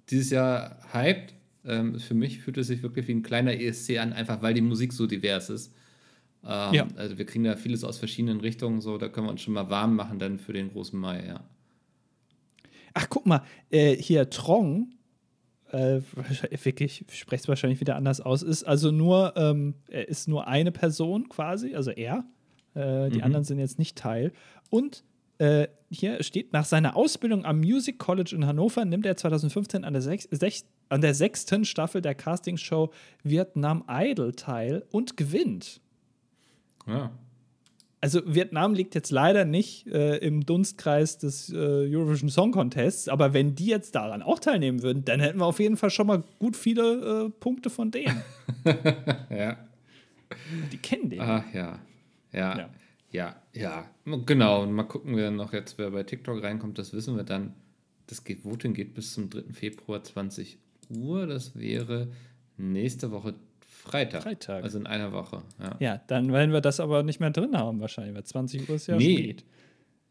dieses 0.09 0.29
Jahr 0.29 0.79
hyped. 0.93 1.33
Ähm, 1.65 1.99
für 1.99 2.13
mich 2.13 2.39
fühlt 2.39 2.57
es 2.57 2.67
sich 2.67 2.83
wirklich 2.83 3.07
wie 3.07 3.13
ein 3.13 3.23
kleiner 3.23 3.59
ESC 3.59 3.97
an, 3.99 4.13
einfach 4.13 4.41
weil 4.41 4.53
die 4.53 4.61
Musik 4.61 4.93
so 4.93 5.07
divers 5.07 5.49
ist. 5.49 5.73
Ähm, 6.45 6.73
ja. 6.73 6.87
Also 6.95 7.17
wir 7.17 7.25
kriegen 7.25 7.43
da 7.43 7.55
vieles 7.55 7.83
aus 7.83 7.97
verschiedenen 7.97 8.39
Richtungen, 8.39 8.81
so 8.81 8.97
da 8.97 9.09
können 9.09 9.27
wir 9.27 9.31
uns 9.31 9.41
schon 9.41 9.53
mal 9.53 9.69
warm 9.69 9.95
machen 9.95 10.19
dann 10.19 10.39
für 10.39 10.53
den 10.53 10.71
großen 10.71 10.99
Mai, 10.99 11.25
ja. 11.25 11.43
Ach, 12.93 13.07
guck 13.09 13.25
mal, 13.25 13.43
äh, 13.69 13.95
hier 13.95 14.29
Trong, 14.29 14.93
äh, 15.71 16.01
wirklich, 16.63 17.05
ich 17.07 17.19
spreche 17.19 17.43
es 17.43 17.47
wahrscheinlich 17.47 17.79
wieder 17.79 17.95
anders 17.95 18.21
aus, 18.21 18.41
ist 18.41 18.63
also 18.63 18.91
nur, 18.91 19.33
ähm, 19.35 19.75
er 19.89 20.07
ist 20.07 20.27
nur 20.27 20.47
eine 20.47 20.71
Person 20.71 21.29
quasi, 21.29 21.75
also 21.75 21.91
er. 21.91 22.25
Äh, 22.73 23.09
die 23.09 23.17
mhm. 23.17 23.23
anderen 23.23 23.43
sind 23.43 23.59
jetzt 23.59 23.79
nicht 23.79 23.97
Teil. 23.97 24.31
Und 24.69 25.03
äh, 25.37 25.67
hier 25.89 26.21
steht, 26.23 26.53
nach 26.53 26.65
seiner 26.65 26.95
Ausbildung 26.95 27.45
am 27.45 27.59
Music 27.59 27.97
College 27.97 28.35
in 28.35 28.45
Hannover 28.45 28.85
nimmt 28.85 29.05
er 29.05 29.15
2015 29.15 29.83
an 29.83 29.93
der, 29.93 30.01
sech, 30.01 30.27
sech, 30.31 30.63
an 30.89 31.01
der 31.01 31.13
sechsten 31.13 31.65
Staffel 31.65 32.01
der 32.01 32.15
Castingshow 32.15 32.91
Vietnam 33.23 33.83
Idol 33.89 34.33
teil 34.33 34.85
und 34.91 35.17
gewinnt. 35.17 35.81
Ja. 36.89 37.11
Also 38.01 38.21
Vietnam 38.25 38.73
liegt 38.73 38.95
jetzt 38.95 39.11
leider 39.11 39.43
nicht 39.43 39.87
äh, 39.87 40.17
im 40.17 40.45
Dunstkreis 40.45 41.17
des 41.17 41.51
äh, 41.51 41.55
Eurovision 41.57 42.29
Song 42.29 42.51
Contests, 42.51 43.09
aber 43.09 43.33
wenn 43.33 43.55
die 43.55 43.65
jetzt 43.65 43.93
daran 43.95 44.21
auch 44.21 44.39
teilnehmen 44.39 44.81
würden, 44.81 45.03
dann 45.03 45.19
hätten 45.19 45.39
wir 45.39 45.45
auf 45.45 45.59
jeden 45.59 45.75
Fall 45.75 45.89
schon 45.89 46.07
mal 46.07 46.23
gut 46.39 46.55
viele 46.55 47.25
äh, 47.25 47.29
Punkte 47.29 47.69
von 47.69 47.91
denen. 47.91 48.21
ja. 49.29 49.57
Die 50.71 50.77
kennen 50.77 51.09
den. 51.09 51.19
Ach 51.19 51.43
ja. 51.53 51.79
Ja. 52.31 52.57
ja. 52.57 52.69
Ja, 53.11 53.41
ja, 53.53 53.89
genau. 54.05 54.61
Und 54.63 54.73
mal 54.73 54.83
gucken 54.83 55.17
wir 55.17 55.31
noch 55.31 55.51
jetzt, 55.51 55.77
wer 55.77 55.89
bei 55.89 56.03
TikTok 56.03 56.43
reinkommt, 56.43 56.77
das 56.77 56.93
wissen 56.93 57.15
wir 57.15 57.23
dann. 57.23 57.53
Das 58.07 58.23
Voting 58.43 58.73
geht 58.73 58.93
bis 58.93 59.13
zum 59.13 59.29
3. 59.29 59.53
Februar 59.53 60.03
20 60.03 60.59
Uhr. 60.89 61.27
Das 61.27 61.57
wäre 61.57 62.11
nächste 62.57 63.11
Woche 63.11 63.33
Freitag. 63.79 64.23
Freitag. 64.23 64.63
Also 64.63 64.77
in 64.77 64.87
einer 64.87 65.11
Woche. 65.11 65.41
Ja. 65.59 65.75
ja, 65.79 66.01
dann 66.07 66.31
werden 66.31 66.51
wir 66.51 66.61
das 66.61 66.79
aber 66.79 67.03
nicht 67.03 67.19
mehr 67.19 67.31
drin 67.31 67.57
haben, 67.57 67.79
wahrscheinlich, 67.79 68.13
weil 68.13 68.23
20 68.23 68.69
Uhr 68.69 68.75
ist 68.75 68.87
ja 68.87 68.97
nee, 68.97 69.17
spät. 69.17 69.45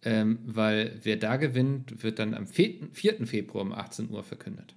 Ähm, 0.02 0.38
weil 0.44 0.98
wer 1.02 1.16
da 1.16 1.36
gewinnt, 1.36 2.02
wird 2.02 2.18
dann 2.18 2.34
am 2.34 2.46
4. 2.46 2.88
Februar 2.92 3.62
um 3.62 3.72
18 3.72 4.10
Uhr 4.10 4.22
verkündet. 4.22 4.74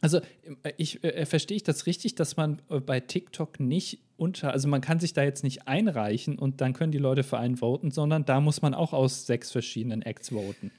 Also 0.00 0.18
äh, 0.62 0.72
ich 0.76 1.04
äh, 1.04 1.26
verstehe 1.26 1.56
ich 1.56 1.62
das 1.62 1.86
richtig, 1.86 2.14
dass 2.14 2.36
man 2.36 2.60
äh, 2.68 2.80
bei 2.80 3.00
TikTok 3.00 3.60
nicht 3.60 4.00
unter, 4.16 4.52
also 4.52 4.68
man 4.68 4.80
kann 4.80 4.98
sich 4.98 5.12
da 5.12 5.22
jetzt 5.22 5.44
nicht 5.44 5.68
einreichen 5.68 6.38
und 6.38 6.60
dann 6.60 6.72
können 6.72 6.92
die 6.92 6.98
Leute 6.98 7.22
für 7.22 7.38
einen 7.38 7.58
voten, 7.58 7.90
sondern 7.90 8.24
da 8.24 8.40
muss 8.40 8.62
man 8.62 8.74
auch 8.74 8.92
aus 8.92 9.26
sechs 9.26 9.50
verschiedenen 9.50 10.02
Acts 10.02 10.30
voten. 10.30 10.70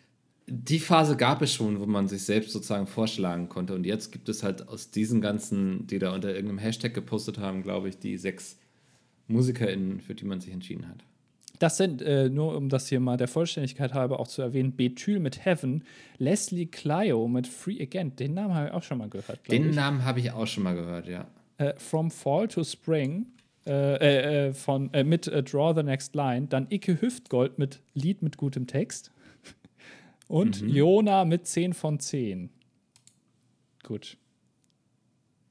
Die 0.48 0.80
Phase 0.80 1.16
gab 1.16 1.42
es 1.42 1.54
schon, 1.54 1.80
wo 1.80 1.86
man 1.86 2.08
sich 2.08 2.24
selbst 2.24 2.52
sozusagen 2.52 2.88
vorschlagen 2.88 3.48
konnte. 3.48 3.74
Und 3.74 3.86
jetzt 3.86 4.12
gibt 4.12 4.28
es 4.28 4.44
halt 4.44 4.68
aus 4.68 4.92
diesen 4.92 5.22
ganzen, 5.22 5.88
die 5.88 6.00
da 6.00 6.14
unter 6.14 6.30
irgendeinem 6.30 6.58
Hashtag 6.58 6.94
gepostet 6.94 7.38
haben, 7.38 7.64
glaube 7.64 7.90
ich, 7.90 8.00
die 8.00 8.18
sechs 8.18 8.58
MusikerInnen, 9.28 10.02
für 10.02 10.16
die 10.16 10.26
man 10.26 10.42
sich 10.42 10.52
entschieden 10.52 10.88
hat. 10.88 11.04
Das 11.62 11.78
sind, 11.78 12.02
äh, 12.02 12.28
nur 12.28 12.58
um 12.58 12.70
das 12.70 12.88
hier 12.88 13.00
mal 13.00 13.18
der 13.18 13.28
Vollständigkeit 13.28 13.94
halber 13.94 14.20
auch 14.20 14.28
zu 14.28 14.42
erwähnen, 14.42 14.76
Betül 14.76 15.20
mit 15.20 15.46
Heaven, 15.46 15.84
Leslie 16.18 16.66
Clio 16.66 17.28
mit 17.28 17.46
Free 17.46 17.80
Again. 17.80 18.16
Den 18.16 18.34
Namen 18.34 18.56
habe 18.56 18.68
ich 18.68 18.74
auch 18.74 18.84
schon 18.84 18.98
mal 18.98 19.10
gehört. 19.10 19.40
Den 19.48 19.70
ich. 19.70 19.76
Namen 19.76 20.04
habe 20.04 20.20
ich 20.20 20.32
auch 20.32 20.48
schon 20.48 20.64
mal 20.64 20.74
gehört, 20.74 21.08
ja. 21.08 21.28
Äh, 21.60 21.74
From 21.78 22.10
Fall 22.10 22.48
to 22.48 22.64
Spring 22.64 23.28
äh, 23.68 23.96
äh, 23.96 24.48
äh 24.48 24.54
von, 24.54 24.90
mit 25.06 25.28
Draw 25.28 25.74
the 25.76 25.84
Next 25.84 26.16
Line. 26.16 26.48
Dann 26.48 26.66
Icke 26.72 27.00
Hüftgold 27.00 27.60
mit 27.60 27.80
Lied 27.94 28.24
mit 28.24 28.38
gutem 28.38 28.66
Text. 28.66 29.12
Und 30.32 30.62
mhm. 30.62 30.70
Jona 30.70 31.26
mit 31.26 31.46
10 31.46 31.74
von 31.74 32.00
10. 32.00 32.50
Gut. 33.84 34.18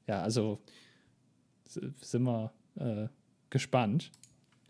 Ja, 0.07 0.23
also 0.23 0.57
sind 2.01 2.23
wir 2.23 2.51
gespannt. 3.51 4.11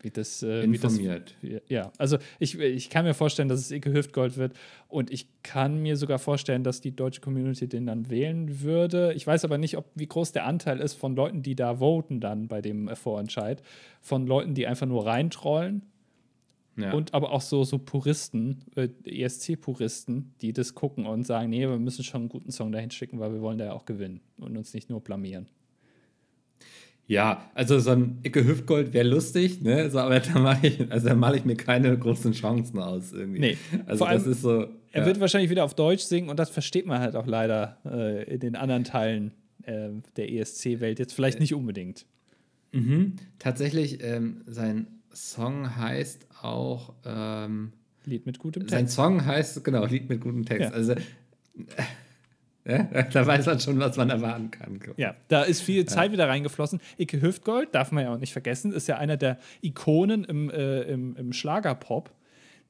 Wie 0.01 0.09
das, 0.09 0.43
äh, 0.43 0.63
Informiert. 0.63 1.35
Wie 1.41 1.51
das, 1.51 1.61
ja, 1.69 1.93
also 1.97 2.17
ich, 2.39 2.59
ich 2.59 2.89
kann 2.89 3.05
mir 3.05 3.13
vorstellen, 3.13 3.47
dass 3.47 3.59
es 3.59 3.71
Ike 3.71 3.93
Hüftgold 3.93 4.35
wird 4.35 4.53
und 4.89 5.11
ich 5.11 5.27
kann 5.43 5.81
mir 5.81 5.95
sogar 5.95 6.19
vorstellen, 6.19 6.63
dass 6.63 6.81
die 6.81 6.93
deutsche 6.93 7.21
Community 7.21 7.69
den 7.69 7.85
dann 7.85 8.09
wählen 8.09 8.61
würde. 8.61 9.13
Ich 9.13 9.25
weiß 9.25 9.45
aber 9.45 9.59
nicht, 9.59 9.77
ob, 9.77 9.85
wie 9.95 10.07
groß 10.07 10.33
der 10.33 10.45
Anteil 10.45 10.79
ist 10.79 10.95
von 10.95 11.15
Leuten, 11.15 11.43
die 11.43 11.55
da 11.55 11.79
voten 11.79 12.19
dann 12.19 12.49
bei 12.49 12.61
dem 12.61 12.89
äh, 12.89 12.95
Vorentscheid, 12.95 13.63
von 14.01 14.27
Leuten, 14.27 14.55
die 14.55 14.67
einfach 14.67 14.87
nur 14.87 15.05
reintrollen 15.05 15.90
ja. 16.77 16.93
und 16.93 17.13
aber 17.13 17.31
auch 17.31 17.41
so, 17.41 17.63
so 17.63 17.77
Puristen, 17.77 18.63
äh, 18.75 18.89
ESC-Puristen, 19.05 20.33
die 20.41 20.53
das 20.53 20.73
gucken 20.73 21.05
und 21.05 21.25
sagen, 21.25 21.49
nee, 21.49 21.67
wir 21.67 21.77
müssen 21.77 22.03
schon 22.03 22.21
einen 22.21 22.29
guten 22.29 22.51
Song 22.51 22.71
dahin 22.71 22.91
schicken, 22.91 23.19
weil 23.19 23.33
wir 23.33 23.41
wollen 23.41 23.57
da 23.57 23.65
ja 23.65 23.73
auch 23.73 23.85
gewinnen 23.85 24.21
und 24.37 24.57
uns 24.57 24.73
nicht 24.73 24.89
nur 24.89 25.01
blamieren. 25.01 25.47
Ja, 27.07 27.51
also 27.55 27.77
so 27.79 27.91
ein 27.91 28.19
Icke 28.23 28.45
Hüftgold 28.45 28.93
wäre 28.93 29.05
lustig, 29.05 29.61
ne? 29.61 29.89
So, 29.89 29.99
aber 29.99 30.21
da 30.21 30.39
mache 30.39 30.67
ich, 30.67 30.91
also 30.91 31.09
da 31.09 31.15
male 31.15 31.37
ich 31.37 31.43
mir 31.43 31.57
keine 31.57 31.97
großen 31.97 32.31
Chancen 32.31 32.79
aus 32.79 33.11
irgendwie. 33.11 33.39
Nee, 33.39 33.57
also 33.85 34.05
vor 34.05 34.13
das 34.13 34.23
allem, 34.23 34.31
ist 34.31 34.41
so. 34.41 34.67
Er 34.93 35.01
ja. 35.01 35.05
wird 35.05 35.19
wahrscheinlich 35.19 35.49
wieder 35.49 35.65
auf 35.65 35.73
Deutsch 35.73 36.03
singen 36.03 36.29
und 36.29 36.39
das 36.39 36.49
versteht 36.49 36.85
man 36.85 36.99
halt 36.99 37.17
auch 37.17 37.27
leider 37.27 37.77
äh, 37.85 38.33
in 38.33 38.39
den 38.39 38.55
anderen 38.55 38.85
Teilen 38.85 39.33
äh, 39.63 39.89
der 40.15 40.31
ESC-Welt 40.31 40.99
jetzt 40.99 41.13
vielleicht 41.13 41.41
nicht 41.41 41.53
unbedingt. 41.53 42.05
Mhm. 42.71 43.17
Tatsächlich, 43.39 44.01
ähm, 44.01 44.43
sein 44.45 44.87
Song 45.13 45.75
heißt 45.75 46.27
auch. 46.43 46.93
Ähm, 47.05 47.73
Lied 48.05 48.25
mit 48.25 48.39
gutem 48.39 48.67
sein 48.67 48.81
Text. 48.81 48.95
Song 48.95 49.25
heißt, 49.25 49.63
genau, 49.63 49.85
Lied 49.85 50.09
mit 50.09 50.21
gutem 50.21 50.45
Text. 50.45 50.69
Ja. 50.69 50.75
Also, 50.75 50.95
ja, 52.65 52.83
da 53.03 53.27
weiß 53.27 53.45
man 53.45 53.59
schon, 53.59 53.79
was 53.79 53.97
man 53.97 54.09
erwarten 54.09 54.51
kann. 54.51 54.79
Ja, 54.97 55.15
da 55.27 55.43
ist 55.43 55.61
viel 55.61 55.85
Zeit 55.85 56.11
wieder 56.11 56.27
reingeflossen. 56.27 56.79
Icke 56.97 57.21
Hüftgold, 57.21 57.73
darf 57.73 57.91
man 57.91 58.03
ja 58.03 58.13
auch 58.13 58.19
nicht 58.19 58.33
vergessen, 58.33 58.71
ist 58.71 58.87
ja 58.87 58.97
einer 58.97 59.17
der 59.17 59.37
Ikonen 59.61 60.23
im, 60.23 60.49
äh, 60.49 60.81
im, 60.83 61.15
im 61.15 61.33
Schlagerpop. 61.33 62.11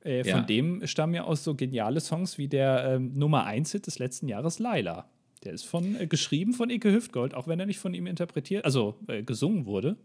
Äh, 0.04 0.28
Ja. 0.28 0.38
Von 0.38 0.48
dem 0.48 0.86
stammen 0.88 1.14
ja 1.14 1.24
auch 1.24 1.38
so 1.38 1.56
geniale 1.56 2.00
Songs 2.00 2.38
wie 2.38 2.48
der 2.48 2.96
ähm, 2.96 3.18
Nummer 3.18 3.46
1-Hit 3.48 3.88
des 3.88 4.00
letzten 4.00 4.28
Jahres, 4.28 4.60
Laila. 4.60 5.08
Der 5.44 5.54
ist 5.54 5.64
von, 5.64 5.96
äh, 5.96 6.08
geschrieben 6.08 6.54
von 6.54 6.70
Icke 6.70 6.92
Hüftgold, 6.92 7.34
auch 7.34 7.48
wenn 7.48 7.60
er 7.60 7.66
nicht 7.66 7.80
von 7.80 7.94
ihm 7.94 8.08
interpretiert, 8.08 8.66
also 8.66 8.96
äh, 9.08 9.24
gesungen 9.24 9.66
wurde, 9.66 9.98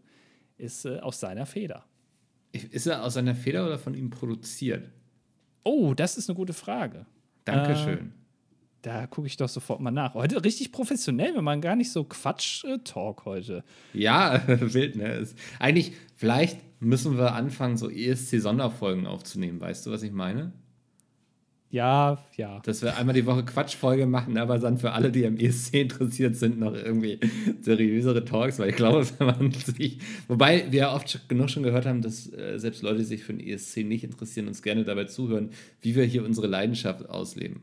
ist 0.57 0.85
äh, 0.85 0.99
aus 0.99 1.19
seiner 1.19 1.45
Feder. 1.45 1.85
Ist 2.65 2.87
er 2.87 3.03
aus 3.03 3.15
seiner 3.15 3.35
Feder 3.35 3.65
oder 3.65 3.79
von 3.79 3.93
ihm 3.93 4.09
produziert? 4.09 4.89
Oh, 5.63 5.93
das 5.93 6.17
ist 6.17 6.29
eine 6.29 6.35
gute 6.35 6.53
Frage. 6.53 7.05
Dankeschön. 7.45 8.13
Da 8.81 9.07
gucke 9.07 9.27
ich 9.27 9.37
doch 9.37 9.49
sofort 9.49 9.81
mal 9.81 9.91
nach. 9.91 10.13
Heute 10.13 10.43
richtig 10.43 10.71
professionell, 10.71 11.33
wir 11.33 11.41
machen 11.41 11.61
gar 11.61 11.75
nicht 11.75 11.91
so 11.91 12.03
Quatsch-Talk 12.03 13.25
heute. 13.25 13.63
Ja, 13.93 14.41
wild, 14.47 14.95
ne? 14.95 15.15
Ist, 15.15 15.37
eigentlich, 15.59 15.93
vielleicht 16.15 16.57
müssen 16.79 17.17
wir 17.17 17.33
anfangen, 17.33 17.77
so 17.77 17.89
ESC-Sonderfolgen 17.89 19.07
aufzunehmen. 19.07 19.59
Weißt 19.59 19.85
du, 19.85 19.91
was 19.91 20.03
ich 20.03 20.11
meine? 20.11 20.53
Ja, 21.69 22.23
ja. 22.37 22.59
Dass 22.63 22.81
wir 22.81 22.95
einmal 22.97 23.13
die 23.13 23.25
Woche 23.25 23.43
Quatschfolge 23.43 24.05
machen, 24.05 24.37
aber 24.37 24.57
dann 24.57 24.77
für 24.77 24.93
alle, 24.93 25.11
die 25.11 25.25
am 25.25 25.35
ESC 25.35 25.73
interessiert 25.73 26.37
sind, 26.37 26.59
noch 26.59 26.73
irgendwie 26.73 27.19
seriösere 27.61 28.23
Talks, 28.23 28.57
weil 28.59 28.69
ich 28.69 28.75
glaube, 28.75 29.05
wenn 29.17 29.27
man 29.27 29.51
sich. 29.51 29.99
Wobei 30.27 30.71
wir 30.71 30.79
ja 30.79 30.95
oft 30.95 31.27
genug 31.27 31.49
schon 31.49 31.63
gehört 31.63 31.85
haben, 31.85 32.01
dass 32.01 32.31
äh, 32.31 32.57
selbst 32.57 32.83
Leute, 32.83 32.99
die 32.99 33.03
sich 33.03 33.23
für 33.23 33.33
den 33.33 33.45
ESC 33.45 33.77
nicht 33.77 34.05
interessieren, 34.05 34.47
uns 34.47 34.61
gerne 34.61 34.85
dabei 34.85 35.05
zuhören, 35.05 35.49
wie 35.81 35.95
wir 35.95 36.05
hier 36.05 36.23
unsere 36.23 36.47
Leidenschaft 36.47 37.09
ausleben. 37.09 37.61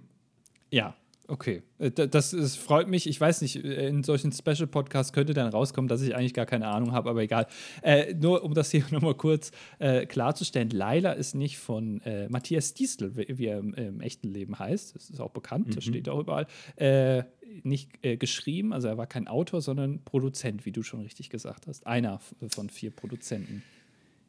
Ja, 0.70 0.94
okay. 1.28 1.62
Äh, 1.78 1.90
da- 1.90 2.06
Das 2.06 2.32
ist, 2.32 2.56
freut 2.56 2.88
mich. 2.88 3.06
Ich 3.08 3.20
weiß 3.20 3.42
nicht, 3.42 3.56
äh, 3.64 3.88
in 3.88 4.02
solchen 4.02 4.32
Special-Podcasts 4.32 5.12
könnte 5.12 5.34
dann 5.34 5.48
rauskommen, 5.48 5.88
dass 5.88 6.02
ich 6.02 6.14
eigentlich 6.14 6.34
gar 6.34 6.46
keine 6.46 6.68
Ahnung 6.68 6.92
habe, 6.92 7.10
aber 7.10 7.22
egal. 7.22 7.46
Äh, 7.82 8.14
nur 8.14 8.42
um 8.44 8.54
das 8.54 8.70
hier 8.70 8.84
nochmal 8.90 9.14
kurz 9.14 9.50
äh, 9.78 10.06
klarzustellen: 10.06 10.70
Laila 10.70 11.12
ist 11.12 11.34
nicht 11.34 11.58
von 11.58 12.00
äh, 12.02 12.28
Matthias 12.28 12.74
Diestel, 12.74 13.16
wie, 13.16 13.46
er 13.46 13.58
im, 13.58 14.00
echten 14.00 14.28
Leben 14.28 14.58
heißt. 14.58 14.94
Das 14.94 15.10
ist 15.10 15.20
auch 15.20 15.30
bekannt, 15.30 15.76
das 15.76 15.84
steht 15.84 16.08
auch 16.08 16.20
überall. 16.20 16.46
Äh, 16.76 17.24
nicht 17.62 18.02
geschrieben, 18.02 18.72
also 18.72 18.88
er 18.88 18.98
war 18.98 19.06
kein 19.06 19.28
Autor, 19.28 19.60
sondern 19.60 20.02
Produzent, 20.04 20.64
wie 20.66 20.72
du 20.72 20.82
schon 20.82 21.02
richtig 21.02 21.30
gesagt 21.30 21.66
hast. 21.66 21.86
Einer 21.86 22.20
von 22.48 22.68
vier 22.68 22.90
Produzenten 22.90 23.62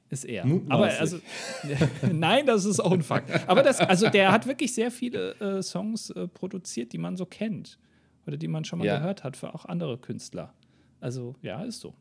ist 0.10 0.26
er. 0.26 0.46
Aber 0.70 0.86
also, 1.00 1.20
nein, 2.12 2.46
das 2.46 2.66
ist 2.66 2.80
auch 2.80 2.92
ein 2.92 3.02
Fakt. 3.02 3.48
Aber 3.50 3.64
das, 3.64 3.80
also 3.80 4.10
der 4.10 4.32
hat 4.32 4.48
wirklich 4.48 4.74
sehr 4.74 4.92
viele 4.92 5.32
äh, 5.40 5.62
Songs 5.64 6.10
äh, 6.12 6.28
produziert, 6.28 6.94
die 6.94 6.98
man 6.98 7.18
so 7.18 7.26
kennt 7.26 7.80
oder 8.28 8.38
die 8.38 8.48
man 8.48 8.64
schon 8.66 8.80
mal 8.80 8.86
Ja. 8.86 8.98
gehört 9.00 9.24
hat 9.24 9.36
für 9.38 9.54
auch 9.54 9.66
andere 9.66 9.98
Künstler. 9.98 10.54
Also 11.02 11.36
ja, 11.42 11.64
ist 11.64 11.80
so. 11.82 11.94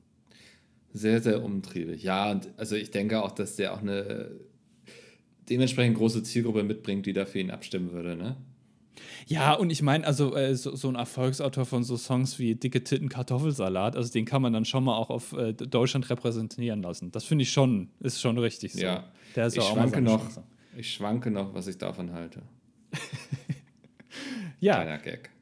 Sehr, 0.92 1.20
sehr 1.20 1.42
umtriebig. 1.42 2.02
Ja, 2.02 2.30
und 2.30 2.48
also 2.56 2.76
ich 2.76 2.90
denke 2.90 3.22
auch, 3.22 3.32
dass 3.32 3.56
der 3.56 3.74
auch 3.74 3.80
eine 3.82 4.30
dementsprechend 5.50 5.96
große 5.98 6.22
Zielgruppe 6.22 6.62
mitbringt, 6.62 7.04
die 7.06 7.12
da 7.12 7.26
für 7.26 7.38
ihn 7.40 7.50
abstimmen 7.50 7.92
würde, 7.92 8.16
ne? 8.16 8.36
Ja, 9.26 9.54
und 9.54 9.70
ich 9.70 9.82
meine, 9.82 10.06
also 10.06 10.34
äh, 10.36 10.54
so, 10.54 10.74
so 10.76 10.88
ein 10.88 10.94
Erfolgsautor 10.94 11.64
von 11.64 11.82
so 11.84 11.96
Songs 11.96 12.38
wie 12.38 12.54
Dicke 12.54 12.84
Titten 12.84 13.08
Kartoffelsalat, 13.08 13.96
also 13.96 14.12
den 14.12 14.24
kann 14.24 14.42
man 14.42 14.52
dann 14.52 14.64
schon 14.64 14.84
mal 14.84 14.96
auch 14.96 15.10
auf 15.10 15.32
äh, 15.32 15.52
Deutschland 15.52 16.08
repräsentieren 16.10 16.82
lassen. 16.82 17.10
Das 17.10 17.24
finde 17.24 17.42
ich 17.42 17.50
schon, 17.52 17.88
ist 18.00 18.20
schon 18.20 18.38
richtig 18.38 18.72
so. 18.74 18.80
Ja. 18.80 19.04
Der 19.36 19.46
ist 19.46 19.56
Ich 19.56 19.62
auch 19.62 19.72
schwanke 19.72 20.00
noch, 20.00 20.20
Chance. 20.22 20.42
ich 20.76 20.92
schwanke 20.92 21.30
noch, 21.30 21.54
was 21.54 21.66
ich 21.66 21.78
davon 21.78 22.12
halte. 22.12 22.42
Ja, 24.60 24.76
Kleiner 24.76 24.98
Gag. 24.98 25.30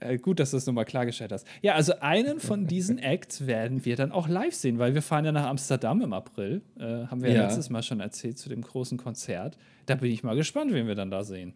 Äh, 0.00 0.18
gut, 0.18 0.38
dass 0.38 0.52
du 0.52 0.56
das 0.56 0.64
nochmal 0.64 0.84
klargestellt 0.84 1.32
hast. 1.32 1.44
Ja, 1.60 1.74
also 1.74 1.92
einen 1.98 2.38
von 2.38 2.68
diesen 2.68 2.98
Acts 3.00 3.48
werden 3.48 3.84
wir 3.84 3.96
dann 3.96 4.12
auch 4.12 4.28
live 4.28 4.54
sehen, 4.54 4.78
weil 4.78 4.94
wir 4.94 5.02
fahren 5.02 5.24
ja 5.24 5.32
nach 5.32 5.46
Amsterdam 5.48 6.00
im 6.02 6.12
April. 6.12 6.62
Äh, 6.78 7.06
haben 7.08 7.20
wir 7.20 7.30
ja. 7.30 7.36
Ja. 7.38 7.42
letztes 7.46 7.68
Mal 7.68 7.82
schon 7.82 7.98
erzählt 7.98 8.38
zu 8.38 8.48
dem 8.48 8.62
großen 8.62 8.96
Konzert. 8.96 9.58
Da 9.86 9.96
bin 9.96 10.12
ich 10.12 10.22
mal 10.22 10.36
gespannt, 10.36 10.72
wen 10.72 10.86
wir 10.86 10.94
dann 10.94 11.10
da 11.10 11.24
sehen. 11.24 11.52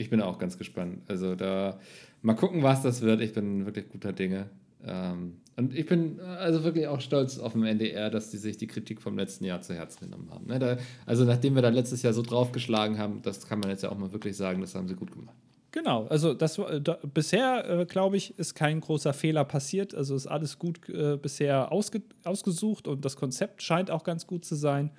Ich 0.00 0.08
bin 0.08 0.22
auch 0.22 0.38
ganz 0.38 0.56
gespannt. 0.56 1.02
Also 1.08 1.34
da 1.34 1.78
mal 2.22 2.34
gucken, 2.34 2.62
was 2.62 2.82
das 2.82 3.02
wird. 3.02 3.20
Ich 3.20 3.34
bin 3.34 3.66
wirklich 3.66 3.90
guter 3.90 4.14
Dinge. 4.14 4.48
Ähm, 4.82 5.36
und 5.58 5.74
ich 5.74 5.84
bin 5.84 6.18
äh, 6.18 6.22
also 6.22 6.64
wirklich 6.64 6.86
auch 6.86 7.02
stolz 7.02 7.38
auf 7.38 7.52
den 7.52 7.64
NDR, 7.64 8.08
dass 8.08 8.30
die 8.30 8.38
sich 8.38 8.56
die 8.56 8.66
Kritik 8.66 9.02
vom 9.02 9.18
letzten 9.18 9.44
Jahr 9.44 9.60
zu 9.60 9.74
Herzen 9.74 10.06
genommen 10.06 10.30
haben. 10.30 10.46
Ne, 10.46 10.58
da, 10.58 10.78
also 11.04 11.26
nachdem 11.26 11.54
wir 11.54 11.60
da 11.60 11.68
letztes 11.68 12.00
Jahr 12.00 12.14
so 12.14 12.22
draufgeschlagen 12.22 12.96
haben, 12.96 13.20
das 13.20 13.46
kann 13.46 13.60
man 13.60 13.68
jetzt 13.68 13.82
ja 13.82 13.92
auch 13.92 13.98
mal 13.98 14.10
wirklich 14.10 14.38
sagen, 14.38 14.62
das 14.62 14.74
haben 14.74 14.88
sie 14.88 14.94
gut 14.94 15.12
gemacht. 15.12 15.36
Genau, 15.72 16.06
also 16.06 16.32
das 16.32 16.56
äh, 16.56 16.80
da, 16.80 16.98
bisher, 17.12 17.68
äh, 17.68 17.84
glaube 17.84 18.16
ich, 18.16 18.38
ist 18.38 18.54
kein 18.54 18.80
großer 18.80 19.12
Fehler 19.12 19.44
passiert. 19.44 19.94
Also 19.94 20.14
ist 20.14 20.26
alles 20.26 20.58
gut 20.58 20.88
äh, 20.88 21.18
bisher 21.18 21.70
ausge, 21.70 22.00
ausgesucht 22.24 22.88
und 22.88 23.04
das 23.04 23.16
Konzept 23.16 23.62
scheint 23.62 23.90
auch 23.90 24.02
ganz 24.02 24.26
gut 24.26 24.46
zu 24.46 24.54
sein. 24.54 24.92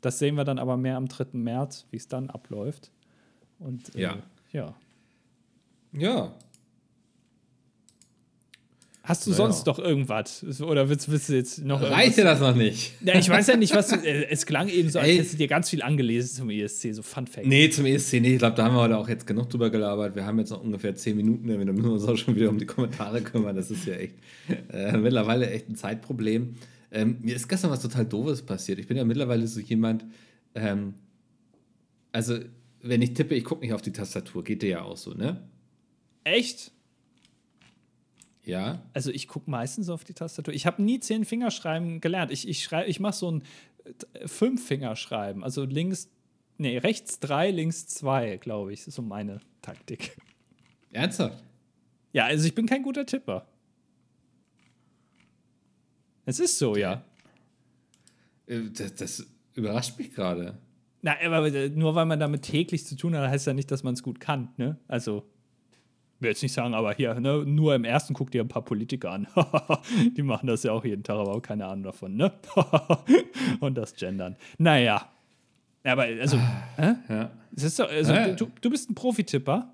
Das 0.00 0.20
sehen 0.20 0.36
wir 0.36 0.44
dann 0.44 0.60
aber 0.60 0.76
mehr 0.76 0.96
am 0.96 1.08
3. 1.08 1.26
März, 1.32 1.86
wie 1.90 1.96
es 1.96 2.06
dann 2.06 2.30
abläuft. 2.30 2.92
Und 3.58 3.94
äh, 3.94 4.00
Ja. 4.02 4.22
ja. 4.52 4.74
Ja, 5.92 6.36
Hast 9.06 9.24
du 9.24 9.30
Na 9.30 9.36
sonst 9.36 9.64
ja. 9.64 9.72
noch 9.72 9.78
irgendwas? 9.78 10.44
Oder 10.60 10.88
willst, 10.88 11.08
willst 11.08 11.28
du 11.28 11.34
jetzt 11.36 11.64
noch 11.64 11.80
reicht 11.80 12.16
dir 12.18 12.24
das 12.24 12.40
noch 12.40 12.56
nicht? 12.56 12.92
Ja, 13.04 13.14
ich 13.16 13.28
weiß 13.28 13.46
ja 13.46 13.56
nicht, 13.56 13.72
was 13.72 13.86
du. 13.86 13.94
Äh, 14.04 14.26
es 14.30 14.46
klang 14.46 14.68
eben 14.68 14.88
so, 14.90 14.98
als 14.98 15.06
Ey. 15.08 15.14
hättest 15.16 15.34
du 15.34 15.36
dir 15.38 15.46
ganz 15.46 15.70
viel 15.70 15.80
angelesen 15.80 16.34
zum 16.38 16.50
ESC, 16.50 16.92
so 16.92 17.02
Fun 17.04 17.28
Fact. 17.28 17.46
Nee, 17.46 17.70
zum 17.70 17.86
ESC, 17.86 18.14
nee, 18.14 18.32
ich 18.32 18.38
glaube, 18.38 18.56
da 18.56 18.64
haben 18.64 18.74
wir 18.74 18.80
heute 18.80 18.98
auch 18.98 19.08
jetzt 19.08 19.24
genug 19.24 19.48
drüber 19.48 19.70
gelabert. 19.70 20.16
Wir 20.16 20.26
haben 20.26 20.40
jetzt 20.40 20.50
noch 20.50 20.60
ungefähr 20.60 20.96
zehn 20.96 21.16
Minuten, 21.16 21.46
dann 21.46 21.58
müssen 21.66 21.84
wir 21.84 21.92
uns 21.92 22.04
auch 22.04 22.16
schon 22.16 22.34
wieder 22.34 22.48
um 22.50 22.58
die 22.58 22.66
Kommentare 22.66 23.22
kümmern. 23.22 23.54
Das 23.54 23.70
ist 23.70 23.86
ja 23.86 23.94
echt 23.94 24.14
äh, 24.72 24.96
mittlerweile 24.96 25.48
echt 25.50 25.68
ein 25.68 25.76
Zeitproblem. 25.76 26.56
Ähm, 26.90 27.18
mir 27.20 27.36
ist 27.36 27.48
gestern 27.48 27.70
was 27.70 27.82
total 27.82 28.06
Doofes 28.06 28.42
passiert. 28.42 28.80
Ich 28.80 28.88
bin 28.88 28.96
ja 28.96 29.04
mittlerweile 29.04 29.46
so 29.46 29.60
jemand, 29.60 30.04
ähm, 30.56 30.94
also 32.10 32.40
wenn 32.88 33.02
ich 33.02 33.14
tippe, 33.14 33.34
ich 33.34 33.44
gucke 33.44 33.62
nicht 33.62 33.72
auf 33.74 33.82
die 33.82 33.92
Tastatur, 33.92 34.42
geht 34.44 34.62
dir 34.62 34.68
ja 34.70 34.82
auch 34.82 34.96
so, 34.96 35.12
ne? 35.12 35.48
Echt? 36.24 36.72
Ja. 38.44 38.82
Also 38.92 39.10
ich 39.10 39.26
gucke 39.28 39.50
meistens 39.50 39.88
auf 39.88 40.04
die 40.04 40.14
Tastatur. 40.14 40.54
Ich 40.54 40.66
habe 40.66 40.82
nie 40.82 41.00
zehn 41.00 41.24
Fingerschreiben 41.24 42.00
gelernt. 42.00 42.30
Ich, 42.30 42.46
ich, 42.48 42.62
schrei- 42.62 42.86
ich 42.86 43.00
mache 43.00 43.14
so 43.14 43.30
ein 43.32 43.42
äh, 44.14 44.28
Fünf-Fingerschreiben. 44.28 45.42
Also 45.42 45.64
links, 45.64 46.08
nee, 46.58 46.78
rechts 46.78 47.18
drei, 47.18 47.50
links 47.50 47.86
zwei, 47.88 48.36
glaube 48.36 48.72
ich. 48.72 48.80
Das 48.80 48.88
ist 48.88 48.94
so 48.94 49.02
meine 49.02 49.40
Taktik. 49.62 50.16
Ernsthaft? 50.92 51.42
Ja, 52.12 52.24
also 52.26 52.46
ich 52.46 52.54
bin 52.54 52.66
kein 52.66 52.82
guter 52.82 53.04
Tipper. 53.04 53.46
Es 56.24 56.40
ist 56.40 56.58
so, 56.58 56.76
ja. 56.76 57.04
Äh, 58.46 58.62
Das, 58.72 58.94
das 58.94 59.26
überrascht 59.54 59.98
mich 59.98 60.12
gerade. 60.12 60.56
Na, 61.06 61.14
aber 61.24 61.46
äh, 61.54 61.68
nur 61.68 61.94
weil 61.94 62.04
man 62.04 62.18
damit 62.18 62.42
täglich 62.42 62.84
zu 62.84 62.96
tun 62.96 63.14
hat, 63.14 63.30
heißt 63.30 63.46
ja 63.46 63.54
nicht, 63.54 63.70
dass 63.70 63.84
man 63.84 63.94
es 63.94 64.02
gut 64.02 64.18
kann, 64.18 64.48
ne? 64.56 64.76
Also, 64.88 65.22
will 66.18 66.30
jetzt 66.30 66.42
nicht 66.42 66.52
sagen, 66.52 66.74
aber 66.74 66.92
hier, 66.94 67.14
ne, 67.20 67.44
nur 67.46 67.76
im 67.76 67.84
ersten 67.84 68.12
guckt 68.12 68.34
ihr 68.34 68.42
ein 68.42 68.48
paar 68.48 68.64
Politiker 68.64 69.12
an. 69.12 69.28
Die 70.16 70.22
machen 70.24 70.48
das 70.48 70.64
ja 70.64 70.72
auch 70.72 70.84
jeden 70.84 71.04
Tag, 71.04 71.14
aber 71.18 71.36
auch 71.36 71.40
keine 71.40 71.66
Ahnung 71.66 71.84
davon, 71.84 72.16
ne? 72.16 72.32
Und 73.60 73.78
das 73.78 73.94
Gendern. 73.94 74.34
Naja. 74.58 75.08
Aber, 75.84 76.02
also, 76.02 76.38
hä? 76.76 76.94
Ja. 77.08 77.30
Doch, 77.52 77.88
also, 77.88 78.12
Ja. 78.12 78.32
du, 78.32 78.48
du 78.60 78.68
bist 78.68 78.90
ein 78.90 78.96
Profitipper. 78.96 79.72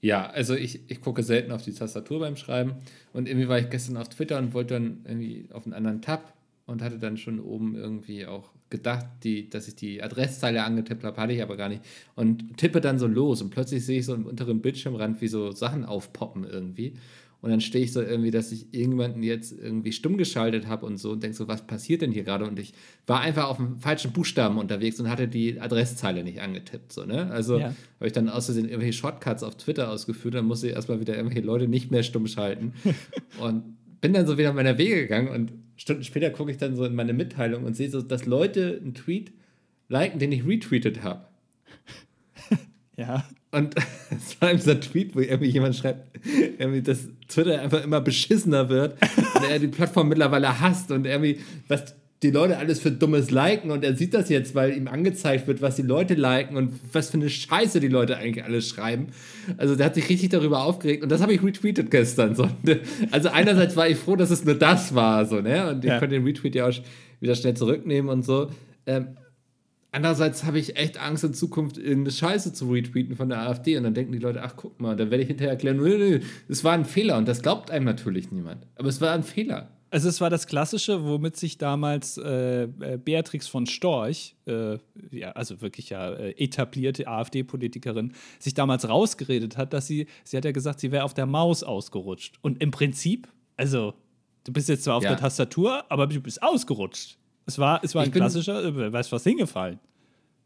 Ja, 0.00 0.24
also 0.30 0.54
ich, 0.54 0.90
ich 0.90 1.02
gucke 1.02 1.22
selten 1.22 1.52
auf 1.52 1.64
die 1.64 1.74
Tastatur 1.74 2.20
beim 2.20 2.36
Schreiben 2.36 2.76
und 3.12 3.28
irgendwie 3.28 3.46
war 3.46 3.58
ich 3.58 3.68
gestern 3.68 3.98
auf 3.98 4.08
Twitter 4.08 4.38
und 4.38 4.54
wollte 4.54 4.72
dann 4.72 5.04
irgendwie 5.04 5.50
auf 5.52 5.66
einen 5.66 5.74
anderen 5.74 6.00
Tab 6.00 6.32
und 6.66 6.82
hatte 6.82 6.98
dann 6.98 7.16
schon 7.16 7.40
oben 7.40 7.74
irgendwie 7.74 8.26
auch 8.26 8.50
gedacht, 8.70 9.06
die, 9.22 9.50
dass 9.50 9.68
ich 9.68 9.76
die 9.76 10.02
Adresszeile 10.02 10.64
angetippt 10.64 11.04
habe, 11.04 11.20
hatte 11.20 11.32
ich 11.32 11.42
aber 11.42 11.56
gar 11.56 11.68
nicht. 11.68 11.82
Und 12.14 12.56
tippe 12.56 12.80
dann 12.80 12.98
so 12.98 13.06
los 13.06 13.42
und 13.42 13.50
plötzlich 13.50 13.84
sehe 13.84 13.98
ich 13.98 14.06
so 14.06 14.14
im 14.14 14.26
unteren 14.26 14.60
Bildschirmrand, 14.62 15.20
wie 15.20 15.28
so 15.28 15.52
Sachen 15.52 15.84
aufpoppen 15.84 16.44
irgendwie. 16.44 16.94
Und 17.42 17.50
dann 17.50 17.60
stehe 17.60 17.84
ich 17.84 17.92
so 17.92 18.00
irgendwie, 18.00 18.30
dass 18.30 18.52
ich 18.52 18.72
irgendjemanden 18.72 19.24
jetzt 19.24 19.52
irgendwie 19.52 19.90
stumm 19.90 20.16
geschaltet 20.16 20.68
habe 20.68 20.86
und 20.86 20.96
so 20.98 21.10
und 21.10 21.24
denke 21.24 21.36
so, 21.36 21.48
was 21.48 21.66
passiert 21.66 22.00
denn 22.00 22.12
hier 22.12 22.22
gerade? 22.22 22.46
Und 22.46 22.56
ich 22.60 22.72
war 23.04 23.20
einfach 23.20 23.48
auf 23.48 23.56
dem 23.56 23.80
falschen 23.80 24.12
Buchstaben 24.12 24.58
unterwegs 24.58 25.00
und 25.00 25.10
hatte 25.10 25.26
die 25.26 25.60
Adresszeile 25.60 26.22
nicht 26.22 26.40
angetippt. 26.40 26.92
So, 26.92 27.04
ne? 27.04 27.28
Also 27.32 27.58
Ja. 27.58 27.74
habe 27.96 28.06
ich 28.06 28.12
dann 28.12 28.28
aus 28.28 28.44
Versehen 28.44 28.66
irgendwelche 28.66 28.92
Shortcuts 28.92 29.42
auf 29.42 29.56
Twitter 29.56 29.90
ausgeführt, 29.90 30.34
dann 30.34 30.44
musste 30.44 30.68
ich 30.68 30.74
erstmal 30.74 31.00
wieder 31.00 31.16
irgendwelche 31.16 31.44
Leute 31.44 31.66
nicht 31.66 31.90
mehr 31.90 32.04
stumm 32.04 32.28
schalten. 32.28 32.74
und 33.40 33.76
bin 34.00 34.12
dann 34.12 34.26
so 34.26 34.38
wieder 34.38 34.52
meiner 34.52 34.78
Wege 34.78 34.94
gegangen 34.96 35.28
und 35.28 35.52
Stunden 35.82 36.04
später 36.04 36.30
gucke 36.30 36.52
ich 36.52 36.58
dann 36.58 36.76
so 36.76 36.84
in 36.84 36.94
meine 36.94 37.12
Mitteilung 37.12 37.64
und 37.64 37.74
sehe 37.74 37.90
so, 37.90 38.02
dass 38.02 38.24
Leute 38.24 38.78
einen 38.80 38.94
Tweet 38.94 39.32
liken, 39.88 40.20
den 40.20 40.30
ich 40.30 40.46
retweetet 40.46 41.02
habe. 41.02 41.26
Ja. 42.94 43.26
Und 43.50 43.74
es 44.10 44.40
war 44.40 44.56
so 44.58 44.70
ein 44.70 44.80
Tweet, 44.82 45.16
wo 45.16 45.20
irgendwie 45.20 45.48
jemand 45.48 45.74
schreibt, 45.74 46.20
irgendwie, 46.58 46.82
dass 46.82 47.08
Twitter 47.26 47.62
einfach 47.62 47.82
immer 47.82 48.02
beschissener 48.02 48.68
wird 48.68 49.00
und 49.34 49.50
er 49.50 49.58
die 49.58 49.68
Plattform 49.68 50.10
mittlerweile 50.10 50.60
hasst 50.60 50.92
und 50.92 51.06
irgendwie, 51.06 51.40
was 51.68 51.94
die 52.22 52.30
Leute 52.30 52.56
alles 52.58 52.78
für 52.78 52.92
dummes 52.92 53.30
liken 53.30 53.70
und 53.72 53.82
er 53.82 53.96
sieht 53.96 54.14
das 54.14 54.28
jetzt, 54.28 54.54
weil 54.54 54.76
ihm 54.76 54.86
angezeigt 54.86 55.48
wird, 55.48 55.60
was 55.60 55.74
die 55.74 55.82
Leute 55.82 56.14
liken 56.14 56.56
und 56.56 56.72
was 56.92 57.10
für 57.10 57.16
eine 57.16 57.28
Scheiße 57.28 57.80
die 57.80 57.88
Leute 57.88 58.16
eigentlich 58.16 58.44
alles 58.44 58.68
schreiben. 58.68 59.08
Also 59.56 59.74
der 59.74 59.86
hat 59.86 59.96
sich 59.96 60.08
richtig 60.08 60.28
darüber 60.28 60.62
aufgeregt 60.62 61.02
und 61.02 61.10
das 61.10 61.20
habe 61.20 61.34
ich 61.34 61.42
retweetet 61.42 61.90
gestern. 61.90 62.36
So. 62.36 62.48
Also 63.10 63.28
einerseits 63.30 63.76
war 63.76 63.88
ich 63.88 63.98
froh, 63.98 64.14
dass 64.14 64.30
es 64.30 64.44
nur 64.44 64.54
das 64.54 64.94
war, 64.94 65.26
so, 65.26 65.40
ne? 65.40 65.70
Und 65.70 65.84
ich 65.84 65.90
ja. 65.90 65.98
konnte 65.98 66.14
den 66.14 66.24
Retweet 66.24 66.54
ja 66.54 66.68
auch 66.68 66.74
wieder 67.20 67.34
schnell 67.34 67.54
zurücknehmen 67.54 68.08
und 68.08 68.24
so. 68.24 68.50
Ähm, 68.86 69.16
andererseits 69.90 70.44
habe 70.44 70.60
ich 70.60 70.76
echt 70.76 71.00
Angst, 71.00 71.24
in 71.24 71.34
Zukunft 71.34 71.76
irgendeine 71.76 72.12
Scheiße 72.12 72.52
zu 72.52 72.70
retweeten 72.70 73.16
von 73.16 73.30
der 73.30 73.40
AfD 73.40 73.76
und 73.76 73.82
dann 73.82 73.94
denken 73.94 74.12
die 74.12 74.18
Leute, 74.18 74.42
ach 74.42 74.54
guck 74.56 74.80
mal, 74.80 74.94
dann 74.94 75.10
werde 75.10 75.22
ich 75.22 75.28
hinterher 75.28 75.52
erklären, 75.52 75.78
nö, 75.78 75.98
nö, 75.98 76.20
es 76.48 76.62
war 76.62 76.74
ein 76.74 76.84
Fehler 76.84 77.18
und 77.18 77.26
das 77.26 77.42
glaubt 77.42 77.72
einem 77.72 77.84
natürlich 77.84 78.30
niemand. 78.30 78.66
Aber 78.76 78.88
es 78.88 79.00
war 79.00 79.12
ein 79.12 79.24
Fehler. 79.24 79.70
Also 79.92 80.08
es 80.08 80.22
war 80.22 80.30
das 80.30 80.46
Klassische, 80.46 81.04
womit 81.04 81.36
sich 81.36 81.58
damals 81.58 82.16
äh, 82.16 82.62
äh, 82.62 82.96
Beatrix 82.96 83.46
von 83.46 83.66
Storch, 83.66 84.34
äh, 84.46 84.78
ja, 85.10 85.32
also 85.32 85.60
wirklich 85.60 85.90
ja 85.90 86.14
äh, 86.14 86.30
etablierte 86.42 87.06
AfD-Politikerin, 87.06 88.14
sich 88.38 88.54
damals 88.54 88.88
rausgeredet 88.88 89.58
hat, 89.58 89.74
dass 89.74 89.86
sie, 89.86 90.06
sie 90.24 90.38
hat 90.38 90.46
ja 90.46 90.52
gesagt, 90.52 90.80
sie 90.80 90.92
wäre 90.92 91.04
auf 91.04 91.12
der 91.12 91.26
Maus 91.26 91.62
ausgerutscht. 91.62 92.38
Und 92.40 92.62
im 92.62 92.70
Prinzip, 92.70 93.28
also 93.58 93.92
du 94.44 94.52
bist 94.54 94.70
jetzt 94.70 94.84
zwar 94.84 94.96
auf 94.96 95.02
ja. 95.02 95.10
der 95.10 95.18
Tastatur, 95.18 95.84
aber 95.90 96.06
du 96.06 96.20
bist 96.20 96.42
ausgerutscht. 96.42 97.18
Es 97.44 97.58
war, 97.58 97.84
es 97.84 97.94
war 97.94 98.02
ein 98.02 98.10
klassischer, 98.10 98.64
äh, 98.64 98.92
weißt 98.94 99.12
du 99.12 99.16
was 99.16 99.24
hingefallen? 99.24 99.78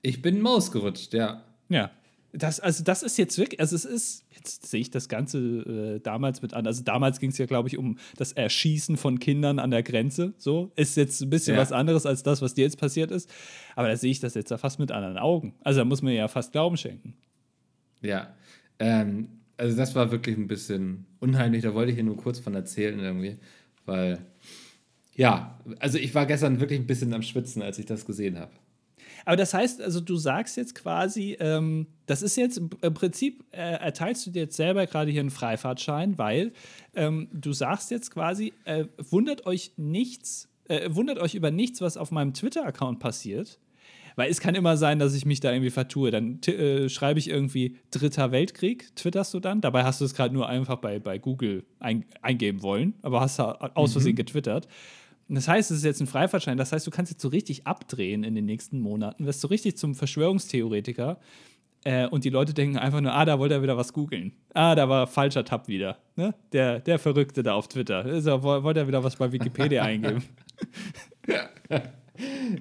Ich 0.02 0.22
bin 0.22 0.40
Maus 0.40 0.72
gerutscht, 0.72 1.14
ja. 1.14 1.44
Ja. 1.68 1.92
Das, 2.38 2.60
also 2.60 2.84
das 2.84 3.02
ist 3.02 3.16
jetzt 3.16 3.38
wirklich, 3.38 3.60
also 3.60 3.74
es 3.74 3.84
ist, 3.84 4.24
jetzt 4.34 4.66
sehe 4.66 4.80
ich 4.80 4.90
das 4.90 5.08
Ganze 5.08 5.38
äh, 5.38 6.00
damals 6.00 6.42
mit 6.42 6.54
an. 6.54 6.66
Also 6.66 6.82
damals 6.82 7.18
ging 7.18 7.30
es 7.30 7.38
ja, 7.38 7.46
glaube 7.46 7.68
ich, 7.68 7.78
um 7.78 7.98
das 8.16 8.32
Erschießen 8.32 8.96
von 8.96 9.18
Kindern 9.18 9.58
an 9.58 9.70
der 9.70 9.82
Grenze. 9.82 10.34
So 10.36 10.72
ist 10.76 10.96
jetzt 10.96 11.20
ein 11.22 11.30
bisschen 11.30 11.54
ja. 11.54 11.60
was 11.60 11.72
anderes 11.72 12.04
als 12.04 12.22
das, 12.22 12.42
was 12.42 12.54
dir 12.54 12.64
jetzt 12.64 12.78
passiert 12.78 13.10
ist. 13.10 13.30
Aber 13.74 13.88
da 13.88 13.96
sehe 13.96 14.10
ich 14.10 14.20
das 14.20 14.34
jetzt 14.34 14.50
ja 14.50 14.58
fast 14.58 14.78
mit 14.78 14.92
anderen 14.92 15.18
Augen. 15.18 15.54
Also 15.62 15.80
da 15.80 15.84
muss 15.84 16.02
man 16.02 16.12
ja 16.12 16.28
fast 16.28 16.52
Glauben 16.52 16.76
schenken. 16.76 17.14
Ja, 18.02 18.34
ähm, 18.78 19.28
also 19.56 19.76
das 19.76 19.94
war 19.94 20.10
wirklich 20.10 20.36
ein 20.36 20.46
bisschen 20.46 21.06
unheimlich. 21.20 21.62
Da 21.62 21.74
wollte 21.74 21.90
ich 21.90 21.96
hier 21.96 22.04
nur 22.04 22.16
kurz 22.16 22.38
von 22.38 22.54
erzählen 22.54 22.98
irgendwie, 22.98 23.38
weil 23.86 24.18
ja, 25.14 25.58
also 25.78 25.96
ich 25.96 26.14
war 26.14 26.26
gestern 26.26 26.60
wirklich 26.60 26.78
ein 26.78 26.86
bisschen 26.86 27.14
am 27.14 27.22
Schwitzen, 27.22 27.62
als 27.62 27.78
ich 27.78 27.86
das 27.86 28.04
gesehen 28.04 28.38
habe. 28.38 28.52
Aber 29.26 29.36
das 29.36 29.52
heißt, 29.52 29.82
also 29.82 30.00
du 30.00 30.16
sagst 30.16 30.56
jetzt 30.56 30.76
quasi, 30.76 31.36
ähm, 31.40 31.88
das 32.06 32.22
ist 32.22 32.36
jetzt 32.36 32.58
im 32.58 32.94
Prinzip, 32.94 33.44
äh, 33.50 33.58
erteilst 33.58 34.24
du 34.24 34.30
dir 34.30 34.42
jetzt 34.42 34.56
selber 34.56 34.86
gerade 34.86 35.10
hier 35.10 35.20
einen 35.20 35.30
Freifahrtschein, 35.30 36.16
weil 36.16 36.52
ähm, 36.94 37.28
du 37.32 37.52
sagst 37.52 37.90
jetzt 37.90 38.12
quasi, 38.12 38.52
äh, 38.64 38.84
wundert 39.10 39.44
euch 39.44 39.72
nichts, 39.76 40.48
äh, 40.68 40.90
wundert 40.92 41.18
euch 41.18 41.34
über 41.34 41.50
nichts, 41.50 41.80
was 41.80 41.96
auf 41.96 42.12
meinem 42.12 42.34
Twitter-Account 42.34 43.00
passiert. 43.00 43.58
Weil 44.14 44.30
es 44.30 44.40
kann 44.40 44.54
immer 44.54 44.76
sein, 44.76 45.00
dass 45.00 45.12
ich 45.12 45.26
mich 45.26 45.40
da 45.40 45.52
irgendwie 45.52 45.70
vertue. 45.70 46.12
Dann 46.12 46.40
äh, 46.42 46.88
schreibe 46.88 47.18
ich 47.18 47.28
irgendwie 47.28 47.78
Dritter 47.90 48.30
Weltkrieg, 48.30 48.94
twitterst 48.94 49.34
du 49.34 49.40
dann. 49.40 49.60
Dabei 49.60 49.82
hast 49.82 50.00
du 50.00 50.04
es 50.04 50.14
gerade 50.14 50.32
nur 50.32 50.48
einfach 50.48 50.76
bei, 50.76 51.00
bei 51.00 51.18
Google 51.18 51.64
ein, 51.80 52.04
eingeben 52.22 52.62
wollen, 52.62 52.94
aber 53.02 53.20
hast 53.20 53.40
aus 53.40 53.92
Versehen 53.92 54.12
mhm. 54.12 54.16
getwittert. 54.16 54.68
Das 55.28 55.48
heißt, 55.48 55.70
es 55.70 55.78
ist 55.78 55.84
jetzt 55.84 56.00
ein 56.00 56.06
Freifahrtschein. 56.06 56.56
Das 56.56 56.72
heißt, 56.72 56.86
du 56.86 56.90
kannst 56.90 57.10
jetzt 57.10 57.22
so 57.22 57.28
richtig 57.28 57.66
abdrehen 57.66 58.22
in 58.22 58.34
den 58.34 58.44
nächsten 58.44 58.80
Monaten, 58.80 59.26
wirst 59.26 59.40
so 59.40 59.48
richtig 59.48 59.76
zum 59.76 59.94
Verschwörungstheoretiker. 59.94 61.18
Äh, 61.84 62.06
und 62.08 62.24
die 62.24 62.30
Leute 62.30 62.54
denken 62.54 62.78
einfach 62.78 63.00
nur, 63.00 63.12
ah, 63.12 63.24
da 63.24 63.38
wollte 63.38 63.54
er 63.54 63.62
wieder 63.62 63.76
was 63.76 63.92
googeln. 63.92 64.32
Ah, 64.54 64.74
da 64.74 64.88
war 64.88 65.06
falscher 65.06 65.44
Tab 65.44 65.68
wieder. 65.68 65.98
Ne? 66.16 66.34
Der, 66.52 66.80
der 66.80 66.98
Verrückte 66.98 67.42
da 67.42 67.54
auf 67.54 67.68
Twitter. 67.68 68.04
Also, 68.04 68.42
wollte 68.42 68.80
er 68.80 68.88
wieder 68.88 69.02
was 69.02 69.16
bei 69.16 69.30
Wikipedia 69.30 69.82
eingeben. 69.82 70.22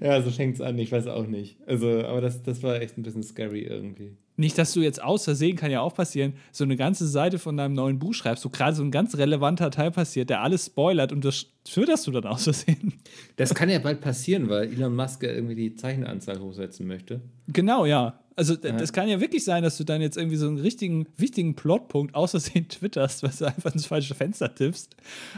ja, 0.01 0.21
so 0.21 0.31
fängt 0.31 0.55
es 0.55 0.61
an, 0.61 0.77
ich 0.77 0.91
weiß 0.91 1.07
auch 1.07 1.27
nicht. 1.27 1.57
Also, 1.67 2.03
aber 2.05 2.21
das, 2.21 2.43
das 2.43 2.63
war 2.63 2.81
echt 2.81 2.97
ein 2.97 3.03
bisschen 3.03 3.23
scary 3.23 3.61
irgendwie. 3.61 4.17
Nicht, 4.37 4.57
dass 4.57 4.73
du 4.73 4.81
jetzt 4.81 5.01
aus 5.01 5.23
Versehen, 5.23 5.55
kann 5.55 5.71
ja 5.71 5.79
auch 5.79 5.93
passieren, 5.93 6.33
so 6.51 6.65
eine 6.65 6.75
ganze 6.75 7.07
Seite 7.07 7.39
von 7.39 7.55
deinem 7.55 7.73
neuen 7.73 7.99
Buch 7.99 8.13
schreibst, 8.13 8.43
wo 8.43 8.49
gerade 8.49 8.75
so 8.75 8.83
ein 8.83 8.91
ganz 8.91 9.17
relevanter 9.17 9.71
Teil 9.71 9.91
passiert, 9.91 10.29
der 10.29 10.41
alles 10.41 10.65
spoilert 10.65 11.13
und 11.13 11.23
das 11.23 11.45
twitterst 11.63 12.05
du 12.07 12.11
dann 12.11 12.25
aus 12.25 12.43
Versehen. 12.43 12.93
Das 13.37 13.55
kann 13.55 13.69
ja 13.69 13.79
bald 13.79 14.01
passieren, 14.01 14.49
weil 14.49 14.73
Elon 14.73 14.95
Musk 14.95 15.23
ja 15.23 15.31
irgendwie 15.31 15.55
die 15.55 15.75
Zeichenanzahl 15.75 16.39
hochsetzen 16.39 16.85
möchte. 16.85 17.21
Genau, 17.47 17.85
ja. 17.85 18.19
Also 18.35 18.55
ja. 18.55 18.73
das 18.73 18.91
kann 18.91 19.07
ja 19.07 19.21
wirklich 19.21 19.45
sein, 19.45 19.63
dass 19.63 19.77
du 19.77 19.85
dann 19.85 20.01
jetzt 20.01 20.17
irgendwie 20.17 20.35
so 20.35 20.47
einen 20.47 20.57
richtigen, 20.57 21.07
wichtigen 21.15 21.55
Plotpunkt 21.55 22.13
aus 22.15 22.31
Versehen 22.31 22.67
twitterst, 22.69 23.23
weil 23.23 23.31
du 23.37 23.45
einfach 23.45 23.73
ins 23.73 23.85
falsche 23.85 24.15
Fenster 24.15 24.53
tippst. 24.53 24.95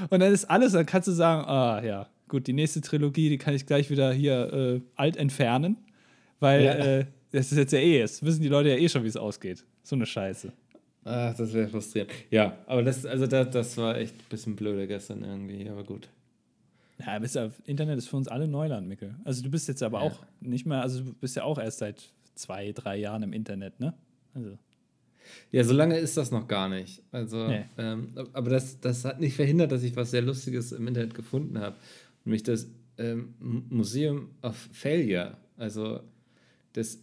Und 0.10 0.20
dann 0.20 0.34
ist 0.34 0.46
alles, 0.46 0.74
dann 0.74 0.88
kannst 0.88 1.08
du 1.08 1.12
sagen, 1.12 1.48
ah 1.48 1.84
ja, 1.84 2.08
gut, 2.28 2.48
die 2.48 2.54
nächste 2.54 2.82
Trilogie, 2.82 3.30
die 3.30 3.38
kann 3.38 3.54
ich 3.54 3.66
gleich 3.66 3.90
wieder 3.90 4.12
hier 4.14 4.54
äh, 4.54 4.82
alt 4.96 5.18
entfernen, 5.18 5.78
weil 6.40 6.64
ja. 6.64 6.74
äh, 6.74 7.06
das 7.32 7.52
ist 7.52 7.58
jetzt 7.58 7.74
ja 7.74 7.80
eh, 7.80 8.02
es 8.02 8.24
wissen 8.24 8.42
die 8.42 8.48
Leute 8.48 8.70
ja 8.70 8.78
eh 8.78 8.90
schon, 8.90 9.04
wie 9.04 9.08
es 9.08 9.18
ausgeht. 9.18 9.66
So 9.84 9.96
eine 9.96 10.06
Scheiße. 10.06 10.52
Ach, 11.04 11.36
das 11.36 11.54
wäre 11.54 11.70
frustrierend. 11.70 12.12
Ja, 12.30 12.58
aber 12.66 12.84
das, 12.84 13.06
also 13.06 13.28
das, 13.28 13.50
das 13.52 13.78
war 13.78 13.98
echt 13.98 14.14
ein 14.14 14.30
bisschen 14.30 14.56
blöder 14.56 14.88
gestern 14.88 15.24
irgendwie, 15.24 15.70
aber 15.70 15.84
gut. 15.84 16.10
Ja, 17.00 17.20
bist 17.20 17.36
ja, 17.36 17.50
Internet 17.66 17.98
ist 17.98 18.10
für 18.10 18.18
uns 18.18 18.28
alle 18.28 18.48
Neuland, 18.48 18.88
Mickel. 18.88 19.16
Also 19.24 19.44
du 19.44 19.50
bist 19.50 19.68
jetzt 19.68 19.84
aber 19.84 20.00
ja. 20.00 20.06
auch 20.06 20.26
nicht 20.42 20.66
mehr, 20.66 20.82
also 20.82 21.04
du 21.04 21.14
bist 21.14 21.36
ja 21.36 21.44
auch 21.44 21.60
erst 21.60 21.78
seit 21.80 22.12
zwei, 22.36 22.72
drei 22.72 22.98
Jahren 22.98 23.24
im 23.24 23.34
Internet, 23.34 23.80
ne? 23.80 23.94
Also. 24.34 24.58
Ja, 25.52 25.64
so 25.64 25.74
lange 25.74 25.98
ist 25.98 26.18
das 26.18 26.32
noch 26.32 26.48
gar 26.48 26.70
nicht. 26.70 27.04
Also, 27.12 27.48
nee. 27.48 27.66
ähm, 27.78 28.14
aber 28.34 28.50
das, 28.50 28.80
das 28.80 29.06
hat 29.06 29.20
nicht 29.20 29.36
verhindert, 29.36 29.72
dass 29.72 29.84
ich 29.84 29.96
was 29.96 30.12
sehr 30.12 30.22
Lustiges 30.22 30.72
im 30.72 30.88
Internet 30.88 31.14
gefunden 31.14 31.60
habe. 31.60 31.76
Nämlich 32.28 32.44
das 32.44 32.68
ähm, 32.98 33.36
Museum 33.70 34.32
of 34.42 34.58
Failure. 34.74 35.38
Also, 35.56 36.02
das 36.74 37.00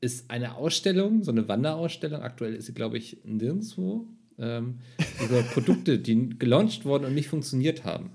ist 0.00 0.30
eine 0.30 0.54
Ausstellung, 0.56 1.22
so 1.24 1.30
eine 1.30 1.46
Wanderausstellung. 1.46 2.22
Aktuell 2.22 2.54
ist 2.54 2.64
sie, 2.64 2.72
glaube 2.72 2.96
ich, 2.96 3.18
nirgendwo. 3.22 4.06
Ähm, 4.38 4.78
über 5.22 5.42
Produkte, 5.42 5.98
die 5.98 6.30
gelauncht 6.38 6.86
wurden 6.86 7.04
und 7.04 7.14
nicht 7.14 7.28
funktioniert 7.28 7.84
haben. 7.84 8.12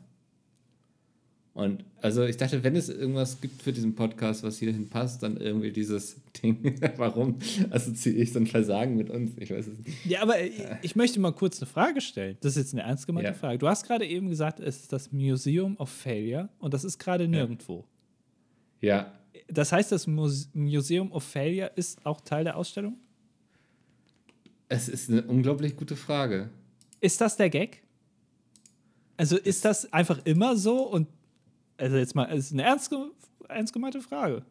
Und 1.53 1.83
also 2.01 2.23
ich 2.23 2.37
dachte, 2.37 2.63
wenn 2.63 2.77
es 2.77 2.87
irgendwas 2.87 3.41
gibt 3.41 3.61
für 3.61 3.73
diesen 3.73 3.93
Podcast, 3.93 4.41
was 4.41 4.57
hierhin 4.57 4.89
passt, 4.89 5.21
dann 5.21 5.35
irgendwie 5.35 5.71
dieses 5.71 6.21
Ding. 6.41 6.79
Warum 6.95 7.39
assoziiere 7.69 8.17
ich 8.17 8.31
so 8.31 8.39
ein 8.39 8.47
Versagen 8.47 8.95
mit 8.95 9.09
uns? 9.09 9.31
Ich 9.37 9.51
weiß 9.51 9.67
es 9.67 9.77
nicht. 9.79 10.05
Ja, 10.05 10.21
aber 10.21 10.41
ich, 10.41 10.63
ich 10.81 10.95
möchte 10.95 11.19
mal 11.19 11.33
kurz 11.33 11.61
eine 11.61 11.69
Frage 11.69 11.99
stellen. 11.99 12.37
Das 12.39 12.53
ist 12.55 12.63
jetzt 12.63 12.73
eine 12.73 12.83
ernst 12.83 13.05
gemeinte 13.05 13.31
ja. 13.31 13.33
Frage. 13.33 13.57
Du 13.57 13.67
hast 13.67 13.85
gerade 13.85 14.07
eben 14.07 14.29
gesagt, 14.29 14.61
es 14.61 14.81
ist 14.81 14.93
das 14.93 15.11
Museum 15.11 15.75
of 15.77 15.89
Failure 15.89 16.47
und 16.59 16.73
das 16.73 16.85
ist 16.85 16.97
gerade 16.99 17.27
nirgendwo. 17.27 17.85
Ja. 18.79 19.11
Das 19.49 19.73
heißt, 19.73 19.91
das 19.91 20.07
Museum 20.07 21.11
of 21.11 21.23
Failure 21.23 21.71
ist 21.75 22.05
auch 22.05 22.21
Teil 22.21 22.45
der 22.45 22.55
Ausstellung? 22.55 22.97
Es 24.69 24.87
ist 24.87 25.09
eine 25.09 25.23
unglaublich 25.23 25.75
gute 25.75 25.97
Frage. 25.97 26.49
Ist 27.01 27.19
das 27.19 27.35
der 27.35 27.49
Gag? 27.49 27.83
Also 29.17 29.37
ist 29.37 29.65
das 29.65 29.91
einfach 29.91 30.21
immer 30.23 30.55
so 30.55 30.87
und 30.87 31.07
also 31.81 31.97
jetzt 31.97 32.15
mal, 32.15 32.29
es 32.31 32.45
ist 32.45 32.53
eine 32.53 32.63
ernst, 32.63 32.93
ernst 33.49 33.73
gemeinte 33.73 34.01
Frage. 34.01 34.43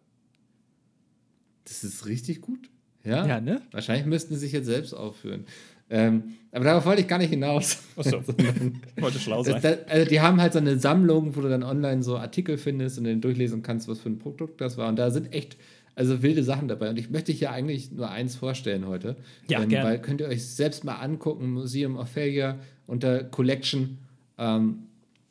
Das 1.64 1.84
ist 1.84 2.06
richtig 2.06 2.40
gut. 2.40 2.68
Ja, 3.04 3.26
ja 3.26 3.40
ne? 3.40 3.62
Wahrscheinlich 3.70 4.06
müssten 4.06 4.34
sie 4.34 4.40
sich 4.40 4.52
jetzt 4.52 4.66
selbst 4.66 4.92
aufführen. 4.92 5.44
Ähm, 5.88 6.34
aber 6.52 6.64
darauf 6.64 6.86
wollte 6.86 7.02
ich 7.02 7.08
gar 7.08 7.18
nicht 7.18 7.30
hinaus. 7.30 7.78
Achso, 7.96 8.22
wollte 8.96 9.18
schlau 9.18 9.42
sein. 9.42 9.60
Da, 9.62 9.76
also 9.88 10.08
die 10.08 10.20
haben 10.20 10.40
halt 10.40 10.52
so 10.52 10.58
eine 10.58 10.78
Sammlung, 10.78 11.36
wo 11.36 11.40
du 11.40 11.48
dann 11.48 11.62
online 11.62 12.02
so 12.02 12.16
Artikel 12.16 12.58
findest 12.58 12.98
und 12.98 13.04
dann 13.04 13.20
durchlesen 13.20 13.62
kannst, 13.62 13.88
was 13.88 14.00
für 14.00 14.08
ein 14.08 14.18
Produkt 14.18 14.60
das 14.60 14.76
war. 14.76 14.88
Und 14.88 14.96
da 14.96 15.10
sind 15.10 15.32
echt 15.32 15.56
also 15.94 16.22
wilde 16.22 16.42
Sachen 16.42 16.68
dabei. 16.68 16.90
Und 16.90 16.98
ich 16.98 17.10
möchte 17.10 17.32
hier 17.32 17.52
eigentlich 17.52 17.92
nur 17.92 18.10
eins 18.10 18.36
vorstellen 18.36 18.86
heute. 18.86 19.16
Ja, 19.48 19.62
ähm, 19.62 19.68
gerne. 19.68 19.88
Weil 19.88 19.98
könnt 20.00 20.20
ihr 20.20 20.28
euch 20.28 20.46
selbst 20.46 20.84
mal 20.84 20.96
angucken, 20.96 21.50
Museum 21.52 21.96
of 21.96 22.08
Failure 22.08 22.58
unter 22.86 23.22
Collection. 23.24 23.98
Ähm, 24.38 24.86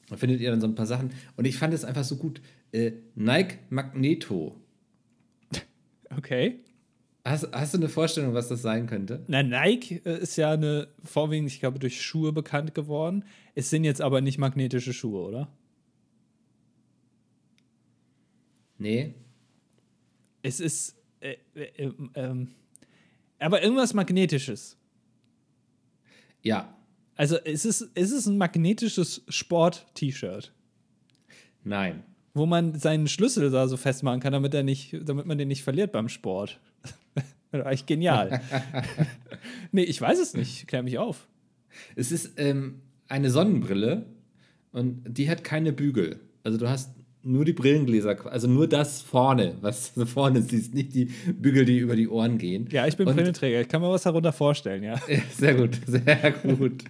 da 0.10 0.18
findet 0.18 0.42
ihr 0.42 0.52
dann 0.52 0.62
so 0.62 0.68
ein 0.68 0.76
paar 0.76 0.86
Sachen. 0.86 1.12
Und 1.36 1.46
ich 1.46 1.58
fand 1.58 1.74
es 1.74 1.86
einfach 1.86 2.04
so 2.04 2.18
gut. 2.18 2.42
Äh, 2.72 2.94
Nike 3.16 3.60
Magneto. 3.70 4.56
Okay. 6.16 6.60
Hast, 7.26 7.52
hast 7.52 7.74
du 7.74 7.78
eine 7.78 7.90
Vorstellung, 7.90 8.34
was 8.34 8.48
das 8.48 8.62
sein 8.62 8.88
könnte? 8.88 9.24
Na, 9.28 9.44
Nike 9.44 10.02
äh, 10.06 10.20
ist 10.20 10.36
ja 10.38 10.52
eine, 10.52 10.88
vorwiegend, 11.04 11.50
ich 11.52 11.60
glaube, 11.60 11.78
durch 11.78 12.02
Schuhe 12.02 12.32
bekannt 12.32 12.74
geworden. 12.74 13.24
Es 13.56 13.70
sind 13.70 13.84
jetzt 13.84 14.02
aber 14.02 14.22
nicht 14.22 14.38
magnetische 14.38 14.94
Schuhe, 14.94 15.22
oder? 15.22 15.48
Nee. 18.78 19.14
Es 20.42 20.60
ist. 20.60 20.96
Äh, 21.20 21.36
äh, 21.54 21.92
ähm, 22.16 22.50
aber 23.38 23.62
irgendwas 23.62 23.94
Magnetisches. 23.94 24.78
Ja. 26.42 26.76
Also 27.20 27.36
ist 27.36 27.66
es, 27.66 27.82
ist 27.82 28.14
es 28.14 28.28
ein 28.28 28.38
magnetisches 28.38 29.26
Sport-T-Shirt, 29.28 30.54
Nein. 31.66 32.04
wo 32.34 32.46
man 32.46 32.80
seinen 32.80 33.10
Schlüssel 33.10 33.52
da 33.52 33.68
so 33.68 33.76
festmachen 33.76 34.22
kann, 34.22 34.32
damit, 34.32 34.54
er 34.54 34.64
nicht, 34.64 34.96
damit 35.04 35.26
man 35.26 35.38
den 35.38 35.50
nicht 35.50 35.64
verliert 35.64 35.92
beim 35.92 36.08
Sport. 36.08 36.62
Eigentlich 37.52 37.86
genial. 37.86 38.40
nee, 39.74 39.84
ich 39.84 40.00
weiß 40.00 40.18
es 40.18 40.34
nicht. 40.34 40.66
Klär 40.70 40.82
mich 40.82 40.98
auf. 40.98 41.28
Es 41.98 42.14
ist 42.14 42.40
ähm, 42.40 42.80
eine 43.10 43.30
Sonnenbrille 43.30 44.06
und 44.72 45.04
die 45.06 45.30
hat 45.30 45.44
keine 45.44 45.74
Bügel. 45.74 46.22
Also 46.44 46.58
du 46.58 46.70
hast 46.70 46.92
nur 47.22 47.44
die 47.46 47.54
Brillengläser, 47.54 48.16
also 48.32 48.48
nur 48.48 48.68
das 48.68 49.02
vorne, 49.02 49.56
was 49.62 49.94
du 49.94 50.06
vorne 50.06 50.42
siehst, 50.42 50.74
nicht 50.74 50.94
die 50.96 51.06
Bügel, 51.34 51.66
die 51.66 51.80
über 51.80 51.96
die 51.96 52.08
Ohren 52.08 52.38
gehen. 52.38 52.68
Ja, 52.72 52.88
ich 52.88 52.96
bin 52.98 53.08
Und- 53.08 53.16
Brillenträger. 53.16 53.62
Ich 53.62 53.68
kann 53.68 53.82
mir 53.82 53.90
was 53.90 54.04
darunter 54.04 54.32
vorstellen, 54.34 54.84
ja. 54.84 54.96
Ja, 55.08 55.20
Sehr 55.38 55.56
gut, 55.56 55.80
sehr 55.86 56.32
gut. 56.44 56.84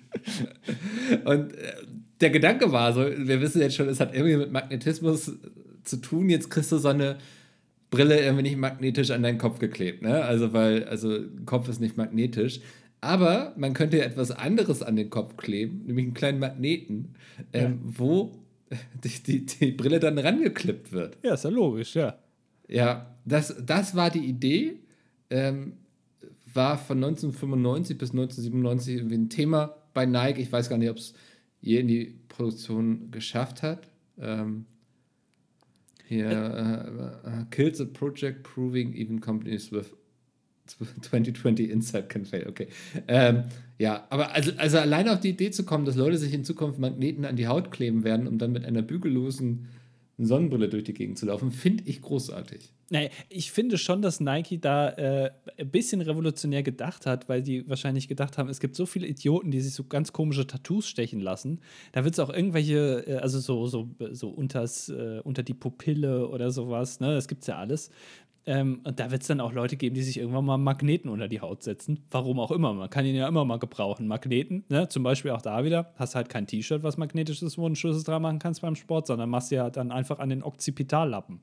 Und 1.26 1.54
äh, 1.54 1.74
der 2.22 2.30
Gedanke 2.30 2.72
war 2.72 2.94
so, 2.94 3.02
wir 3.02 3.42
wissen 3.42 3.62
jetzt 3.62 3.76
schon, 3.76 3.88
es 3.88 4.00
hat 4.00 4.14
irgendwie 4.14 4.38
mit 4.38 4.52
Magnetismus 4.52 5.32
zu 5.84 5.98
tun. 5.98 6.30
Jetzt 6.30 6.50
kriegst 6.50 6.72
du 6.72 6.78
so 6.78 6.90
eine 6.90 7.18
Brille 7.90 8.20
irgendwie 8.20 8.44
nicht 8.44 8.58
magnetisch 8.58 9.12
an 9.12 9.24
deinen 9.24 9.38
Kopf 9.38 9.60
geklebt, 9.60 10.02
ne? 10.04 10.22
Also 10.24 10.54
weil, 10.54 10.84
also 10.84 11.18
Kopf 11.46 11.70
ist 11.70 11.80
nicht 11.82 11.98
magnetisch. 11.98 12.60
Aber 13.02 13.54
man 13.58 13.74
könnte 13.74 13.98
ja 13.98 14.04
etwas 14.04 14.32
anderes 14.32 14.84
an 14.84 14.98
den 14.98 15.10
Kopf 15.10 15.38
kleben, 15.38 15.84
nämlich 15.86 16.06
einen 16.06 16.14
kleinen 16.14 16.40
Magneten, 16.40 17.16
ähm, 17.54 17.80
wo 17.86 18.34
die, 19.04 19.24
die, 19.24 19.46
die 19.46 19.72
Brille 19.72 20.00
dann 20.00 20.18
rangeklippt 20.18 20.92
wird. 20.92 21.18
Ja, 21.24 21.34
ist 21.34 21.44
ja 21.44 21.50
logisch, 21.50 21.96
ja. 21.96 22.18
Ja, 22.68 23.16
das, 23.26 23.56
das 23.66 23.96
war 23.96 24.10
die 24.10 24.26
Idee. 24.26 24.80
Ähm, 25.30 25.74
war 26.54 26.78
von 26.78 26.98
1995 26.98 27.98
bis 27.98 28.12
1997 28.12 28.96
irgendwie 28.96 29.18
ein 29.18 29.30
Thema 29.30 29.76
bei 29.94 30.06
Nike. 30.06 30.42
Ich 30.42 30.52
weiß 30.52 30.70
gar 30.70 30.78
nicht, 30.78 30.90
ob 30.90 30.98
es 30.98 31.14
je 31.62 31.80
in 31.80 31.88
die 31.88 32.20
Produktion 32.28 33.12
geschafft 33.12 33.64
hat. 33.64 33.88
Ähm, 34.20 34.66
hier, 36.06 36.30
äh, 36.30 37.30
äh, 37.30 37.46
kills 37.52 37.78
the 37.78 37.86
project, 37.86 38.44
proving 38.44 38.94
even 38.96 39.22
companies 39.22 39.72
with 39.72 39.94
2020 41.02 41.70
Insight 41.70 42.10
can 42.10 42.26
fail. 42.26 42.48
Okay. 42.48 42.68
Ähm, 43.08 43.44
ja, 43.80 44.06
aber 44.10 44.34
also, 44.34 44.52
also 44.58 44.78
allein 44.78 45.08
auf 45.08 45.22
die 45.22 45.30
Idee 45.30 45.52
zu 45.52 45.64
kommen, 45.64 45.86
dass 45.86 45.96
Leute 45.96 46.18
sich 46.18 46.34
in 46.34 46.44
Zukunft 46.44 46.80
Magneten 46.80 47.24
an 47.24 47.38
die 47.38 47.48
Haut 47.48 47.72
kleben 47.72 48.04
werden, 48.04 48.28
um 48.28 48.38
dann 48.38 48.52
mit 48.52 48.66
einer 48.66 48.82
bügellosen 48.82 49.70
Sonnenbrille 50.18 50.68
durch 50.68 50.84
die 50.84 50.94
Gegend 50.94 51.18
zu 51.18 51.26
laufen, 51.26 51.52
finde 51.52 51.86
ich 51.86 52.02
großartig. 52.02 52.74
Nee, 52.90 53.10
ich 53.30 53.52
finde 53.52 53.78
schon, 53.78 54.02
dass 54.02 54.20
Nike 54.20 54.60
da 54.60 54.90
äh, 54.90 55.32
ein 55.58 55.70
bisschen 55.70 56.02
revolutionär 56.02 56.64
gedacht 56.64 57.06
hat, 57.06 57.30
weil 57.30 57.42
die 57.42 57.70
wahrscheinlich 57.70 58.08
gedacht 58.08 58.38
haben, 58.38 58.50
es 58.50 58.60
gibt 58.60 58.76
so 58.76 58.86
viele 58.86 59.08
Idioten, 59.08 59.52
die 59.52 59.62
sich 59.62 59.74
so 59.74 59.84
ganz 59.84 60.12
komische 60.12 60.46
Tattoos 60.46 60.88
stechen 60.88 61.22
lassen. 61.22 61.62
Da 61.92 62.04
wird 62.04 62.16
es 62.16 62.20
auch 62.20 62.32
irgendwelche, 62.32 63.06
äh, 63.08 63.16
also 63.18 63.40
so, 63.40 63.68
so, 63.68 63.90
so 64.12 64.30
unters, 64.30 64.90
äh, 64.90 65.22
unter 65.24 65.44
die 65.44 65.54
Pupille 65.54 66.28
oder 66.28 66.52
sowas, 66.52 67.00
ne? 67.00 67.14
Das 67.14 67.28
gibt's 67.28 67.48
ja 67.48 67.58
alles. 67.58 67.92
Ähm, 68.50 68.82
und 68.84 69.00
da 69.00 69.12
wird 69.12 69.22
es 69.22 69.28
dann 69.28 69.42
auch 69.42 69.54
Leute 69.54 69.78
geben, 69.78 69.94
die 69.94 70.02
sich 70.02 70.18
irgendwann 70.18 70.44
mal 70.44 70.58
Magneten 70.58 71.12
unter 71.12 71.28
die 71.28 71.40
Haut 71.40 71.62
setzen. 71.62 72.00
Warum 72.10 72.40
auch 72.40 72.50
immer. 72.50 72.74
Man 72.74 72.90
kann 72.90 73.06
ihn 73.06 73.14
ja 73.14 73.28
immer 73.28 73.46
mal 73.46 73.60
gebrauchen. 73.60 74.08
Magneten, 74.08 74.64
ne? 74.70 74.90
zum 74.90 75.04
Beispiel 75.04 75.30
auch 75.30 75.44
da 75.44 75.64
wieder. 75.64 75.94
Hast 75.98 76.16
halt 76.16 76.30
kein 76.30 76.48
T-Shirt, 76.48 76.82
was 76.82 76.98
magnetisch 76.98 77.44
ist, 77.44 77.60
wo 77.60 77.62
du 77.62 77.68
einen 77.68 77.76
Schlüssel 77.76 78.04
dran 78.04 78.24
machen 78.24 78.40
kannst 78.40 78.62
beim 78.62 78.76
Sport, 78.76 79.06
sondern 79.06 79.30
machst 79.30 79.52
ja 79.52 79.70
dann 79.70 79.92
einfach 79.92 80.18
an 80.18 80.30
den 80.30 80.42
Occipitallappen. 80.42 81.42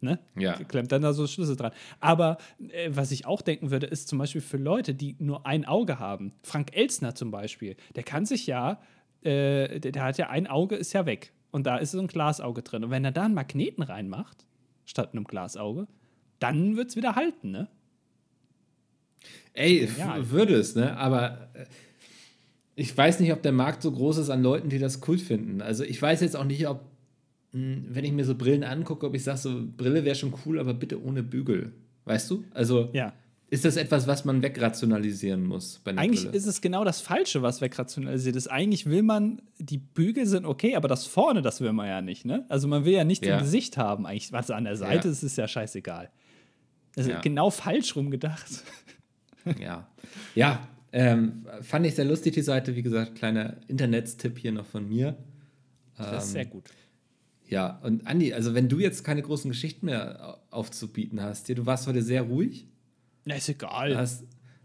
Ne? 0.00 0.18
Ja. 0.36 0.54
Klemmt 0.54 0.90
dann 0.90 1.02
da 1.02 1.12
so 1.12 1.28
Schlüssel 1.28 1.54
dran. 1.54 1.70
Aber 2.00 2.38
äh, 2.72 2.90
was 2.92 3.12
ich 3.12 3.24
auch 3.24 3.40
denken 3.40 3.70
würde, 3.70 3.86
ist 3.86 4.08
zum 4.08 4.18
Beispiel 4.18 4.40
für 4.40 4.56
Leute, 4.56 4.94
die 4.94 5.14
nur 5.20 5.46
ein 5.46 5.64
Auge 5.64 6.00
haben. 6.00 6.32
Frank 6.42 6.76
Elsner 6.76 7.14
zum 7.14 7.30
Beispiel, 7.30 7.76
der 7.94 8.02
kann 8.02 8.26
sich 8.26 8.48
ja, 8.48 8.80
äh, 9.22 9.78
der, 9.78 9.92
der 9.92 10.02
hat 10.02 10.18
ja 10.18 10.28
ein 10.28 10.48
Auge, 10.48 10.74
ist 10.74 10.92
ja 10.92 11.06
weg. 11.06 11.32
Und 11.52 11.68
da 11.68 11.76
ist 11.76 11.92
so 11.92 12.00
ein 12.00 12.08
Glasauge 12.08 12.62
drin. 12.62 12.82
Und 12.82 12.90
wenn 12.90 13.04
er 13.04 13.12
da 13.12 13.26
einen 13.26 13.34
Magneten 13.34 13.84
reinmacht, 13.84 14.44
statt 14.84 15.12
einem 15.12 15.22
Glasauge, 15.22 15.86
dann 16.38 16.76
wird 16.76 16.90
es 16.90 16.96
wieder 16.96 17.14
halten, 17.16 17.50
ne? 17.50 17.68
Ey, 19.54 19.88
würde 20.30 20.54
es, 20.54 20.76
ne? 20.76 20.96
Aber 20.96 21.48
äh, 21.54 21.64
ich 22.76 22.96
weiß 22.96 23.18
nicht, 23.20 23.32
ob 23.32 23.42
der 23.42 23.52
Markt 23.52 23.82
so 23.82 23.90
groß 23.90 24.18
ist 24.18 24.30
an 24.30 24.42
Leuten, 24.42 24.68
die 24.68 24.78
das 24.78 25.00
cool 25.08 25.18
finden. 25.18 25.60
Also 25.62 25.82
ich 25.82 26.00
weiß 26.00 26.20
jetzt 26.20 26.36
auch 26.36 26.44
nicht, 26.44 26.68
ob, 26.68 26.82
mh, 27.52 27.78
wenn 27.88 28.04
ich 28.04 28.12
mir 28.12 28.24
so 28.24 28.36
Brillen 28.36 28.62
angucke, 28.62 29.06
ob 29.06 29.14
ich 29.14 29.24
sage, 29.24 29.38
so 29.38 29.62
Brille 29.76 30.04
wäre 30.04 30.14
schon 30.14 30.32
cool, 30.46 30.60
aber 30.60 30.74
bitte 30.74 31.02
ohne 31.02 31.22
Bügel. 31.24 31.72
Weißt 32.04 32.30
du? 32.30 32.44
Also 32.54 32.90
Ja. 32.92 33.12
ist 33.50 33.64
das 33.64 33.76
etwas, 33.76 34.06
was 34.06 34.24
man 34.24 34.42
wegrationalisieren 34.42 35.44
muss 35.44 35.80
Eigentlich 35.84 36.26
Brille? 36.26 36.36
ist 36.36 36.46
es 36.46 36.60
genau 36.60 36.84
das 36.84 37.00
Falsche, 37.00 37.42
was 37.42 37.60
wegrationalisiert 37.60 38.36
ist. 38.36 38.46
Eigentlich 38.46 38.86
will 38.86 39.02
man, 39.02 39.42
die 39.58 39.78
Bügel 39.78 40.26
sind 40.26 40.46
okay, 40.46 40.76
aber 40.76 40.86
das 40.86 41.04
vorne, 41.04 41.42
das 41.42 41.60
will 41.60 41.72
man 41.72 41.88
ja 41.88 42.00
nicht, 42.00 42.24
ne? 42.24 42.46
Also 42.48 42.68
man 42.68 42.84
will 42.84 42.92
ja 42.92 43.02
nichts 43.02 43.26
Ja. 43.26 43.34
im 43.38 43.42
Gesicht 43.42 43.76
haben. 43.76 44.06
Eigentlich, 44.06 44.30
was 44.30 44.52
an 44.52 44.64
der 44.64 44.76
Seite 44.76 45.08
Ja. 45.08 45.12
ist, 45.12 45.24
ist 45.24 45.36
ja 45.36 45.48
scheißegal. 45.48 46.10
Also 46.96 47.10
Ja. 47.10 47.20
genau 47.20 47.50
falsch 47.50 47.94
rumgedacht. 47.96 48.46
Ja. 49.58 49.88
Ja, 50.34 50.68
ähm, 50.92 51.46
fand 51.62 51.86
ich 51.86 51.94
sehr 51.94 52.04
lustig, 52.04 52.34
die 52.34 52.42
Seite. 52.42 52.76
Wie 52.76 52.82
gesagt, 52.82 53.14
kleiner 53.14 53.56
Internetstipp 53.66 54.38
hier 54.38 54.52
noch 54.52 54.66
von 54.66 54.86
mir. 54.86 55.16
Das 55.96 56.24
ist 56.24 56.30
Ähm, 56.30 56.32
sehr 56.34 56.44
gut. 56.46 56.64
Ja, 57.46 57.78
und 57.82 58.06
Andi, 58.06 58.34
also 58.34 58.52
wenn 58.54 58.68
du 58.68 58.78
jetzt 58.78 59.04
keine 59.04 59.22
großen 59.22 59.50
Geschichten 59.50 59.86
mehr 59.86 60.38
au- 60.50 60.58
aufzubieten 60.58 61.22
hast, 61.22 61.46
hier, 61.46 61.56
du 61.56 61.64
warst 61.64 61.86
heute 61.86 62.02
sehr 62.02 62.22
ruhig, 62.22 62.66
Na, 63.24 63.36
ist 63.36 63.48
du 63.48 63.52
egal. 63.52 63.96
hast 63.96 64.24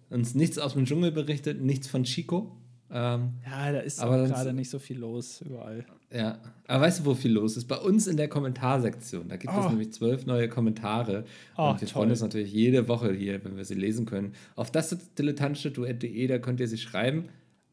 uns 0.09 0.35
nichts 0.35 0.57
aus 0.57 0.73
dem 0.73 0.83
Dschungel 0.85 1.11
berichtet, 1.13 1.61
nichts 1.61 1.87
von 1.87 2.03
Chico. 2.03 2.57
Ähm, 2.95 3.31
Ja, 3.43 3.71
da 3.71 3.79
ist 3.79 3.99
Aber 3.99 4.27
gerade 4.27 4.53
nicht 4.53 4.69
so 4.69 4.77
viel 4.77 4.99
los 4.99 5.41
überall. 5.41 5.83
ja, 6.13 6.37
aber 6.67 6.83
weißt 6.83 6.99
du, 6.99 7.05
wo 7.05 7.15
viel 7.15 7.31
los 7.31 7.57
ist? 7.57 7.65
Bei 7.67 7.77
uns 7.77 8.05
in 8.05 8.17
der 8.17 8.27
Kommentarsektion. 8.27 9.27
Da 9.29 9.35
gibt 9.37 9.51
es 9.51 9.65
Oh. 9.65 9.69
nämlich 9.69 9.91
zwölf 9.93 10.25
neue 10.27 10.47
Kommentare. 10.47 11.25
Oh, 11.57 11.69
und 11.71 11.81
wir 11.81 11.87
toll. 11.87 11.93
freuen 11.93 12.11
uns 12.11 12.21
natürlich 12.21 12.53
jede 12.53 12.87
Woche 12.87 13.11
hier, 13.13 13.43
wenn 13.43 13.57
wir 13.57 13.65
sie 13.65 13.73
lesen 13.73 14.05
können. 14.05 14.33
Auf 14.55 14.69
das 14.71 14.95
dilettantische 15.17 15.71
Duett.de, 15.71 16.27
da 16.27 16.37
könnt 16.37 16.59
ihr 16.59 16.67
sie 16.67 16.77
schreiben. 16.77 17.29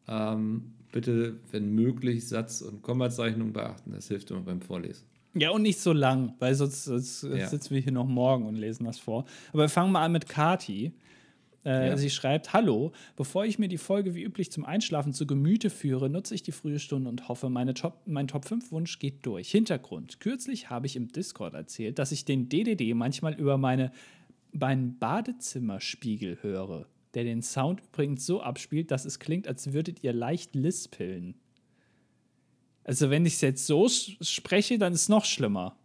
Ähm, 0.08 0.72
bitte, 0.90 1.36
wenn 1.52 1.74
möglich, 1.74 2.26
Satz- 2.26 2.62
und 2.62 2.82
Kommazeichnung 2.82 3.52
beachten. 3.52 3.92
Das 3.92 4.08
hilft 4.08 4.30
immer 4.30 4.40
beim 4.40 4.60
Vorlesen. 4.62 5.04
Ja, 5.34 5.50
und 5.50 5.62
nicht 5.62 5.78
so 5.78 5.92
lang, 5.92 6.34
weil 6.40 6.54
sonst, 6.56 6.84
sonst 6.84 7.22
Ja. 7.22 7.46
sitzen 7.46 7.74
wir 7.74 7.80
hier 7.82 7.92
noch 7.92 8.06
morgen 8.08 8.46
und 8.46 8.56
lesen 8.56 8.84
das 8.84 8.98
vor. 8.98 9.26
Aber 9.52 9.62
wir 9.64 9.68
fangen 9.68 9.92
mal 9.92 10.04
an 10.04 10.12
mit 10.12 10.28
Kati. 10.28 10.92
Äh, 11.64 11.88
Ja. 11.88 11.96
Sie 11.96 12.10
schreibt: 12.10 12.52
Hallo, 12.52 12.92
bevor 13.16 13.44
ich 13.44 13.58
mir 13.58 13.68
die 13.68 13.78
Folge 13.78 14.14
wie 14.14 14.22
üblich 14.22 14.50
zum 14.50 14.64
Einschlafen 14.64 15.12
zu 15.12 15.26
Gemüte 15.26 15.70
führe, 15.70 16.08
nutze 16.08 16.34
ich 16.34 16.42
die 16.42 16.52
frühe 16.52 16.78
Stunde 16.78 17.10
und 17.10 17.28
hoffe, 17.28 17.48
meine 17.50 17.74
Top, 17.74 18.00
mein 18.06 18.28
Top-5-Wunsch 18.28 18.98
geht 18.98 19.26
durch. 19.26 19.50
Hintergrund: 19.50 20.20
Kürzlich 20.20 20.70
habe 20.70 20.86
ich 20.86 20.96
im 20.96 21.08
Discord 21.08 21.54
erzählt, 21.54 21.98
dass 21.98 22.12
ich 22.12 22.24
den 22.24 22.48
DDD 22.48 22.94
manchmal 22.94 23.34
über 23.34 23.58
meine, 23.58 23.92
meinen 24.52 24.98
Badezimmerspiegel 24.98 26.38
höre, 26.42 26.86
der 27.14 27.24
den 27.24 27.42
Sound 27.42 27.80
übrigens 27.80 28.24
so 28.24 28.40
abspielt, 28.40 28.90
dass 28.90 29.04
es 29.04 29.18
klingt, 29.18 29.46
als 29.46 29.72
würdet 29.72 30.02
ihr 30.02 30.12
leicht 30.12 30.54
lispeln. 30.54 31.34
Also, 32.84 33.10
wenn 33.10 33.26
ich 33.26 33.34
es 33.34 33.40
jetzt 33.42 33.66
so 33.66 33.88
spreche, 33.88 34.78
dann 34.78 34.94
ist 34.94 35.02
es 35.02 35.08
noch 35.10 35.24
schlimmer. 35.26 35.76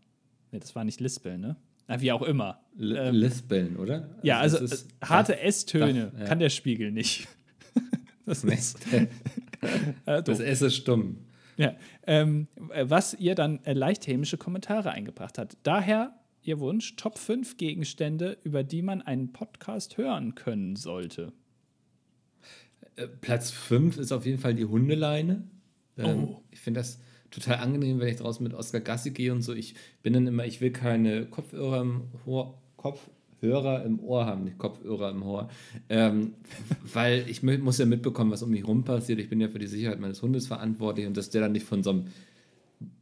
Ne, 0.52 0.60
das 0.60 0.76
war 0.76 0.86
nicht 0.86 1.02
lispeln, 1.02 1.42
ne? 1.42 1.58
Na, 1.88 2.02
wie 2.02 2.12
auch 2.12 2.22
immer. 2.24 2.62
L 2.78 2.96
Ähm, 2.96 3.16
Lispeln, 3.16 3.78
oder? 3.78 4.10
Ja, 4.24 4.40
also 4.40 4.58
äh, 4.58 4.64
ist- 4.64 4.88
harte 5.04 5.34
darf- 5.34 5.44
S-Töne 5.44 6.12
ja. 6.18 6.26
kann 6.26 6.40
der 6.40 6.50
Spiegel 6.50 6.92
nicht. 6.92 7.28
das 8.26 8.44
ist 8.44 8.80
äh, 10.06 10.24
das. 10.24 10.40
S 10.40 10.62
ist 10.62 10.76
stumm. 10.76 11.18
Ja, 11.58 11.76
ähm, 12.06 12.48
äh, 12.72 12.86
was 12.90 13.14
ihr 13.14 13.36
dann 13.36 13.64
äh, 13.66 13.74
leicht 13.74 14.08
hämische 14.08 14.38
Kommentare 14.38 14.92
eingebracht 14.92 15.38
hat. 15.38 15.58
Daher 15.64 16.14
ihr 16.42 16.60
Wunsch, 16.60 16.96
Top 16.96 17.18
5 17.18 17.58
Gegenstände, 17.58 18.38
über 18.44 18.64
die 18.64 18.82
man 18.82 19.02
einen 19.02 19.32
Podcast 19.32 19.98
hören 19.98 20.36
können 20.36 20.76
sollte. 20.76 21.32
Äh, 22.98 23.08
Platz 23.08 23.52
5 23.52 23.98
ist 23.98 24.12
auf 24.12 24.26
jeden 24.26 24.40
Fall 24.40 24.54
die 24.56 24.66
Hundeleine. 24.66 25.44
Ähm, 25.98 26.24
Oh. 26.26 26.44
Ich 26.52 26.60
finde 26.60 26.82
das 26.82 27.00
total 27.36 27.58
angenehm, 27.58 28.00
wenn 28.00 28.08
ich 28.08 28.16
draußen 28.18 28.44
mit 28.44 28.54
Oskar 28.54 28.82
Gassi 28.82 29.12
gehe 29.12 29.32
und 29.32 29.42
so. 29.44 29.54
Ich 29.54 29.76
bin 30.04 30.14
dann 30.14 30.26
immer, 30.28 30.46
ich 30.46 30.62
will 30.62 30.72
keine 30.72 31.26
Kopfhörer 31.26 31.82
im 31.82 32.02
Ohr, 32.26 32.58
Kopfhörer 32.78 33.84
im 33.86 34.00
Ohr 34.00 34.26
haben, 34.26 34.46
nicht 34.46 34.58
Kopfhörer 34.58 35.12
im 35.12 35.22
Ohr. 35.24 35.50
Ähm, 35.90 36.34
weil 36.94 37.26
ich 37.30 37.44
muss 37.44 37.78
ja 37.78 37.86
mitbekommen, 37.86 38.32
was 38.32 38.42
um 38.44 38.50
mich 38.50 38.68
rum 38.68 38.84
passiert. 38.84 39.20
Ich 39.20 39.30
bin 39.30 39.42
ja 39.42 39.50
für 39.50 39.60
die 39.60 39.68
Sicherheit 39.68 40.00
meines 40.00 40.22
Hundes 40.22 40.48
verantwortlich 40.48 41.06
und 41.06 41.16
dass 41.18 41.30
der 41.30 41.42
dann 41.42 41.52
nicht 41.52 41.66
von 41.66 41.84
so 41.84 41.92
einem 41.92 42.06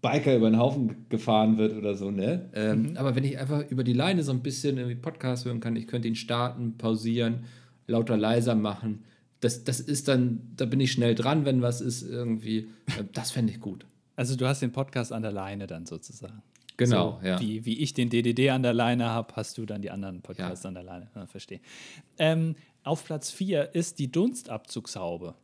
Biker 0.01 0.35
über 0.35 0.49
den 0.49 0.59
Haufen 0.59 0.87
ge- 0.89 0.97
gefahren 1.09 1.57
wird 1.57 1.75
oder 1.75 1.95
so, 1.95 2.11
ne? 2.11 2.49
Ähm, 2.53 2.93
Aber 2.95 3.15
wenn 3.15 3.23
ich 3.23 3.39
einfach 3.39 3.67
über 3.69 3.83
die 3.83 3.93
Leine 3.93 4.21
so 4.23 4.31
ein 4.31 4.41
bisschen 4.41 4.77
irgendwie 4.77 4.95
Podcast 4.95 5.45
hören 5.45 5.59
kann, 5.59 5.75
ich 5.75 5.87
könnte 5.87 6.07
ihn 6.07 6.15
starten, 6.15 6.77
pausieren, 6.77 7.45
lauter 7.87 8.15
leiser 8.15 8.55
machen. 8.55 9.03
Das, 9.39 9.63
das 9.63 9.79
ist 9.79 10.07
dann, 10.07 10.41
da 10.55 10.65
bin 10.65 10.79
ich 10.79 10.91
schnell 10.91 11.15
dran, 11.15 11.43
wenn 11.45 11.61
was 11.61 11.81
ist 11.81 12.03
irgendwie. 12.03 12.67
Das 13.13 13.31
fände 13.31 13.51
ich 13.51 13.59
gut. 13.59 13.85
Also 14.15 14.35
du 14.35 14.47
hast 14.47 14.61
den 14.61 14.71
Podcast 14.71 15.11
an 15.11 15.21
der 15.23 15.31
Leine 15.31 15.67
dann 15.67 15.85
sozusagen. 15.85 16.41
Genau, 16.77 17.19
so, 17.21 17.27
ja. 17.27 17.39
Wie, 17.39 17.65
wie 17.65 17.79
ich 17.79 17.93
den 17.93 18.09
DDD 18.09 18.49
an 18.49 18.63
der 18.63 18.73
Leine 18.73 19.09
habe, 19.09 19.35
hast 19.35 19.57
du 19.57 19.65
dann 19.65 19.81
die 19.81 19.91
anderen 19.91 20.21
Podcasts 20.21 20.63
Ja. 20.63 20.69
an 20.69 20.73
der 20.73 20.83
Leine. 20.83 21.09
Ja, 21.15 21.27
verstehe. 21.27 21.59
Ähm, 22.17 22.55
auf 22.83 23.05
Platz 23.05 23.29
4 23.31 23.75
ist 23.75 23.99
die 23.99 24.11
Dunstabzugshaube. 24.11 25.35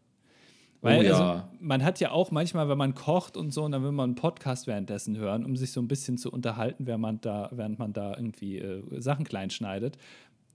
Weil 0.82 0.99
Oh 0.99 1.01
ja. 1.01 1.11
also, 1.11 1.47
man 1.59 1.84
hat 1.84 1.99
ja 1.99 2.11
auch 2.11 2.32
manchmal, 2.32 2.70
wenn 2.70 2.78
man 2.78 2.95
kocht 2.95 3.36
und 3.38 3.51
so, 3.51 3.63
und 3.63 3.74
dann 3.74 3.84
will 3.84 3.91
man 3.91 4.11
einen 4.11 4.15
Podcast 4.15 4.65
währenddessen 4.65 5.17
hören, 5.17 5.43
um 5.45 5.55
sich 5.57 5.72
so 5.72 5.82
ein 5.82 5.88
bisschen 5.88 6.17
zu 6.17 6.32
unterhalten, 6.32 6.88
während 6.88 7.01
man 7.01 7.22
da, 7.22 7.49
während 7.51 7.80
man 7.80 7.91
da 7.93 8.15
irgendwie 8.15 8.59
äh, 8.59 8.82
Sachen 9.01 9.26
klein 9.26 9.49
schneidet. 9.49 9.97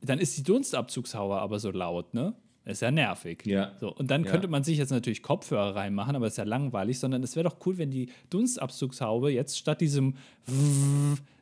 Dann 0.00 0.18
ist 0.18 0.36
die 0.38 0.42
Dunstabzugshaube 0.42 1.38
aber 1.40 1.58
so 1.60 1.70
laut, 1.70 2.14
ne? 2.14 2.34
Ist 2.64 2.80
ja 2.80 2.90
nervig. 2.90 3.44
Ja. 3.44 3.72
So, 3.78 3.94
und 3.94 4.10
dann 4.10 4.24
Ja. 4.24 4.30
könnte 4.30 4.48
man 4.48 4.64
sich 4.64 4.78
jetzt 4.78 4.90
natürlich 4.90 5.22
Kopfhörer 5.22 5.76
reinmachen, 5.76 6.16
aber 6.16 6.26
ist 6.26 6.38
ja 6.38 6.44
langweilig, 6.44 6.98
sondern 6.98 7.22
es 7.22 7.36
wäre 7.36 7.44
doch 7.48 7.56
cool, 7.66 7.76
wenn 7.76 7.90
die 7.90 8.08
Dunstabzugshaube 8.30 9.30
jetzt 9.30 9.58
statt 9.58 9.80
diesem 9.82 10.14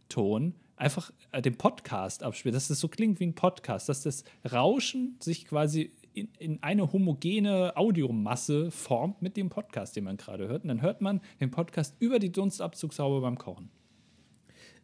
Ton 0.08 0.54
einfach 0.76 1.12
äh, 1.30 1.40
den 1.40 1.56
Podcast 1.56 2.22
abspielt, 2.24 2.54
dass 2.54 2.68
das 2.68 2.80
so 2.80 2.88
klingt 2.88 3.20
wie 3.20 3.24
ein 3.26 3.34
Podcast, 3.34 3.88
dass 3.88 4.02
das 4.02 4.24
Rauschen 4.50 5.16
sich 5.20 5.46
quasi 5.46 5.92
in, 6.12 6.28
in 6.38 6.62
eine 6.62 6.92
homogene 6.92 7.76
Audiomasse 7.76 8.70
formt 8.70 9.22
mit 9.22 9.36
dem 9.36 9.48
Podcast, 9.48 9.94
den 9.96 10.04
man 10.04 10.16
gerade 10.16 10.48
hört. 10.48 10.64
Und 10.64 10.68
dann 10.68 10.82
hört 10.82 11.00
man 11.00 11.20
den 11.40 11.50
Podcast 11.50 11.94
über 12.00 12.18
die 12.18 12.32
Dunstabzugshaube 12.32 13.20
beim 13.20 13.38
Kochen. 13.38 13.70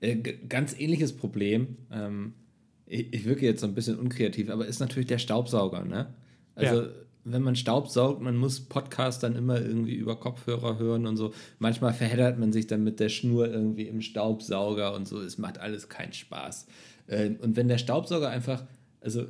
Äh, 0.00 0.16
ganz 0.48 0.78
ähnliches 0.78 1.16
Problem. 1.16 1.76
Ähm, 1.90 2.34
ich, 2.86 3.12
ich 3.12 3.24
wirke 3.24 3.44
jetzt 3.44 3.60
so 3.60 3.66
ein 3.66 3.74
bisschen 3.74 3.98
unkreativ, 3.98 4.48
aber 4.50 4.66
ist 4.66 4.78
natürlich 4.78 5.08
der 5.08 5.18
Staubsauger, 5.18 5.84
ne? 5.84 6.14
Also, 6.58 6.82
Ja. 6.82 6.88
wenn 7.24 7.42
man 7.42 7.56
Staub 7.56 7.88
saugt, 7.88 8.20
man 8.20 8.36
muss 8.36 8.60
Podcast 8.60 9.22
dann 9.22 9.36
immer 9.36 9.60
irgendwie 9.60 9.94
über 9.94 10.16
Kopfhörer 10.16 10.78
hören 10.78 11.06
und 11.06 11.16
so. 11.16 11.32
Manchmal 11.58 11.92
verheddert 11.92 12.38
man 12.38 12.52
sich 12.52 12.66
dann 12.66 12.84
mit 12.84 13.00
der 13.00 13.08
Schnur 13.10 13.48
irgendwie 13.48 13.86
im 13.88 14.00
Staubsauger 14.00 14.94
und 14.94 15.06
so. 15.06 15.20
Es 15.20 15.38
macht 15.38 15.58
alles 15.58 15.88
keinen 15.88 16.12
Spaß. 16.12 16.66
Ähm, 17.08 17.36
und 17.40 17.56
wenn 17.56 17.68
der 17.68 17.78
Staubsauger 17.78 18.28
einfach, 18.30 18.64
also 19.00 19.26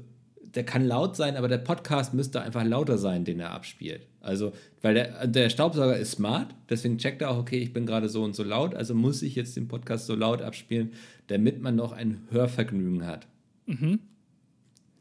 der 0.54 0.64
kann 0.64 0.86
laut 0.86 1.14
sein, 1.16 1.36
aber 1.36 1.48
der 1.48 1.58
Podcast 1.58 2.14
müsste 2.14 2.40
einfach 2.40 2.64
lauter 2.64 2.96
sein, 2.98 3.24
den 3.24 3.38
er 3.40 3.50
abspielt. 3.52 4.06
Also, 4.20 4.52
weil 4.82 4.94
der, 4.94 5.26
der 5.26 5.50
Staubsauger 5.50 5.96
ist 5.98 6.12
smart, 6.12 6.54
deswegen 6.70 6.98
checkt 6.98 7.20
er 7.22 7.30
auch, 7.30 7.38
okay, 7.38 7.58
ich 7.58 7.72
bin 7.72 7.84
gerade 7.86 8.08
so 8.08 8.22
und 8.24 8.34
so 8.34 8.42
laut, 8.44 8.74
also 8.74 8.94
muss 8.94 9.22
ich 9.22 9.34
jetzt 9.34 9.56
den 9.56 9.68
Podcast 9.68 10.06
so 10.06 10.14
laut 10.14 10.40
abspielen, 10.42 10.92
damit 11.26 11.60
man 11.62 11.76
noch 11.76 11.92
ein 11.92 12.22
Hörvergnügen 12.30 13.06
hat. 13.06 13.26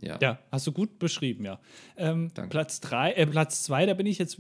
Ja. 0.02 0.20
Ja, 0.22 0.40
hast 0.52 0.68
du 0.68 0.72
gut 0.72 1.00
beschrieben, 1.00 1.44
ja. 1.46 1.60
Ähm, 1.96 2.30
Danke. 2.34 2.50
Platz 2.50 2.80
drei, 2.82 3.14
äh, 3.14 3.26
Platz 3.26 3.64
zwei, 3.64 3.86
da 3.86 3.94
bin 3.96 4.06
ich 4.06 4.20
jetzt, 4.20 4.40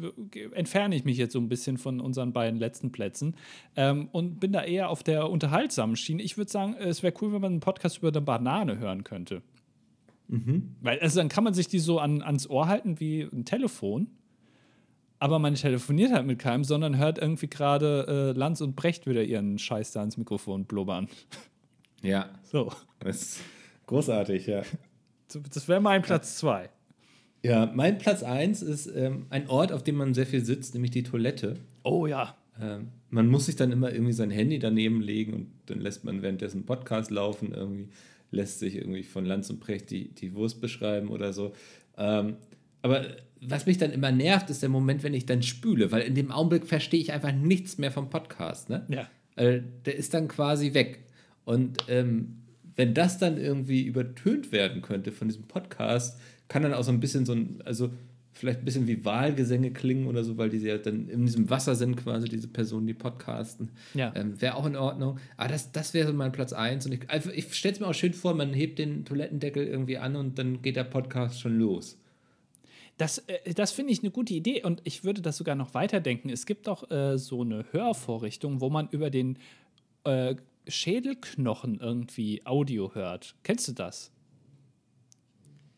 entferne 0.54 0.96
ich 0.96 1.04
mich 1.04 1.18
jetzt 1.18 1.34
so 1.34 1.40
ein 1.40 1.50
bisschen 1.50 1.78
von 1.78 2.00
unseren 2.00 2.32
beiden 2.32 2.60
letzten 2.60 2.92
Plätzen 2.92 3.36
ähm, 3.76 4.08
und 4.12 4.40
bin 4.40 4.52
da 4.52 4.64
eher 4.64 4.90
auf 4.90 5.02
der 5.02 5.30
unterhaltsamen 5.30 5.96
Schiene. 5.96 6.22
Ich 6.22 6.38
würde 6.38 6.52
sagen, 6.52 6.76
es 6.76 7.02
wäre 7.02 7.14
cool, 7.22 7.34
wenn 7.34 7.42
man 7.42 7.54
einen 7.54 7.60
Podcast 7.60 7.98
über 7.98 8.10
eine 8.10 8.22
Banane 8.22 8.78
hören 8.78 9.04
könnte. 9.04 9.42
Weil, 10.82 11.00
also 11.00 11.20
dann 11.20 11.30
kann 11.30 11.44
man 11.44 11.54
sich 11.54 11.68
die 11.68 11.80
so 11.80 12.00
an, 12.00 12.22
ans 12.22 12.48
Ohr 12.50 12.68
halten 12.68 13.00
wie 13.00 13.22
ein 13.22 13.46
Telefon, 13.46 14.08
aber 15.20 15.40
man 15.40 15.56
telefoniert 15.56 16.12
halt 16.12 16.28
mit 16.28 16.38
keinem, 16.38 16.64
sondern 16.64 16.98
hört 16.98 17.18
irgendwie 17.18 17.48
gerade 17.48 18.34
äh, 18.36 18.38
Lanz 18.38 18.62
und 18.62 18.76
Brecht 18.76 19.08
wieder 19.08 19.24
ihren 19.24 19.58
Scheiß 19.58 19.92
da 19.92 20.04
ins 20.04 20.18
Mikrofon 20.18 20.66
blubbern. 20.66 21.08
ja, 22.04 22.30
So, 22.44 22.72
das 23.00 23.22
ist 23.22 23.42
großartig, 23.88 24.46
ja. 24.48 24.62
Das 25.28 25.68
wäre 25.68 25.82
mein 25.82 26.02
Platz 26.02 26.38
zwei. 26.38 26.70
Ja, 27.44 27.72
mein 27.74 27.98
Platz 27.98 28.24
1 28.24 28.62
ist 28.62 28.88
ähm, 28.88 29.28
ein 29.30 29.48
Ort, 29.48 29.72
auf 29.72 29.84
dem 29.84 29.96
man 29.96 30.14
sehr 30.14 30.26
viel 30.26 30.44
sitzt, 30.44 30.74
nämlich 30.74 30.92
die 30.92 31.04
Toilette. 31.04 31.58
Oh 31.84 32.08
ja. 32.08 32.36
Ähm, 32.60 32.90
man 33.10 33.28
muss 33.28 33.46
sich 33.46 33.56
dann 33.56 33.72
immer 33.72 33.92
irgendwie 33.92 34.14
sein 34.14 34.32
Handy 34.32 34.60
daneben 34.60 35.02
legen 35.02 35.34
und 35.34 35.48
dann 35.68 35.80
lässt 35.80 36.04
man 36.04 36.22
währenddessen 36.22 36.58
einen 36.58 36.66
Podcast 36.66 37.12
laufen, 37.12 37.54
irgendwie 37.54 37.90
lässt 38.32 38.60
sich 38.60 38.76
irgendwie 38.76 39.04
von 39.04 39.26
Lanz 39.26 39.50
und 39.50 39.60
Precht 39.60 39.90
die, 39.92 40.14
die 40.14 40.34
Wurst 40.34 40.60
beschreiben 40.60 41.10
oder 41.10 41.32
so. 41.32 41.54
Ähm, 41.98 42.38
aber 42.82 43.06
was 43.42 43.66
mich 43.66 43.78
dann 43.78 43.92
immer 43.92 44.12
nervt, 44.12 44.50
ist 44.50 44.62
der 44.62 44.70
Moment, 44.70 45.04
wenn 45.04 45.14
ich 45.14 45.26
dann 45.26 45.44
spüle, 45.44 45.92
weil 45.92 46.02
in 46.02 46.16
dem 46.16 46.32
Augenblick 46.32 46.66
verstehe 46.66 47.00
ich 47.00 47.14
einfach 47.14 47.32
nichts 47.32 47.78
mehr 47.78 47.92
vom 47.92 48.10
Podcast. 48.10 48.70
Ne? 48.70 48.86
Ja. 48.90 49.08
Äh, 49.36 49.62
der 49.86 49.96
ist 49.96 50.14
dann 50.14 50.28
quasi 50.28 50.74
weg. 50.74 51.06
Und 51.46 51.78
ähm, 51.88 52.40
wenn 52.78 52.94
das 52.94 53.18
dann 53.18 53.38
irgendwie 53.38 53.84
übertönt 53.84 54.54
werden 54.54 54.82
könnte 54.82 55.12
von 55.12 55.28
diesem 55.28 55.44
Podcast, 55.44 56.18
kann 56.48 56.64
dann 56.64 56.74
auch 56.74 56.84
so 56.84 56.92
ein 56.92 57.02
bisschen 57.02 57.26
so 57.26 57.34
ein, 57.34 57.62
also 57.66 57.90
vielleicht 58.32 58.60
ein 58.60 58.66
bisschen 58.66 58.88
wie 58.88 59.04
Wahlgesänge 59.04 59.72
klingen 59.72 60.08
oder 60.08 60.24
so, 60.24 60.38
weil 60.38 60.50
die 60.50 60.60
ja 60.60 60.78
dann 60.78 61.10
in 61.10 61.26
diesem 61.26 61.50
Wasser 61.50 61.76
sind, 61.76 61.98
quasi 61.98 62.30
diese 62.30 62.48
Personen, 62.48 62.88
die 62.88 62.94
podcasten. 62.94 63.72
Ja. 63.96 64.14
Ähm, 64.16 64.40
wäre 64.40 64.56
auch 64.56 64.66
in 64.66 64.76
Ordnung. 64.76 65.20
Aber 65.36 65.50
das, 65.50 65.72
das 65.72 65.94
wäre 65.94 66.08
so 66.08 66.14
mein 66.14 66.32
Platz 66.32 66.54
1. 66.54 66.86
Und 66.86 66.94
ich, 66.94 67.10
also 67.10 67.32
ich 67.32 67.54
stelle 67.54 67.74
es 67.74 67.80
mir 67.80 67.88
auch 67.88 67.94
schön 67.94 68.14
vor, 68.14 68.36
man 68.36 68.54
hebt 68.54 68.80
den 68.80 69.06
Toilettendeckel 69.06 69.66
irgendwie 69.66 69.98
an 69.98 70.16
und 70.16 70.38
dann 70.38 70.62
geht 70.62 70.76
der 70.76 70.84
Podcast 70.84 71.42
schon 71.42 71.58
los. 71.58 71.98
Das, 72.98 73.20
äh, 73.28 73.54
das 73.54 73.72
finde 73.72 73.92
ich 73.92 74.02
eine 74.02 74.12
gute 74.12 74.34
Idee 74.34 74.64
und 74.64 74.82
ich 74.84 75.04
würde 75.04 75.22
das 75.22 75.38
sogar 75.38 75.56
noch 75.56 75.74
weiterdenken. 75.74 76.30
Es 76.30 76.46
gibt 76.46 76.68
doch 76.68 76.90
äh, 76.92 77.18
so 77.18 77.42
eine 77.42 77.66
Hörvorrichtung, 77.72 78.62
wo 78.62 78.70
man 78.70 78.88
über 78.92 79.10
den 79.10 79.40
äh, 80.04 80.36
Schädelknochen 80.68 81.80
irgendwie 81.80 82.46
Audio 82.46 82.94
hört. 82.94 83.36
Kennst 83.44 83.68
du 83.68 83.74
das? 83.74 84.12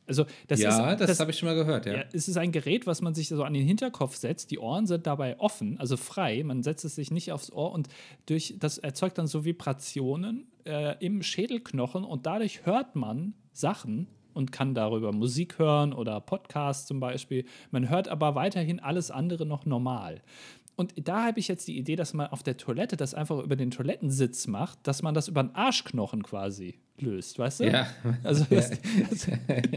Also, 0.09 0.25
das 0.47 0.59
ja, 0.59 0.91
ist, 0.91 1.01
das, 1.01 1.19
habe 1.19 1.29
ich 1.29 1.37
schon 1.37 1.47
mal 1.47 1.55
gehört, 1.55 1.85
ja. 1.85 1.97
ja, 1.97 2.03
es 2.11 2.27
ist 2.27 2.35
ein 2.35 2.51
Gerät, 2.51 2.87
was 2.87 3.01
man 3.01 3.13
sich 3.13 3.27
so 3.29 3.43
an 3.43 3.53
den 3.53 3.65
Hinterkopf 3.65 4.15
setzt. 4.15 4.49
Die 4.49 4.57
Ohren 4.57 4.87
sind 4.87 5.05
dabei 5.05 5.39
offen, 5.39 5.79
also 5.79 5.97
frei. 5.97 6.41
Man 6.43 6.63
setzt 6.63 6.83
es 6.83 6.95
sich 6.95 7.11
nicht 7.11 7.31
aufs 7.31 7.51
Ohr 7.51 7.71
und 7.71 7.89
durch 8.25 8.55
das 8.57 8.79
erzeugt 8.79 9.19
dann 9.19 9.27
so 9.27 9.45
Vibrationen 9.45 10.47
äh, 10.65 10.95
im 11.05 11.21
Schädelknochen 11.21 12.03
und 12.03 12.25
dadurch 12.25 12.65
hört 12.65 12.95
man 12.95 13.35
Sachen 13.53 14.07
und 14.33 14.51
kann 14.51 14.73
darüber 14.73 15.11
Musik 15.11 15.59
hören 15.59 15.93
oder 15.93 16.19
Podcasts 16.21 16.87
zum 16.87 16.99
Beispiel. 16.99 17.45
Man 17.71 17.89
hört 17.89 18.07
aber 18.07 18.35
weiterhin 18.35 18.79
alles 18.79 19.11
andere 19.11 19.45
noch 19.45 19.65
normal. 19.65 20.21
Und 20.79 20.93
da 20.95 21.25
habe 21.25 21.41
ich 21.41 21.49
jetzt 21.49 21.67
die 21.67 21.77
Idee, 21.77 21.97
dass 21.97 22.13
man 22.13 22.27
auf 22.27 22.41
der 22.41 22.55
Toilette 22.55 22.95
das 22.95 23.13
einfach 23.13 23.39
über 23.43 23.57
den 23.57 23.69
Toilettensitz 23.69 24.47
macht, 24.47 24.79
dass 24.83 25.01
man 25.01 25.13
das 25.13 25.27
über 25.27 25.43
den 25.43 25.53
Arschknochen 25.53 26.23
quasi 26.23 26.79
löst, 26.97 27.37
weißt 27.37 27.59
du? 27.59 27.63
Ja. 27.65 27.87
Also, 28.23 28.45
dass, 28.49 28.69
dass, 28.69 29.27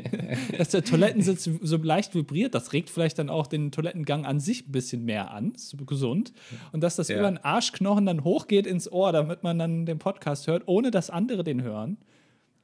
dass 0.59 0.69
der 0.69 0.85
Toilettensitz 0.85 1.51
so 1.61 1.77
leicht 1.79 2.15
vibriert, 2.15 2.55
das 2.55 2.73
regt 2.73 2.89
vielleicht 2.89 3.19
dann 3.19 3.31
auch 3.31 3.49
den 3.49 3.73
Toilettengang 3.73 4.25
an 4.27 4.39
sich 4.39 4.69
ein 4.69 4.71
bisschen 4.71 5.05
mehr 5.05 5.33
an, 5.33 5.51
ist 5.57 5.77
gesund. 5.89 6.33
Und 6.71 6.83
dass 6.85 6.95
das 6.95 7.09
Ja. 7.09 7.19
über 7.19 7.29
den 7.29 7.39
Arschknochen 7.39 8.07
dann 8.07 8.23
hochgeht 8.23 8.69
ins 8.69 8.91
Ohr, 8.91 9.11
damit 9.11 9.43
man 9.43 9.59
dann 9.59 9.87
den 9.87 9.99
Podcast 9.99 10.47
hört, 10.47 10.69
ohne 10.69 10.93
dass 10.93 11.11
andere 11.11 11.43
den 11.43 11.63
hören. 11.63 11.99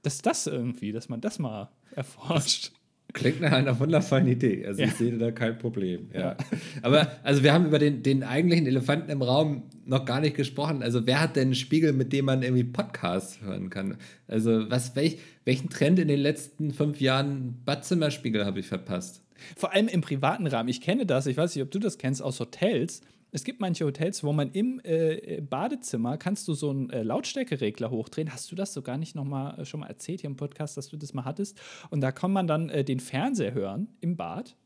Dass 0.03 0.19
das 0.19 0.47
irgendwie, 0.47 0.93
dass 0.93 1.09
man 1.09 1.21
das 1.21 1.41
mal 1.41 1.71
erforscht. 1.91 2.71
Klingt 3.15 3.41
nach 3.41 3.53
einer 3.53 3.79
wundervollen 3.81 4.27
Idee. 4.29 4.67
Also 4.67 4.83
Ja. 4.83 4.89
ich 4.89 4.95
sehe 4.95 5.17
da 5.17 5.31
kein 5.31 5.59
Problem. 5.59 6.11
Ja. 6.13 6.37
Aber 6.83 7.11
also 7.23 7.43
wir 7.43 7.53
haben 7.55 7.67
über 7.67 7.79
den, 7.79 8.03
den 8.03 8.23
eigentlichen 8.23 8.67
Elefanten 8.67 9.11
im 9.11 9.23
Raum 9.23 9.63
noch 9.87 10.05
gar 10.05 10.21
nicht 10.21 10.37
gesprochen. 10.37 10.83
Also 10.83 11.07
wer 11.07 11.21
hat 11.21 11.37
denn 11.37 11.49
einen 11.49 11.55
Spiegel, 11.55 11.93
mit 11.95 12.13
dem 12.13 12.27
man 12.27 12.43
irgendwie 12.43 12.65
Podcasts 12.65 13.41
hören 13.41 13.71
kann? 13.71 13.97
Also 14.27 14.71
was, 14.71 14.95
welch, 14.95 15.19
welchen 15.47 15.71
Trend 15.71 15.99
in 15.99 16.09
den 16.09 16.21
letzten 16.21 16.71
fünf 16.73 17.01
Jahren 17.01 17.63
Badzimmerspiegel 17.65 18.45
habe 18.45 18.61
ich 18.61 18.67
verpasst? 18.67 19.23
Vor 19.57 19.73
allem 19.73 19.89
im 19.89 20.03
privaten 20.03 20.47
Rahmen. 20.47 20.69
Ich 20.69 20.81
kenne 20.81 21.07
das, 21.07 21.27
ich 21.27 21.37
weiß 21.37 21.55
nicht, 21.55 21.65
ob 21.65 21.71
du 21.71 21.79
das 21.79 21.97
kennst, 21.97 22.21
aus 22.23 22.39
Hotels. 22.41 23.01
Es 23.31 23.45
gibt 23.45 23.61
manche 23.61 23.85
Hotels, 23.85 24.25
wo 24.25 24.33
man 24.33 24.51
im 24.53 24.81
äh, 24.85 25.41
Badezimmer 25.43 26.17
kannst 26.17 26.49
du 26.49 26.55
so 26.55 26.71
einen 26.71 26.89
äh, 26.91 27.03
Lautstärkeregler 27.03 27.91
hochdrehen. 27.91 28.33
Hast 28.33 28.51
du 28.51 28.57
das 28.57 28.73
so 28.73 28.81
gar 28.81 28.97
nicht 28.97 29.15
noch 29.15 29.25
mal 29.25 29.59
äh, 29.59 29.65
schon 29.67 29.81
mal 29.81 29.87
erzählt 29.87 30.23
hier 30.23 30.31
im 30.31 30.37
Podcast, 30.37 30.77
dass 30.77 30.89
du 30.89 30.97
das 30.97 31.13
mal 31.13 31.25
hattest? 31.25 31.61
Und 31.91 32.01
da 32.01 32.11
kann 32.11 32.33
man 32.33 32.47
dann 32.47 32.71
äh, 32.71 32.85
den 32.85 33.01
Fernseher 33.01 33.53
hören 33.53 33.89
im 34.01 34.17
Bad. 34.17 34.57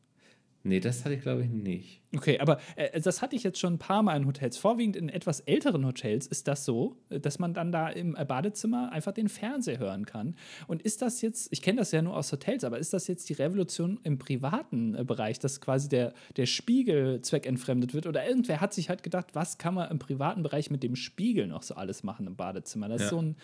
Nee, 0.65 0.79
das 0.79 1.05
hatte 1.05 1.15
ich 1.17 1.23
glaube 1.23 1.43
ich 1.43 1.51
nicht. 1.51 2.03
Okay, 2.15 2.39
aber 2.39 2.59
äh, 2.77 3.01
das 3.01 3.21
hatte 3.21 3.35
ich 3.35 3.43
jetzt 3.43 3.59
schon 3.59 3.75
ein 3.75 3.79
paar 3.79 4.03
Mal 4.05 4.17
in 4.17 4.27
Hotels. 4.27 4.57
Vorwiegend 4.57 4.95
in 4.95 5.09
etwas 5.09 5.41
älteren 5.41 5.85
Hotels 5.85 6.27
ist 6.29 6.47
das 6.47 6.65
so, 6.65 6.97
äh, 7.11 7.19
dass 7.19 7.41
man 7.41 7.53
dann 7.53 7.73
da 7.73 7.89
im 7.89 8.15
äh, 8.15 8.25
Badezimmer 8.25 8.93
einfach 8.93 9.11
den 9.13 9.29
Fernseher 9.29 9.79
hören 9.81 10.07
kann. 10.07 10.37
Und 10.69 10.83
ist 10.83 11.03
das 11.03 11.21
jetzt, 11.21 11.49
ich 11.53 11.63
kenne 11.63 11.79
das 11.81 11.91
ja 11.91 12.01
nur 12.01 12.17
aus 12.17 12.31
Hotels, 12.31 12.63
aber 12.63 12.79
ist 12.79 12.93
das 12.93 13.09
jetzt 13.09 13.29
die 13.29 13.33
Revolution 13.33 13.99
im 14.05 14.19
privaten 14.19 14.95
äh, 14.95 15.05
Bereich, 15.05 15.41
dass 15.41 15.61
quasi 15.61 15.89
der, 15.89 16.13
der 16.37 16.47
Spiegel 16.47 17.21
zweckentfremdet 17.23 17.93
wird? 17.93 18.07
Oder 18.07 18.25
irgendwer 18.29 18.61
hat 18.61 18.73
sich 18.73 18.89
halt 18.89 19.03
gedacht, 19.03 19.29
was 19.33 19.59
kann 19.59 19.75
man 19.75 19.91
im 19.91 19.99
privaten 19.99 20.45
Bereich 20.45 20.71
mit 20.71 20.85
dem 20.85 20.95
Spiegel 20.95 21.49
noch 21.49 21.63
so 21.65 21.75
alles 21.75 22.05
machen 22.05 22.27
im 22.29 22.37
Badezimmer? 22.37 22.89
Das 22.89 23.01
ist 23.01 23.07
Ja. 23.07 23.11
so 23.11 23.21
ein 23.23 23.37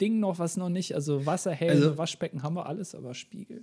Ding 0.00 0.20
noch, 0.20 0.38
was 0.38 0.56
noch 0.56 0.70
nicht, 0.70 0.94
also 0.94 1.26
Wasserhähne, 1.26 1.72
Also- 1.72 1.98
Waschbecken 1.98 2.42
haben 2.42 2.54
wir 2.54 2.64
alles, 2.66 2.94
aber 2.94 3.12
Spiegel. 3.14 3.62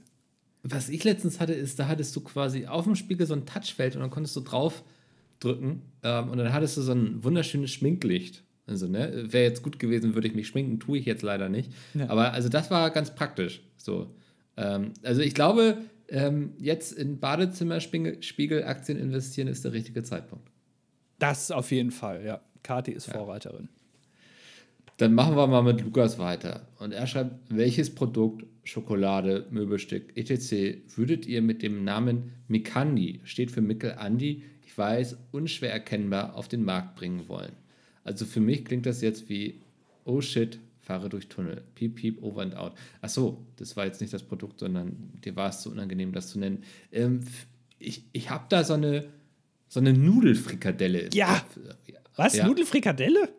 Was 0.64 0.90
ich 0.90 1.04
letztens 1.04 1.40
hatte, 1.40 1.54
ist, 1.54 1.80
da 1.80 1.88
hattest 1.88 2.16
du 2.16 2.22
quasi 2.22 2.68
auf 2.68 2.84
dem 2.84 2.96
Spiegel 2.96 3.26
so 3.26 3.34
ein 3.34 3.46
Touchfeld 3.46 3.96
und 3.96 4.02
dann 4.02 4.10
konntest 4.10 4.36
du 4.36 4.42
drauf 4.42 4.84
drücken 5.40 5.84
ähm, 6.04 6.30
und 6.30 6.38
dann 6.38 6.52
hattest 6.52 6.78
du 6.78 6.82
so 6.82 6.92
ein 6.92 7.24
wunderschönes 7.24 7.72
Schminklicht. 7.72 8.44
Also, 8.68 8.88
ne, 8.88 9.32
wäre 9.32 9.46
jetzt 9.46 9.64
gut 9.64 9.80
gewesen, 9.80 10.14
würde 10.14 10.28
ich 10.28 10.36
mich 10.36 10.48
schminken, 10.48 10.80
tue 10.80 11.00
ich 11.00 11.06
jetzt 11.06 11.24
leider 11.24 11.50
nicht. 11.50 11.72
Ja. 11.96 12.10
Aber 12.10 12.34
also 12.34 12.50
das 12.50 12.70
war 12.70 12.92
ganz 12.92 13.16
praktisch. 13.16 13.62
So. 13.78 14.14
Ähm, 14.58 14.94
also 15.02 15.22
ich 15.22 15.34
glaube, 15.34 15.80
ähm, 16.10 16.54
jetzt 16.58 16.92
in 16.92 17.20
Badezimmerspiegelaktien 17.20 19.00
investieren 19.00 19.48
ist 19.48 19.66
der 19.66 19.74
richtige 19.74 20.04
Zeitpunkt. 20.04 20.50
Das 21.18 21.52
auf 21.52 21.72
jeden 21.72 21.92
Fall, 21.92 22.24
ja. 22.24 22.42
Kati 22.62 22.92
ist 22.92 23.10
Vorreiterin. 23.10 23.70
Dann 25.00 25.14
machen 25.14 25.38
wir 25.38 25.48
mal 25.48 25.64
mit 25.64 25.82
Lukas 25.82 26.20
weiter. 26.20 26.68
Und 26.78 26.92
er 26.92 27.08
schreibt, 27.08 27.32
welches 27.50 27.96
Produkt, 27.96 28.46
Schokolade, 28.66 29.48
Möbelstück, 29.50 30.12
etc. 30.18 30.82
würdet 30.98 31.26
ihr 31.26 31.42
mit 31.42 31.64
dem 31.64 31.86
Namen 31.86 32.34
Mikandi, 32.50 33.22
steht 33.24 33.50
für 33.50 33.62
Mikkel 33.62 33.94
Andi, 33.94 34.44
ich 34.66 34.78
weiß, 34.78 35.16
unschwer 35.32 35.72
erkennbar 35.72 36.36
auf 36.36 36.50
den 36.50 36.66
Markt 36.66 36.98
bringen 36.98 37.30
wollen? 37.30 37.54
Also 38.04 38.26
für 38.26 38.42
mich 38.42 38.66
klingt 38.66 38.86
das 38.86 39.00
jetzt 39.00 39.30
wie, 39.30 39.62
oh 40.04 40.20
shit, 40.20 40.60
fahre 40.82 41.08
durch 41.08 41.30
Tunnel. 41.30 41.64
Piep, 41.76 41.96
piep, 41.96 42.22
over 42.22 42.42
and 42.42 42.58
out. 42.58 42.74
Ach 43.02 43.08
so, 43.08 43.46
das 43.56 43.78
war 43.78 43.86
jetzt 43.86 44.02
nicht 44.02 44.12
das 44.12 44.24
Produkt, 44.24 44.60
sondern 44.60 45.14
dir 45.24 45.38
war 45.38 45.50
es 45.50 45.62
zu 45.62 45.72
unangenehm, 45.72 46.12
das 46.12 46.28
zu 46.28 46.40
nennen. 46.40 46.66
Ähm, 46.92 47.22
ich 47.78 48.04
ich 48.12 48.30
habe 48.30 48.48
da 48.50 48.66
so 48.66 48.74
eine, 48.74 49.06
so 49.70 49.80
eine 49.80 49.94
Nudelfrikadelle. 49.94 51.10
Ja. 51.14 51.40
Kopf. 51.40 51.60
Was? 52.18 52.36
Ja. 52.36 52.48
Nudelfrikadelle? 52.48 53.39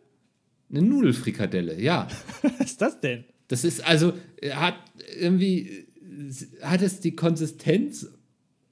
Eine 0.71 0.81
Nudelfrikadelle, 0.81 1.79
ja. 1.79 2.07
Was 2.41 2.59
ist 2.71 2.81
das 2.81 2.99
denn? 2.99 3.25
Das 3.47 3.63
ist 3.63 3.85
also, 3.85 4.13
hat 4.53 4.75
irgendwie, 5.19 5.85
hat 6.61 6.81
es 6.81 6.99
die 7.01 7.15
Konsistenz 7.15 8.07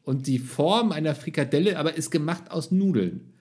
und 0.04 0.28
die 0.28 0.40
Form 0.40 0.92
einer 0.92 1.16
Frikadelle, 1.16 1.78
aber 1.78 1.96
ist 1.96 2.10
gemacht 2.12 2.50
aus 2.52 2.72
Nudeln. 2.72 3.34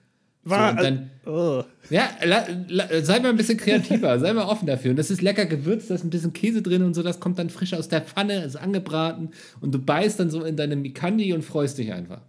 War, 0.43 0.71
und 0.71 0.81
dann- 0.81 1.09
oh. 1.25 1.63
Ja, 1.89 2.09
la, 2.25 2.45
la, 2.67 3.03
sei 3.03 3.19
mal 3.19 3.29
ein 3.29 3.37
bisschen 3.37 3.57
kreativer, 3.57 4.19
sei 4.19 4.33
mal 4.33 4.45
offen 4.45 4.67
dafür. 4.67 4.91
Und 4.91 4.97
das 4.97 5.11
ist 5.11 5.21
lecker 5.21 5.45
gewürzt, 5.45 5.89
da 5.89 5.95
ist 5.95 6.03
ein 6.03 6.09
bisschen 6.09 6.33
Käse 6.33 6.61
drin 6.61 6.83
und 6.83 6.93
so, 6.93 7.03
das 7.03 7.19
kommt 7.19 7.39
dann 7.39 7.49
frisch 7.49 7.73
aus 7.73 7.87
der 7.89 8.01
Pfanne, 8.01 8.43
ist 8.43 8.55
angebraten 8.55 9.29
und 9.61 9.73
du 9.73 9.79
beißt 9.79 10.19
dann 10.19 10.29
so 10.29 10.43
in 10.43 10.55
deine 10.55 10.75
Mikandi 10.75 11.33
und 11.33 11.43
freust 11.43 11.77
dich 11.77 11.91
einfach. 11.93 12.21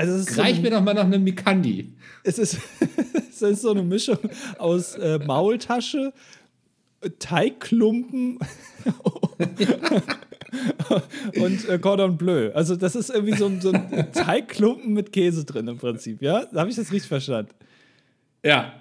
Also 0.00 0.18
so 0.34 0.40
Reich 0.40 0.54
eine, 0.54 0.62
mir 0.62 0.70
doch 0.70 0.82
mal 0.82 0.94
noch 0.94 1.04
eine 1.04 1.18
Mikandi. 1.18 1.92
es, 2.24 2.38
ist, 2.38 2.58
es 3.30 3.42
ist 3.42 3.62
so 3.62 3.70
eine 3.70 3.82
Mischung 3.82 4.18
aus 4.58 4.94
äh, 4.94 5.18
Maultasche, 5.18 6.12
Teigklumpen 7.18 8.38
und 11.36 11.68
äh, 11.68 11.78
Cordon 11.78 12.16
Bleu. 12.16 12.50
Also 12.54 12.76
das 12.76 12.94
ist 12.96 13.10
irgendwie 13.10 13.36
so 13.36 13.46
ein, 13.46 13.60
so 13.60 13.72
ein 13.72 14.12
Teigklumpen 14.12 14.92
mit 14.92 15.12
Käse 15.12 15.44
drin 15.44 15.68
im 15.68 15.78
Prinzip, 15.78 16.22
ja? 16.22 16.46
Habe 16.54 16.70
ich 16.70 16.76
das 16.76 16.90
richtig 16.92 17.08
verstanden? 17.08 17.52
Ja. 18.44 18.72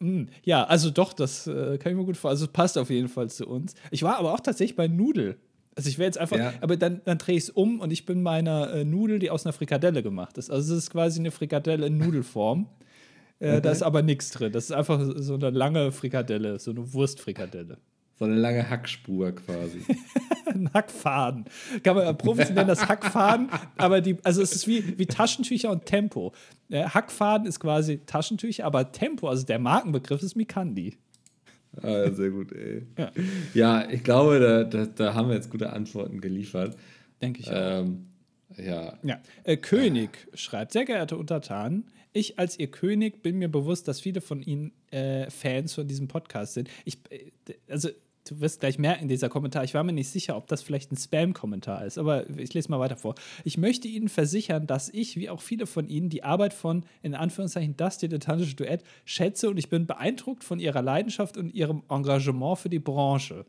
Hm, 0.00 0.28
Ja, 0.44 0.64
also 0.64 0.90
doch, 0.90 1.12
das 1.12 1.46
äh, 1.46 1.78
kann 1.78 1.92
ich 1.92 1.98
mir 1.98 2.04
gut 2.04 2.16
vorstellen. 2.16 2.30
Also 2.30 2.44
es 2.46 2.52
passt 2.52 2.78
auf 2.78 2.90
jeden 2.90 3.08
Fall 3.08 3.30
zu 3.30 3.46
uns. 3.46 3.74
Ich 3.90 4.02
war 4.02 4.18
aber 4.18 4.34
auch 4.34 4.40
tatsächlich 4.40 4.76
bei 4.76 4.88
Nudel. 4.88 5.36
Also 5.78 5.88
ich 5.88 5.98
wäre 5.98 6.06
jetzt 6.08 6.18
einfach, 6.18 6.36
Ja. 6.36 6.52
aber 6.60 6.76
dann, 6.76 7.00
dann 7.04 7.16
drehe 7.18 7.36
ich 7.36 7.44
es 7.44 7.50
um 7.50 7.80
und 7.80 7.92
ich 7.92 8.04
bin 8.04 8.22
bei 8.24 8.32
einer 8.32 8.72
äh, 8.74 8.84
Nudel, 8.84 9.18
die 9.20 9.30
aus 9.30 9.46
einer 9.46 9.52
Frikadelle 9.54 10.02
gemacht 10.02 10.36
ist. 10.36 10.50
Also 10.50 10.74
es 10.74 10.84
ist 10.84 10.90
quasi 10.90 11.20
eine 11.20 11.30
Frikadelle 11.30 11.86
in 11.86 11.96
Nudelform. 11.98 12.66
Äh, 13.40 13.60
Da 13.60 13.70
ist 13.70 13.82
aber 13.84 14.02
nichts 14.02 14.30
drin. 14.32 14.50
Das 14.50 14.64
ist 14.64 14.72
einfach 14.72 15.00
so 15.14 15.34
eine 15.34 15.50
lange 15.50 15.92
Frikadelle, 15.92 16.58
so 16.58 16.72
eine 16.72 16.92
Wurstfrikadelle. 16.92 17.78
So 18.18 18.24
eine 18.24 18.34
lange 18.34 18.68
Hackspur 18.68 19.30
quasi. 19.30 19.82
Ein 20.46 20.68
Hackfaden. 20.74 21.44
Kann 21.84 21.94
man 21.94 22.18
Profis 22.18 22.50
nennen 22.50 22.66
das 22.66 22.88
Hackfaden, 22.88 23.48
aber 23.76 24.00
die, 24.00 24.16
also 24.24 24.42
es 24.42 24.50
ist 24.56 24.66
wie, 24.66 24.98
wie 24.98 25.06
Taschentücher 25.06 25.70
und 25.70 25.86
Tempo. 25.86 26.32
Äh, 26.68 26.82
Hackfaden 26.82 27.46
ist 27.46 27.60
quasi 27.60 27.98
Taschentücher, 28.04 28.64
aber 28.64 28.90
Tempo, 28.90 29.28
also 29.28 29.46
der 29.46 29.60
Markenbegriff 29.60 30.20
ist 30.24 30.34
Mikandi. 30.34 30.96
Ah, 31.82 31.88
ja, 31.88 32.12
sehr 32.12 32.30
gut, 32.30 32.52
ey. 32.52 32.86
Ja. 32.96 33.12
Ja, 33.54 33.90
ich 33.90 34.02
glaube, 34.02 34.40
da, 34.40 34.64
da, 34.64 34.86
da 34.86 35.14
haben 35.14 35.28
wir 35.28 35.36
jetzt 35.36 35.50
gute 35.50 35.72
Antworten 35.72 36.20
geliefert. 36.20 36.76
Denke 37.20 37.40
ich 37.40 37.50
auch. 37.50 37.80
Ähm, 37.80 38.06
ja. 38.56 38.98
Ja. 39.02 39.20
Äh, 39.44 39.56
König 39.56 40.28
schreibt, 40.34 40.72
sehr 40.72 40.84
geehrte 40.84 41.16
Untertanen, 41.16 41.84
ich 42.12 42.38
als 42.38 42.58
Ihr 42.58 42.70
König 42.70 43.22
bin 43.22 43.38
mir 43.38 43.48
bewusst, 43.48 43.86
dass 43.86 44.00
viele 44.00 44.20
von 44.20 44.42
Ihnen 44.42 44.72
äh, 44.90 45.30
Fans 45.30 45.74
von 45.74 45.86
diesem 45.86 46.08
Podcast 46.08 46.54
sind. 46.54 46.68
Ich, 46.84 46.98
äh, 47.10 47.30
also, 47.68 47.90
du 48.30 48.40
wirst 48.40 48.60
gleich 48.60 48.78
merken, 48.78 49.08
dieser 49.08 49.28
Kommentar, 49.28 49.64
ich 49.64 49.74
war 49.74 49.84
mir 49.84 49.92
nicht 49.92 50.10
sicher, 50.10 50.36
ob 50.36 50.46
das 50.46 50.62
vielleicht 50.62 50.92
ein 50.92 50.96
Spam-Kommentar 50.96 51.84
ist, 51.84 51.98
aber 51.98 52.28
ich 52.38 52.54
lese 52.54 52.70
mal 52.70 52.80
weiter 52.80 52.96
vor. 52.96 53.14
Ich 53.44 53.58
möchte 53.58 53.88
Ihnen 53.88 54.08
versichern, 54.08 54.66
dass 54.66 54.88
ich, 54.88 55.16
wie 55.16 55.30
auch 55.30 55.40
viele 55.40 55.66
von 55.66 55.88
Ihnen, 55.88 56.08
die 56.08 56.22
Arbeit 56.22 56.54
von, 56.54 56.84
in 57.02 57.14
Anführungszeichen, 57.14 57.76
das 57.76 57.98
dilettantische 57.98 58.56
Duett 58.56 58.82
schätze 59.04 59.50
und 59.50 59.56
ich 59.56 59.68
bin 59.68 59.86
beeindruckt 59.86 60.44
von 60.44 60.60
Ihrer 60.60 60.82
Leidenschaft 60.82 61.36
und 61.36 61.54
Ihrem 61.54 61.82
Engagement 61.88 62.58
für 62.58 62.68
die 62.68 62.78
Branche. 62.78 63.46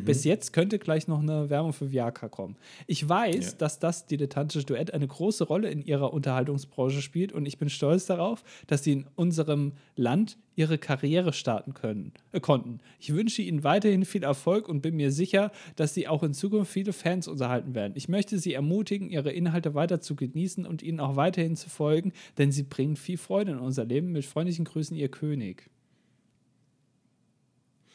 Bis 0.00 0.24
jetzt 0.24 0.52
könnte 0.52 0.78
gleich 0.78 1.08
noch 1.08 1.20
eine 1.20 1.50
Werbung 1.50 1.72
für 1.72 1.90
Viagra 1.90 2.28
kommen. 2.28 2.56
Ich 2.86 3.08
weiß, 3.08 3.52
Ja. 3.52 3.56
dass 3.58 3.78
das 3.78 4.06
dilettantische 4.06 4.66
Duett 4.66 4.92
eine 4.92 5.06
große 5.06 5.44
Rolle 5.44 5.70
in 5.70 5.82
ihrer 5.82 6.12
Unterhaltungsbranche 6.12 7.02
spielt 7.02 7.32
und 7.32 7.46
ich 7.46 7.58
bin 7.58 7.68
stolz 7.70 8.06
darauf, 8.06 8.42
dass 8.66 8.84
sie 8.84 8.92
in 8.92 9.06
unserem 9.16 9.72
Land 9.96 10.36
ihre 10.56 10.78
Karriere 10.78 11.32
starten 11.32 11.74
können, 11.74 12.12
äh, 12.32 12.38
konnten. 12.40 12.78
Ich 13.00 13.12
wünsche 13.12 13.42
ihnen 13.42 13.64
weiterhin 13.64 14.04
viel 14.04 14.22
Erfolg 14.22 14.68
und 14.68 14.82
bin 14.82 14.94
mir 14.96 15.10
sicher, 15.10 15.50
dass 15.76 15.94
sie 15.94 16.06
auch 16.06 16.22
in 16.22 16.32
Zukunft 16.32 16.70
viele 16.72 16.92
Fans 16.92 17.26
unterhalten 17.26 17.74
werden. 17.74 17.92
Ich 17.96 18.08
möchte 18.08 18.38
sie 18.38 18.52
ermutigen, 18.54 19.10
ihre 19.10 19.32
Inhalte 19.32 19.74
weiter 19.74 20.00
zu 20.00 20.14
genießen 20.14 20.64
und 20.64 20.82
ihnen 20.82 21.00
auch 21.00 21.16
weiterhin 21.16 21.56
zu 21.56 21.68
folgen, 21.68 22.12
denn 22.38 22.52
sie 22.52 22.62
bringen 22.62 22.94
viel 22.96 23.18
Freude 23.18 23.52
in 23.52 23.58
unser 23.58 23.84
Leben. 23.84 24.12
Mit 24.12 24.24
freundlichen 24.24 24.64
Grüßen, 24.64 24.96
ihr 24.96 25.08
König. 25.08 25.70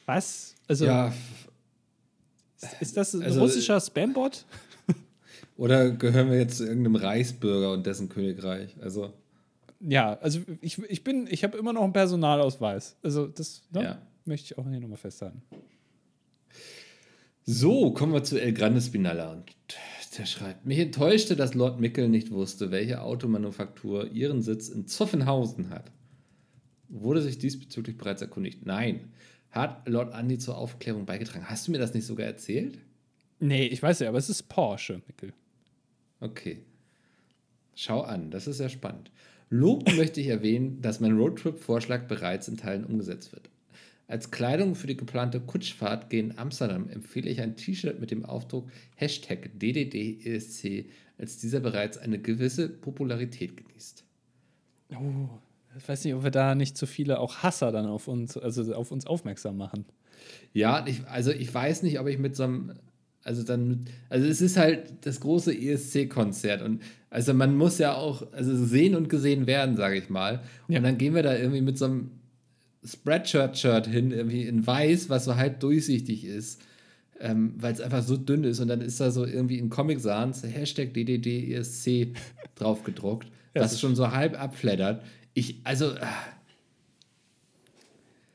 Was? 0.06 0.56
Also, 0.68 0.86
ja, 0.86 1.14
ist 2.80 2.98
das 2.98 3.14
ein 3.14 3.24
also, 3.24 3.42
russischer 3.42 3.80
Spambot? 3.80 4.46
oder 5.58 5.92
gehören 5.92 6.30
wir 6.30 6.38
jetzt 6.38 6.58
zu 6.58 6.66
irgendeinem 6.66 6.96
Reichsbürger 6.96 7.72
und 7.74 7.86
dessen 7.86 8.10
Königreich? 8.10 8.76
Also, 8.82 9.14
Ja, 9.80 10.18
also 10.20 10.40
ich, 10.62 10.78
ich 10.90 11.04
bin, 11.04 11.28
ich 11.30 11.44
habe 11.44 11.58
immer 11.58 11.74
noch 11.74 11.84
einen 11.84 11.94
Personalausweis. 11.94 12.98
Also 13.02 13.28
das 13.28 13.62
ne, 13.72 13.84
Ja. 13.84 14.02
möchte 14.26 14.54
ich 14.54 14.58
auch 14.58 14.68
hier 14.70 14.80
nochmal 14.80 14.98
festhalten. 14.98 15.42
So, 17.46 17.92
kommen 17.94 18.14
wir 18.14 18.24
zu 18.24 18.40
El 18.40 18.54
Grande 18.54 18.82
Spinalla. 18.82 19.32
Und 19.32 19.56
der 20.18 20.26
schreibt: 20.26 20.66
Mich 20.66 20.80
enttäuschte, 20.80 21.36
dass 21.36 21.54
Lord 21.54 21.80
Mickel 21.80 22.08
nicht 22.08 22.30
wusste, 22.32 22.72
welche 22.72 23.02
Automanufaktur 23.02 24.12
ihren 24.12 24.42
Sitz 24.42 24.70
in 24.70 24.86
Zoffenhausen 24.86 25.70
hat. 25.70 25.92
Wurde 26.90 27.22
sich 27.22 27.38
diesbezüglich 27.38 27.98
bereits 27.98 28.22
erkundigt? 28.22 28.66
Nein. 28.66 29.12
Hat 29.52 29.88
Lord 29.88 30.14
Andy 30.14 30.38
zur 30.38 30.58
Aufklärung 30.58 31.06
beigetragen? 31.06 31.50
Hast 31.50 31.68
du 31.68 31.72
mir 31.72 31.80
das 31.80 31.94
nicht 31.94 32.06
sogar 32.06 32.28
erzählt? 32.28 32.80
Nee, 33.40 33.68
ich 33.68 33.82
weiß 33.82 34.00
ja, 34.00 34.10
aber 34.10 34.18
es 34.18 34.30
ist 34.30 34.44
Porsche, 34.44 35.02
Mickel. 35.08 35.34
Okay. 36.20 36.64
Schau 37.74 38.02
an, 38.02 38.30
das 38.30 38.48
ist 38.48 38.60
ja 38.60 38.70
spannend. 38.70 39.12
Loben 39.50 39.96
möchte 39.98 40.22
ich 40.22 40.28
erwähnen, 40.28 40.82
dass 40.82 41.00
mein 41.00 41.18
Roadtrip-Vorschlag 41.18 42.08
bereits 42.08 42.48
in 42.48 42.58
Teilen 42.58 42.86
umgesetzt 42.86 43.32
wird. 43.32 43.50
Als 44.08 44.32
Kleidung 44.32 44.76
für 44.76 44.88
die 44.88 44.98
geplante 44.98 45.40
Kutschfahrt 45.40 46.10
gegen 46.10 46.38
Amsterdam 46.38 46.90
empfehle 46.90 47.30
ich 47.30 47.42
ein 47.42 47.56
T-Shirt 47.56 48.00
mit 48.00 48.12
dem 48.12 48.26
Aufdruck 48.26 48.70
Hashtag 48.96 49.52
DDDESC, 49.60 50.90
als 51.18 51.38
dieser 51.38 51.60
bereits 51.60 51.98
eine 51.98 52.20
gewisse 52.20 52.70
Popularität 52.70 53.56
genießt. 53.56 54.04
Oh, 54.96 55.30
ich 55.78 55.88
weiß 55.88 56.04
nicht, 56.06 56.14
ob 56.16 56.24
wir 56.24 56.32
da 56.32 56.56
nicht 56.56 56.78
zu 56.78 56.86
viele 56.86 57.20
auch 57.20 57.38
Hasser 57.38 57.72
dann 57.72 57.86
auf 57.86 58.08
uns, 58.08 58.38
also 58.38 58.74
auf 58.74 58.92
uns 58.92 59.06
aufmerksam 59.06 59.58
machen. 59.58 59.86
Ja, 60.54 60.86
ich, 60.88 61.06
also 61.08 61.32
ich 61.32 61.54
weiß 61.54 61.84
nicht, 61.84 62.00
ob 62.00 62.08
ich 62.08 62.18
mit 62.18 62.36
so 62.36 62.44
einem, 62.44 62.74
also 63.24 63.44
dann, 63.44 63.86
also 64.10 64.28
es 64.28 64.42
ist 64.42 64.58
halt 64.58 64.94
das 65.06 65.20
große 65.20 65.54
ESC-Konzert 65.54 66.62
und 66.62 66.82
also 67.10 67.34
man 67.34 67.56
muss 67.56 67.78
ja 67.78 67.96
auch, 67.96 68.32
also 68.34 68.56
sehen 68.56 68.96
und 68.96 69.10
gesehen 69.10 69.48
werden, 69.48 69.76
sage 69.76 69.98
ich 69.98 70.10
mal. 70.10 70.42
Und 70.68 70.74
Ja. 70.76 70.80
dann 70.82 70.98
gehen 70.98 71.16
wir 71.16 71.24
da 71.24 71.36
irgendwie 71.36 71.62
mit 71.62 71.78
so 71.78 71.86
einem 71.86 72.12
Spreadshirt-Shirt 72.84 73.88
hin, 73.88 74.12
irgendwie 74.12 74.44
in 74.44 74.66
weiß, 74.66 75.10
was 75.10 75.26
so 75.26 75.36
halb 75.36 75.60
durchsichtig 75.60 76.26
ist, 76.26 76.62
ähm, 77.20 77.54
weil 77.58 77.74
es 77.74 77.82
einfach 77.82 78.04
so 78.04 78.16
dünn 78.18 78.44
ist 78.44 78.60
und 78.60 78.68
dann 78.70 78.82
ist 78.82 79.00
da 79.00 79.12
so 79.12 79.26
irgendwie 79.26 79.60
in 79.60 79.70
Comic 79.70 80.00
Sans 80.00 80.44
Hashtag 80.44 80.94
DDDESC 80.94 82.14
drauf 82.56 82.84
gedruckt, 82.84 83.28
Ja, 83.56 83.62
was 83.62 83.72
das 83.72 83.80
schon 83.82 83.96
so 83.96 84.12
halb 84.12 84.42
abflattert. 84.42 85.04
Ich, 85.34 85.56
also, 85.64 85.92
ah, 86.00 86.08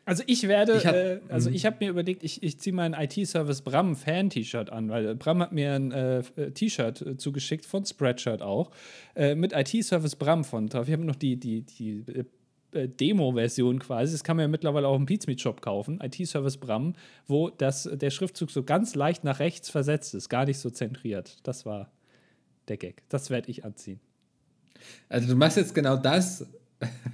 Also 0.07 0.23
ich 0.27 0.47
werde, 0.49 0.77
Ich 0.77 0.87
hab- 0.87 0.95
äh, 0.95 1.21
also 1.31 1.49
Mhm. 1.49 1.57
ich 1.57 1.65
habe 1.65 1.77
mir 1.81 1.89
überlegt, 1.89 2.23
ich, 2.25 2.43
ich 2.43 2.61
ziehe 2.61 2.75
mein 2.75 2.93
IT-Service 2.93 3.63
Bram 3.63 3.97
Fan-T-Shirt 3.97 4.69
an, 4.71 4.91
weil 4.91 5.15
Bram 5.15 5.41
hat 5.41 5.53
mir 5.53 5.73
ein 5.73 5.93
äh, 5.93 6.19
äh, 6.37 6.51
T-Shirt 6.51 7.01
äh, 7.01 7.17
zugeschickt 7.17 7.65
von 7.65 7.87
Spreadshirt 7.87 8.43
auch, 8.43 8.71
äh, 9.17 9.35
mit 9.35 9.55
IT-Service 9.55 10.17
Bram 10.17 10.45
von 10.45 10.67
drauf. 10.67 10.89
Ich 10.89 10.93
habe 10.93 11.05
noch 11.07 11.17
die, 11.17 11.37
die, 11.39 11.63
die 11.63 12.05
äh, 12.13 12.25
äh, 12.79 12.87
Demo-Version 12.89 13.79
quasi. 13.79 14.13
Das 14.13 14.23
kann 14.23 14.37
man 14.37 14.45
ja 14.45 14.49
mittlerweile 14.49 14.89
auch 14.89 14.97
im 14.97 15.07
Pizmeet 15.07 15.41
Shop 15.41 15.63
kaufen. 15.63 15.99
IT-Service 16.03 16.59
Bram, 16.59 16.93
wo 17.27 17.49
das, 17.49 17.89
der 17.91 18.11
Schriftzug 18.11 18.51
so 18.51 18.63
ganz 18.63 18.95
leicht 18.95 19.25
nach 19.25 19.39
rechts 19.39 19.71
versetzt 19.71 20.15
ist, 20.15 20.29
gar 20.29 20.45
nicht 20.45 20.59
so 20.59 20.69
zentriert. 20.69 21.39
Das 21.45 21.65
war 21.65 21.91
der 22.69 22.77
Gag. 22.77 23.03
Das 23.09 23.31
werde 23.31 23.51
ich 23.51 23.65
anziehen. 23.65 24.01
Also 25.09 25.29
du 25.29 25.35
machst 25.37 25.57
jetzt 25.57 25.75
genau 25.75 25.97
das, 25.97 26.47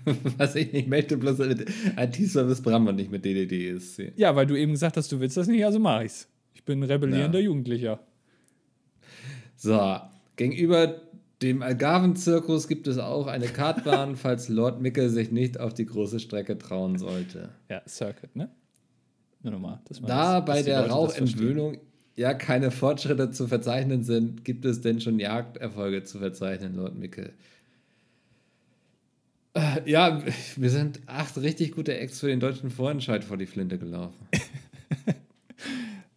was 0.39 0.55
ich 0.55 0.73
nicht 0.73 0.89
möchte, 0.89 1.16
bloß 1.16 1.39
IT-Service 1.41 2.62
Bram 2.62 2.87
und 2.87 2.97
nicht 2.97 3.11
mit 3.11 3.25
DDDSC. 3.25 4.12
Ja, 4.16 4.35
weil 4.37 4.47
du 4.47 4.57
eben 4.57 4.73
gesagt 4.73 4.97
hast, 4.97 5.11
du 5.12 5.21
willst 5.21 5.37
das 5.37 5.47
nicht, 5.49 5.64
also 5.64 5.79
mach 5.79 6.03
ich's. 6.03 6.29
Ich 6.55 6.64
bin 6.64 6.81
ein 6.81 6.85
rebellierender 6.85 7.39
Ja. 7.39 7.45
Jugendlicher. 7.47 8.01
So, 9.57 9.97
gegenüber 10.37 11.01
dem 11.43 11.62
Algarven-Zirkus 11.62 12.68
gibt 12.68 12.87
es 12.87 12.99
auch 12.99 13.27
eine 13.27 13.47
Kartbahn, 13.47 14.16
falls 14.16 14.49
Lord 14.49 14.81
Mickel 14.81 15.09
sich 15.09 15.31
nicht 15.31 15.59
auf 15.59 15.75
die 15.75 15.87
große 15.87 16.21
Strecke 16.21 16.59
trauen 16.59 16.99
sollte. 16.99 17.51
Ja, 17.71 17.83
Circuit, 17.89 18.35
ne? 18.37 18.51
Nur 19.43 19.53
nochmal. 19.55 19.81
dass 19.87 20.01
man 20.01 20.09
Da 20.09 20.41
das- 20.41 20.47
bei 20.47 20.62
der. 20.62 20.87
Rauchentwöhnung 20.89 21.79
ja 22.16 22.35
keine 22.35 22.71
Fortschritte 22.71 23.31
zu 23.31 23.47
verzeichnen 23.47 24.03
sind, 24.03 24.45
gibt 24.45 24.66
es 24.66 24.83
denn 24.83 25.01
schon 25.01 25.18
Jagderfolge 25.18 26.03
zu 26.05 26.18
verzeichnen, 26.18 26.75
Lord 26.75 26.99
Mickel? 26.99 27.33
Äh, 29.55 29.90
Ja, 29.90 30.22
wir 30.57 30.70
sind 30.70 31.01
acht 31.07 31.36
richtig 31.38 31.72
gute 31.72 31.96
Acts 31.98 32.20
für 32.20 32.28
den 32.28 32.40
deutschen 32.40 32.70
Vorentscheid 32.70 33.24
vor 33.24 33.36
die 33.36 33.46
Flinte 33.46 33.78
gelaufen. 33.78 34.28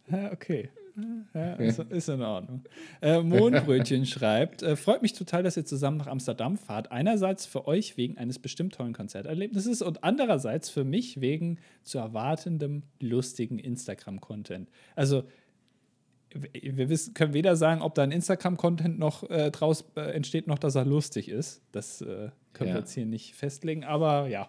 Ja, 0.06 0.30
okay. 0.32 0.68
Ja, 1.32 1.54
ist, 1.54 1.80
ist 1.80 2.08
in 2.08 2.22
Ordnung. 2.22 2.62
Äh, 3.02 3.20
Mondbrötchen 3.20 4.06
schreibt: 4.06 4.62
äh, 4.62 4.76
Freut 4.76 5.02
mich 5.02 5.12
total, 5.12 5.42
dass 5.42 5.56
ihr 5.56 5.64
zusammen 5.64 5.96
nach 5.96 6.06
Amsterdam 6.06 6.56
fahrt. 6.56 6.92
Einerseits 6.92 7.46
für 7.46 7.66
euch 7.66 7.96
wegen 7.96 8.16
eines 8.16 8.38
bestimmt 8.38 8.74
tollen 8.74 8.92
Konzerterlebnisses 8.92 9.82
und 9.82 10.04
andererseits 10.04 10.70
für 10.70 10.84
mich 10.84 11.20
wegen 11.20 11.58
zu 11.82 11.98
erwartendem 11.98 12.84
lustigen 13.00 13.58
Instagram-Content. 13.58 14.68
Also, 14.94 15.24
wir 16.62 16.88
wissen, 16.88 17.14
können 17.14 17.32
weder 17.34 17.56
sagen, 17.56 17.80
ob 17.82 17.94
da 17.94 18.02
ein 18.02 18.10
Instagram-Content 18.12 18.98
noch 18.98 19.28
äh, 19.30 19.50
draus 19.50 19.84
äh, 19.96 20.00
entsteht, 20.12 20.46
noch 20.46 20.58
dass 20.58 20.74
er 20.74 20.84
lustig 20.84 21.28
ist. 21.28 21.62
Das 21.72 22.00
äh, 22.00 22.30
können 22.52 22.68
Ja. 22.70 22.74
wir 22.74 22.80
jetzt 22.80 22.92
hier 22.92 23.06
nicht 23.06 23.34
festlegen, 23.34 23.84
aber 23.84 24.26
ja. 24.28 24.48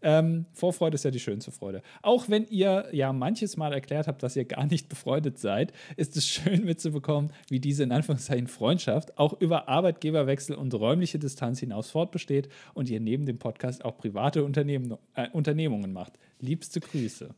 Ähm, 0.00 0.46
Vorfreude 0.52 0.94
ist 0.94 1.04
ja 1.04 1.10
die 1.10 1.18
schönste 1.18 1.50
Freude. 1.50 1.82
Auch 2.02 2.28
wenn 2.28 2.46
ihr 2.46 2.86
ja 2.92 3.12
manches 3.12 3.56
Mal 3.56 3.72
erklärt 3.72 4.06
habt, 4.06 4.22
dass 4.22 4.36
ihr 4.36 4.44
gar 4.44 4.64
nicht 4.66 4.88
befreundet 4.88 5.38
seid, 5.40 5.72
ist 5.96 6.16
es 6.16 6.24
schön 6.28 6.64
mitzubekommen, 6.64 7.32
wie 7.48 7.58
diese 7.58 7.82
in 7.82 7.90
Anführungszeichen 7.90 8.46
Freundschaft 8.46 9.18
auch 9.18 9.32
über 9.40 9.68
Arbeitgeberwechsel 9.68 10.54
und 10.54 10.72
räumliche 10.74 11.18
Distanz 11.18 11.58
hinaus 11.58 11.90
fortbesteht 11.90 12.48
und 12.74 12.88
ihr 12.88 13.00
neben 13.00 13.26
dem 13.26 13.40
Podcast 13.40 13.84
auch 13.84 13.98
private 13.98 14.44
Unternehmen, 14.44 14.96
äh, 15.14 15.28
Unternehmungen 15.32 15.92
macht. 15.92 16.12
Liebste 16.38 16.78
Grüße. 16.78 17.34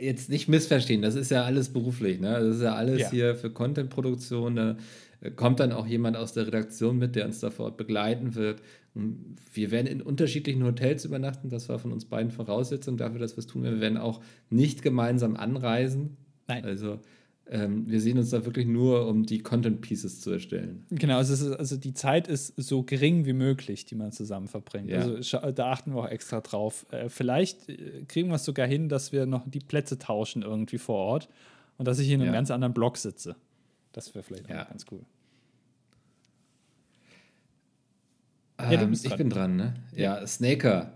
Jetzt 0.00 0.30
nicht 0.30 0.48
missverstehen, 0.48 1.02
das 1.02 1.14
ist 1.14 1.30
ja 1.30 1.44
alles 1.44 1.68
beruflich, 1.72 2.18
ne? 2.20 2.32
Das 2.32 2.56
ist 2.56 2.62
ja 2.62 2.74
alles 2.74 3.00
Ja. 3.02 3.10
hier 3.10 3.36
für 3.36 3.50
Contentproduktion. 3.50 4.56
Da 4.56 4.76
äh, 5.20 5.30
kommt 5.30 5.60
dann 5.60 5.72
auch 5.72 5.86
jemand 5.86 6.16
aus 6.16 6.32
der 6.32 6.46
Redaktion 6.46 6.98
mit, 6.98 7.14
der 7.16 7.26
uns 7.26 7.40
da 7.40 7.50
vor 7.50 7.66
Ort 7.66 7.76
begleiten 7.76 8.34
wird. 8.34 8.62
Und 8.94 9.36
Wir 9.52 9.70
werden 9.70 9.86
in 9.86 10.00
unterschiedlichen 10.02 10.64
Hotels 10.64 11.04
übernachten. 11.04 11.50
Das 11.50 11.68
war 11.68 11.78
von 11.78 11.92
uns 11.92 12.06
beiden 12.06 12.30
Voraussetzung 12.30 12.96
dafür, 12.96 13.20
dass 13.20 13.36
wir 13.36 13.40
es 13.40 13.46
tun. 13.46 13.62
Wir 13.62 13.80
werden 13.80 13.98
auch 13.98 14.20
nicht 14.50 14.82
gemeinsam 14.82 15.36
anreisen. 15.36 16.16
Nein. 16.48 16.64
Also 16.64 17.00
ähm, 17.50 17.88
wir 17.90 18.00
sehen 18.00 18.18
uns 18.18 18.30
da 18.30 18.44
wirklich 18.44 18.66
nur, 18.66 19.06
um 19.08 19.24
die 19.26 19.40
Content 19.40 19.80
Pieces 19.80 20.20
zu 20.20 20.30
erstellen. 20.30 20.86
Genau, 20.90 21.18
es 21.20 21.28
ist, 21.30 21.42
also 21.44 21.76
die 21.76 21.92
Zeit 21.92 22.28
ist 22.28 22.54
so 22.56 22.82
gering 22.82 23.24
wie 23.26 23.32
möglich, 23.32 23.84
die 23.84 23.94
man 23.94 24.12
zusammen 24.12 24.48
verbringt. 24.48 24.88
Ja. 24.90 25.00
Also 25.00 25.38
da 25.52 25.72
achten 25.72 25.92
wir 25.94 26.00
auch 26.02 26.08
extra 26.08 26.40
drauf. 26.40 26.86
Äh, 26.90 27.08
vielleicht 27.08 27.68
äh, 27.68 28.04
kriegen 28.08 28.28
wir 28.28 28.36
es 28.36 28.44
sogar 28.44 28.66
hin, 28.66 28.88
dass 28.88 29.12
wir 29.12 29.26
noch 29.26 29.48
die 29.48 29.58
Plätze 29.60 29.98
tauschen 29.98 30.42
irgendwie 30.42 30.78
vor 30.78 30.96
Ort 30.96 31.28
und 31.78 31.86
dass 31.88 31.98
ich 31.98 32.08
in 32.08 32.20
einem 32.20 32.26
Ja. 32.28 32.32
ganz 32.32 32.50
anderen 32.50 32.74
Block 32.74 32.96
sitze. 32.96 33.36
Das 33.92 34.14
wäre 34.14 34.22
vielleicht 34.22 34.46
auch 34.46 34.50
Ja. 34.50 34.64
ganz 34.64 34.86
cool. 34.90 35.00
Ja, 38.60 38.72
Ähm, 38.80 38.90
bist 38.90 39.04
ich 39.04 39.10
dran. 39.10 39.18
bin 39.18 39.30
dran, 39.30 39.56
ne? 39.56 39.74
Ja, 39.96 40.24
Snaker. 40.26 40.92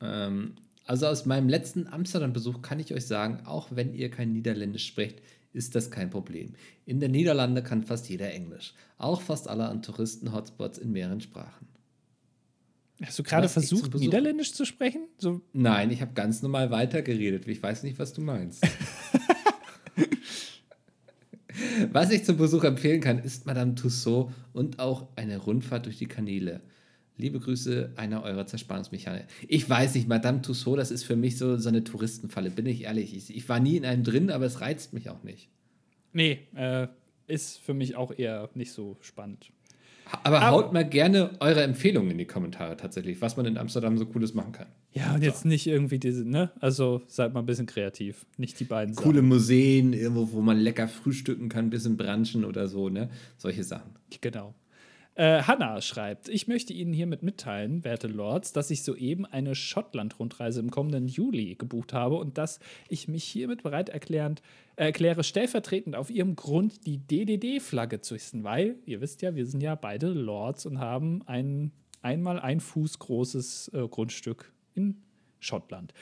Ähm, 0.00 0.54
also 0.84 1.06
aus 1.06 1.26
meinem 1.26 1.48
letzten 1.48 1.86
Amsterdam-Besuch 1.86 2.60
kann 2.62 2.80
ich 2.80 2.92
euch 2.92 3.06
sagen, 3.06 3.46
auch 3.46 3.68
wenn 3.70 3.94
ihr 3.94 4.10
kein 4.10 4.32
Niederländisch 4.32 4.86
sprecht, 4.86 5.22
ist 5.54 5.74
das 5.74 5.90
kein 5.90 6.10
Problem. 6.10 6.52
In 6.84 7.00
der 7.00 7.08
Niederlande 7.08 7.62
kann 7.62 7.82
fast 7.82 8.08
jeder 8.08 8.32
Englisch. 8.32 8.74
Auch 8.98 9.22
fast 9.22 9.48
alle 9.48 9.66
an 9.68 9.82
Touristen-Hotspots 9.82 10.78
in 10.78 10.92
mehreren 10.92 11.20
Sprachen. 11.20 11.68
Hast 13.02 13.18
du 13.18 13.22
gerade 13.22 13.48
versucht, 13.48 13.94
Niederländisch 13.94 14.52
zu 14.52 14.64
sprechen? 14.64 15.08
So, 15.18 15.40
Nein, 15.52 15.90
ich 15.90 16.00
habe 16.00 16.12
ganz 16.14 16.42
normal 16.42 16.70
weitergeredet. 16.70 17.46
Ich 17.48 17.62
weiß 17.62 17.82
nicht, 17.82 17.98
was 17.98 18.12
du 18.12 18.20
meinst. 18.20 18.64
was 21.92 22.10
ich 22.10 22.24
zum 22.24 22.36
Besuch 22.36 22.64
empfehlen 22.64 23.00
kann, 23.00 23.18
ist 23.18 23.46
Madame 23.46 23.74
Tussaud 23.74 24.32
und 24.52 24.78
auch 24.78 25.08
eine 25.16 25.38
Rundfahrt 25.38 25.86
durch 25.86 25.98
die 25.98 26.06
Kanäle. 26.06 26.60
Liebe 27.16 27.38
Grüße, 27.38 27.92
einer 27.96 28.22
eurer 28.24 28.46
Zerspannungsmechaniker. 28.46 29.26
Ich 29.46 29.68
weiß 29.70 29.94
nicht, 29.94 30.08
Madame 30.08 30.42
Tussaud, 30.42 30.78
das 30.78 30.90
ist 30.90 31.04
für 31.04 31.14
mich 31.16 31.38
so, 31.38 31.56
so 31.58 31.68
eine 31.68 31.84
Touristenfalle, 31.84 32.50
bin 32.50 32.66
ich 32.66 32.82
ehrlich. 32.84 33.16
Ich, 33.16 33.34
ich 33.36 33.48
war 33.48 33.60
nie 33.60 33.76
in 33.76 33.84
einem 33.84 34.02
drin, 34.02 34.30
aber 34.30 34.46
es 34.46 34.60
reizt 34.60 34.92
mich 34.92 35.08
auch 35.10 35.22
nicht. 35.22 35.48
nee, 36.12 36.40
äh, 36.56 36.88
ist 37.26 37.58
für 37.58 37.72
mich 37.72 37.96
auch 37.96 38.12
eher 38.18 38.50
nicht 38.54 38.72
so 38.72 38.96
spannend. 39.00 39.50
Aber, 40.22 40.42
Aber- 40.42 40.50
haut 40.50 40.72
mal 40.74 40.86
gerne 40.86 41.30
eure 41.40 41.62
Empfehlungen 41.62 42.10
in 42.10 42.18
die 42.18 42.26
Kommentare 42.26 42.76
tatsächlich, 42.76 43.22
was 43.22 43.36
man 43.38 43.46
in 43.46 43.56
Amsterdam 43.56 43.96
so 43.96 44.04
Cooles 44.06 44.34
machen 44.34 44.52
kann. 44.52 44.66
Ja, 44.92 45.14
und 45.14 45.22
jetzt 45.22 45.44
nicht 45.46 45.66
irgendwie 45.66 45.98
diese, 45.98 46.28
ne? 46.28 46.50
Also 46.60 47.00
seid 47.06 47.32
mal 47.32 47.40
ein 47.40 47.46
bisschen 47.46 47.64
kreativ. 47.66 48.26
Nicht 48.36 48.60
die 48.60 48.64
beiden 48.64 48.94
Coole 48.94 49.22
Museen, 49.22 49.92
irgendwo, 49.94 50.30
wo 50.32 50.40
man 50.42 50.58
lecker 50.58 50.86
frühstücken 50.88 51.48
kann, 51.48 51.70
bisschen 51.70 51.96
branchen 51.96 52.44
oder 52.44 52.68
so, 52.68 52.90
ne? 52.90 53.08
Solche 53.38 53.64
Sachen. 53.64 53.92
Genau. 54.20 54.54
Äh, 55.16 55.42
Hanna 55.42 55.80
schreibt, 55.80 56.28
ich 56.28 56.48
möchte 56.48 56.72
Ihnen 56.72 56.92
hiermit 56.92 57.22
mitteilen, 57.22 57.84
werte 57.84 58.08
Lords, 58.08 58.52
dass 58.52 58.70
ich 58.70 58.82
soeben 58.82 59.24
eine 59.26 59.54
Schottland-Rundreise 59.54 60.58
im 60.58 60.70
kommenden 60.70 61.06
Juli 61.06 61.54
gebucht 61.54 61.92
habe 61.92 62.16
und 62.16 62.36
dass 62.36 62.58
ich 62.88 63.06
mich 63.06 63.22
hiermit 63.22 63.62
bereit 63.62 63.90
erklärend, 63.90 64.42
äh, 64.76 64.86
erkläre, 64.86 65.22
stellvertretend 65.22 65.94
auf 65.94 66.10
Ihrem 66.10 66.34
Grund 66.34 66.84
die 66.86 66.98
DDD-Flagge 66.98 68.00
zu 68.00 68.14
hissen, 68.14 68.42
weil, 68.42 68.76
ihr 68.86 69.00
wisst 69.00 69.22
ja, 69.22 69.36
wir 69.36 69.46
sind 69.46 69.62
ja 69.62 69.76
beide 69.76 70.08
Lords 70.08 70.66
und 70.66 70.80
haben 70.80 71.22
ein 71.26 71.70
einmal 72.04 72.38
ein 72.38 72.60
Fuß 72.60 72.98
großes 72.98 73.68
äh, 73.68 73.88
Grundstück 73.88 74.52
in 74.74 75.02
Schottland. 75.40 75.94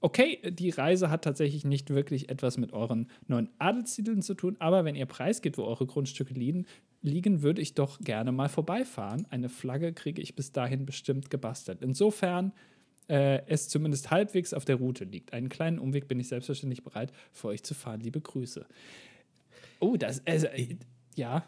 Okay, 0.00 0.38
die 0.50 0.68
Reise 0.68 1.08
hat 1.08 1.24
tatsächlich 1.24 1.64
nicht 1.64 1.88
wirklich 1.88 2.28
etwas 2.28 2.58
mit 2.58 2.74
euren 2.74 3.08
neuen 3.26 3.48
Adelstiteln 3.58 4.20
zu 4.20 4.34
tun, 4.34 4.56
aber 4.58 4.84
wenn 4.84 4.96
ihr 4.96 5.06
preisgebt, 5.06 5.56
wo 5.56 5.62
eure 5.62 5.86
Grundstücke 5.86 6.34
liegen, 6.34 6.66
liegen, 7.04 7.42
würde 7.42 7.62
ich 7.62 7.74
doch 7.74 8.00
gerne 8.00 8.32
mal 8.32 8.48
vorbeifahren. 8.48 9.26
Eine 9.30 9.48
Flagge 9.48 9.92
kriege 9.92 10.20
ich 10.20 10.34
bis 10.34 10.52
dahin 10.52 10.86
bestimmt 10.86 11.30
gebastelt. 11.30 11.82
Insofern 11.82 12.52
äh, 13.08 13.42
es 13.46 13.68
zumindest 13.68 14.10
halbwegs 14.10 14.52
auf 14.52 14.64
der 14.64 14.76
Route 14.76 15.04
liegt. 15.04 15.32
Einen 15.32 15.48
kleinen 15.48 15.78
Umweg 15.78 16.08
bin 16.08 16.18
ich 16.18 16.28
selbstverständlich 16.28 16.82
bereit, 16.82 17.12
für 17.32 17.48
euch 17.48 17.62
zu 17.62 17.74
fahren. 17.74 18.00
Liebe 18.00 18.20
Grüße. 18.20 18.66
Oh, 19.78 19.96
das, 19.96 20.26
also, 20.26 20.46
äh, 20.46 20.76
ja, 21.14 21.44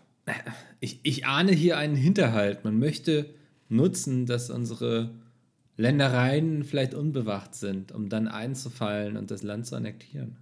Ich, 0.80 1.00
ich 1.02 1.26
ahne 1.26 1.52
hier 1.52 1.78
einen 1.78 1.96
Hinterhalt. 1.96 2.64
Man 2.64 2.78
möchte 2.78 3.30
nutzen, 3.68 4.26
dass 4.26 4.50
unsere 4.50 5.10
Ländereien 5.76 6.64
vielleicht 6.64 6.94
unbewacht 6.94 7.54
sind, 7.54 7.92
um 7.92 8.08
dann 8.08 8.28
einzufallen 8.28 9.16
und 9.16 9.30
das 9.30 9.42
Land 9.42 9.66
zu 9.66 9.76
annektieren. 9.76 10.36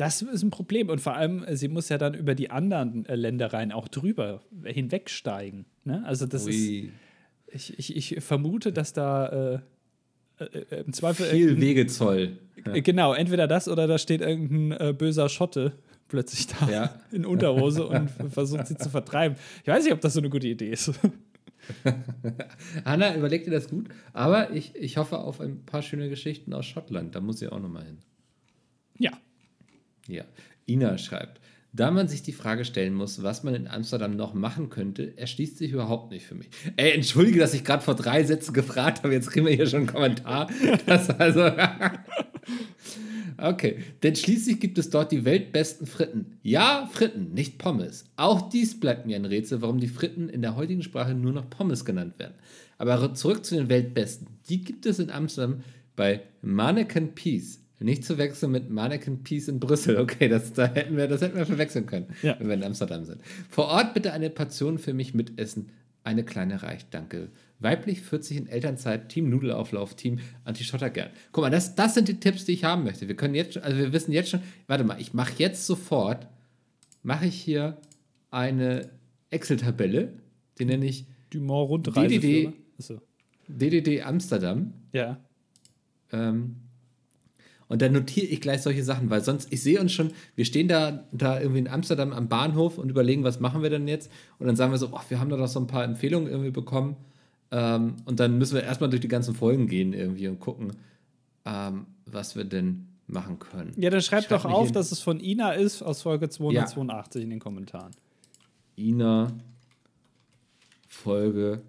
Das 0.00 0.22
ist 0.22 0.42
ein 0.42 0.50
Problem. 0.50 0.88
Und 0.88 1.00
vor 1.00 1.14
allem, 1.14 1.44
äh, 1.44 1.56
sie 1.56 1.68
muss 1.68 1.90
ja 1.90 1.98
dann 1.98 2.14
über 2.14 2.34
die 2.34 2.50
anderen 2.50 3.04
äh, 3.04 3.16
Ländereien 3.16 3.70
auch 3.70 3.86
drüber 3.86 4.40
hinwegsteigen. 4.64 5.66
Ne? 5.84 6.02
Also, 6.06 6.24
das 6.24 6.46
ist. 6.46 6.56
Ui. 6.56 6.90
Ich, 7.52 7.78
ich, 7.78 7.96
ich 8.14 8.24
vermute, 8.24 8.72
dass 8.72 8.94
da 8.94 9.60
äh, 10.38 10.44
äh, 10.44 10.80
im 10.86 10.92
Zweifel. 10.94 11.26
Viel 11.26 11.60
Wegezoll. 11.60 12.38
Äh, 12.64 12.80
Genau, 12.80 13.12
entweder 13.12 13.46
das 13.46 13.68
oder 13.68 13.86
da 13.86 13.98
steht 13.98 14.22
irgendein 14.22 14.88
äh, 14.88 14.92
böser 14.92 15.28
Schotte 15.28 15.72
plötzlich 16.08 16.46
da 16.46 16.70
Ja. 16.70 17.00
in 17.12 17.26
Unterhose 17.26 17.86
und 17.86 18.08
versucht 18.30 18.66
sie 18.68 18.76
zu 18.76 18.88
vertreiben. 18.90 19.36
Ich 19.62 19.68
weiß 19.68 19.84
nicht, 19.84 19.92
ob 19.92 20.00
das 20.00 20.14
so 20.14 20.20
eine 20.20 20.30
gute 20.30 20.48
Idee 20.48 20.70
ist. 20.70 20.92
Hanna, 22.84 23.16
überleg 23.16 23.44
dir 23.44 23.50
das 23.50 23.68
gut. 23.68 23.88
Aber 24.12 24.50
ich, 24.52 24.74
ich 24.76 24.96
hoffe 24.96 25.18
auf 25.18 25.40
ein 25.40 25.64
paar 25.64 25.82
schöne 25.82 26.08
Geschichten 26.08 26.52
aus 26.54 26.66
Schottland. 26.66 27.14
Da 27.14 27.20
muss 27.20 27.40
ich 27.42 27.50
auch 27.52 27.60
nochmal 27.60 27.84
hin. 27.84 27.98
ja. 28.98 29.12
Ja. 30.10 30.24
Ina 30.66 30.98
schreibt, 30.98 31.40
da 31.72 31.90
man 31.92 32.08
sich 32.08 32.22
die 32.22 32.32
Frage 32.32 32.64
stellen 32.64 32.94
muss, 32.94 33.22
was 33.22 33.44
man 33.44 33.54
in 33.54 33.68
Amsterdam 33.68 34.16
noch 34.16 34.34
machen 34.34 34.70
könnte, 34.70 35.16
erschließt 35.16 35.58
sich 35.58 35.70
überhaupt 35.70 36.10
nicht 36.10 36.26
für 36.26 36.34
mich. 36.34 36.48
Ey, 36.76 36.92
entschuldige, 36.92 37.38
dass 37.38 37.54
ich 37.54 37.62
gerade 37.62 37.82
vor 37.82 37.94
drei 37.94 38.24
Sätzen 38.24 38.52
gefragt 38.52 39.04
habe. 39.04 39.14
Jetzt 39.14 39.30
kriegen 39.30 39.46
wir 39.46 39.54
hier 39.54 39.66
schon 39.66 39.80
einen 39.80 39.88
Kommentar. 39.88 40.50
Das 40.86 41.10
also. 41.10 41.48
okay. 43.38 43.78
Denn 44.02 44.16
schließlich 44.16 44.58
gibt 44.58 44.78
es 44.78 44.90
dort 44.90 45.12
die 45.12 45.24
weltbesten 45.24 45.86
Fritten. 45.86 46.38
Ja, 46.42 46.88
Fritten, 46.92 47.34
nicht 47.34 47.58
Pommes. 47.58 48.04
Auch 48.16 48.48
dies 48.48 48.80
bleibt 48.80 49.06
mir 49.06 49.16
ein 49.16 49.24
Rätsel, 49.24 49.62
warum 49.62 49.78
die 49.78 49.88
Fritten 49.88 50.28
in 50.28 50.42
der 50.42 50.56
heutigen 50.56 50.82
Sprache 50.82 51.14
nur 51.14 51.32
noch 51.32 51.48
Pommes 51.50 51.84
genannt 51.84 52.18
werden. 52.18 52.34
Aber 52.78 53.14
zurück 53.14 53.44
zu 53.44 53.54
den 53.54 53.68
weltbesten. 53.68 54.26
Die 54.48 54.62
gibt 54.62 54.86
es 54.86 54.98
in 54.98 55.10
Amsterdam 55.10 55.62
bei 55.94 56.22
Mannequin 56.42 57.14
Peace. 57.14 57.59
Nicht 57.82 58.04
zu 58.04 58.18
wechseln 58.18 58.52
mit 58.52 58.68
Mannequin 58.70 59.22
Peace 59.22 59.48
in 59.48 59.58
Brüssel. 59.58 59.96
Okay, 59.98 60.28
das, 60.28 60.52
da 60.52 60.66
hätten 60.66 60.96
wir, 60.96 61.08
das 61.08 61.22
hätten 61.22 61.36
wir 61.36 61.46
verwechseln 61.46 61.86
können, 61.86 62.06
Ja. 62.22 62.36
wenn 62.38 62.48
wir 62.48 62.54
in 62.54 62.62
Amsterdam 62.62 63.04
sind. 63.06 63.22
Vor 63.48 63.66
Ort 63.68 63.94
bitte 63.94 64.12
eine 64.12 64.28
Portion 64.30 64.78
für 64.78 64.92
mich 64.92 65.14
mitessen. 65.14 65.70
Eine 66.04 66.24
kleine 66.24 66.62
reicht, 66.62 66.88
danke. 66.92 67.28
Weiblich 67.58 68.00
40 68.02 68.36
in 68.38 68.46
Elternzeit, 68.48 69.08
Team 69.10 69.28
Nudelauflauf, 69.30 69.94
Team 69.94 70.18
Anti-Schottergern. 70.44 71.10
Guck 71.32 71.42
mal, 71.44 71.50
das, 71.50 71.74
das 71.74 71.94
sind 71.94 72.08
die 72.08 72.20
Tipps, 72.20 72.44
die 72.46 72.52
ich 72.52 72.64
haben 72.64 72.84
möchte. 72.84 73.08
Wir 73.08 73.16
können 73.16 73.34
jetzt 73.34 73.54
schon, 73.54 73.62
also 73.62 73.76
wir 73.76 73.92
wissen 73.92 74.12
jetzt 74.12 74.30
schon, 74.30 74.40
warte 74.66 74.84
mal, 74.84 75.00
ich 75.00 75.12
mache 75.14 75.32
jetzt 75.38 75.66
sofort, 75.66 76.26
mache 77.02 77.26
ich 77.26 77.34
hier 77.34 77.76
eine 78.30 78.90
Excel-Tabelle, 79.30 80.14
die 80.58 80.64
nenne 80.64 80.86
ich 80.86 81.06
Dumont 81.30 81.68
Rundreise. 81.70 82.18
DDD. 82.18 82.52
DDD 83.48 84.02
Amsterdam. 84.02 84.72
Ja. 84.92 85.18
Ähm, 86.12 86.56
Und 87.70 87.82
dann 87.82 87.92
notiere 87.92 88.26
ich 88.26 88.40
gleich 88.40 88.62
solche 88.62 88.82
Sachen, 88.82 89.10
weil 89.10 89.22
sonst, 89.22 89.52
ich 89.52 89.62
sehe 89.62 89.80
uns 89.80 89.92
schon, 89.92 90.10
wir 90.34 90.44
stehen 90.44 90.66
da, 90.66 91.04
da 91.12 91.38
irgendwie 91.38 91.60
in 91.60 91.68
Amsterdam 91.68 92.12
am 92.12 92.28
Bahnhof 92.28 92.78
und 92.78 92.90
überlegen, 92.90 93.22
was 93.22 93.38
machen 93.38 93.62
wir 93.62 93.70
denn 93.70 93.86
jetzt? 93.86 94.10
Und 94.40 94.48
dann 94.48 94.56
sagen 94.56 94.72
wir 94.72 94.78
so, 94.78 94.88
oh, 94.90 95.00
wir 95.08 95.20
haben 95.20 95.30
da 95.30 95.36
doch 95.36 95.46
so 95.46 95.60
ein 95.60 95.68
paar 95.68 95.84
Empfehlungen 95.84 96.28
irgendwie 96.28 96.50
bekommen. 96.50 96.96
Ähm, 97.52 97.94
und 98.06 98.18
dann 98.18 98.38
müssen 98.38 98.56
wir 98.56 98.64
erstmal 98.64 98.90
durch 98.90 99.02
die 99.02 99.08
ganzen 99.08 99.36
Folgen 99.36 99.68
gehen 99.68 99.92
irgendwie 99.92 100.26
und 100.26 100.40
gucken, 100.40 100.72
ähm, 101.44 101.86
was 102.06 102.34
wir 102.34 102.42
denn 102.42 102.88
machen 103.06 103.38
können. 103.38 103.72
Ja, 103.76 103.88
dann 103.88 104.02
schreibt 104.02 104.24
Schreib 104.24 104.42
doch 104.42 104.50
auf, 104.50 104.72
dass 104.72 104.90
es 104.90 104.98
von 104.98 105.20
Ina 105.20 105.52
ist 105.52 105.80
aus 105.80 106.02
Folge 106.02 106.28
282 106.28 107.20
ja. 107.20 107.22
in 107.22 107.30
den 107.30 107.38
Kommentaren. 107.38 107.92
Ina, 108.76 109.28
Folge 110.88 111.62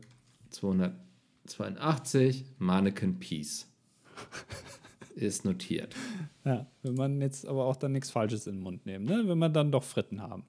282, 0.49 2.45
Mannequin 2.57 3.19
Peace. 3.19 3.67
ist 5.15 5.45
notiert. 5.45 5.95
Ja, 6.45 6.65
wenn 6.83 6.95
man 6.95 7.21
jetzt 7.21 7.47
aber 7.47 7.65
auch 7.65 7.75
dann 7.75 7.91
nichts 7.91 8.09
Falsches 8.09 8.47
in 8.47 8.55
den 8.55 8.63
Mund 8.63 8.85
nehmen, 8.85 9.05
ne? 9.05 9.23
wenn 9.25 9.37
wir 9.37 9.49
dann 9.49 9.71
doch 9.71 9.83
Fritten 9.83 10.21
haben. 10.21 10.43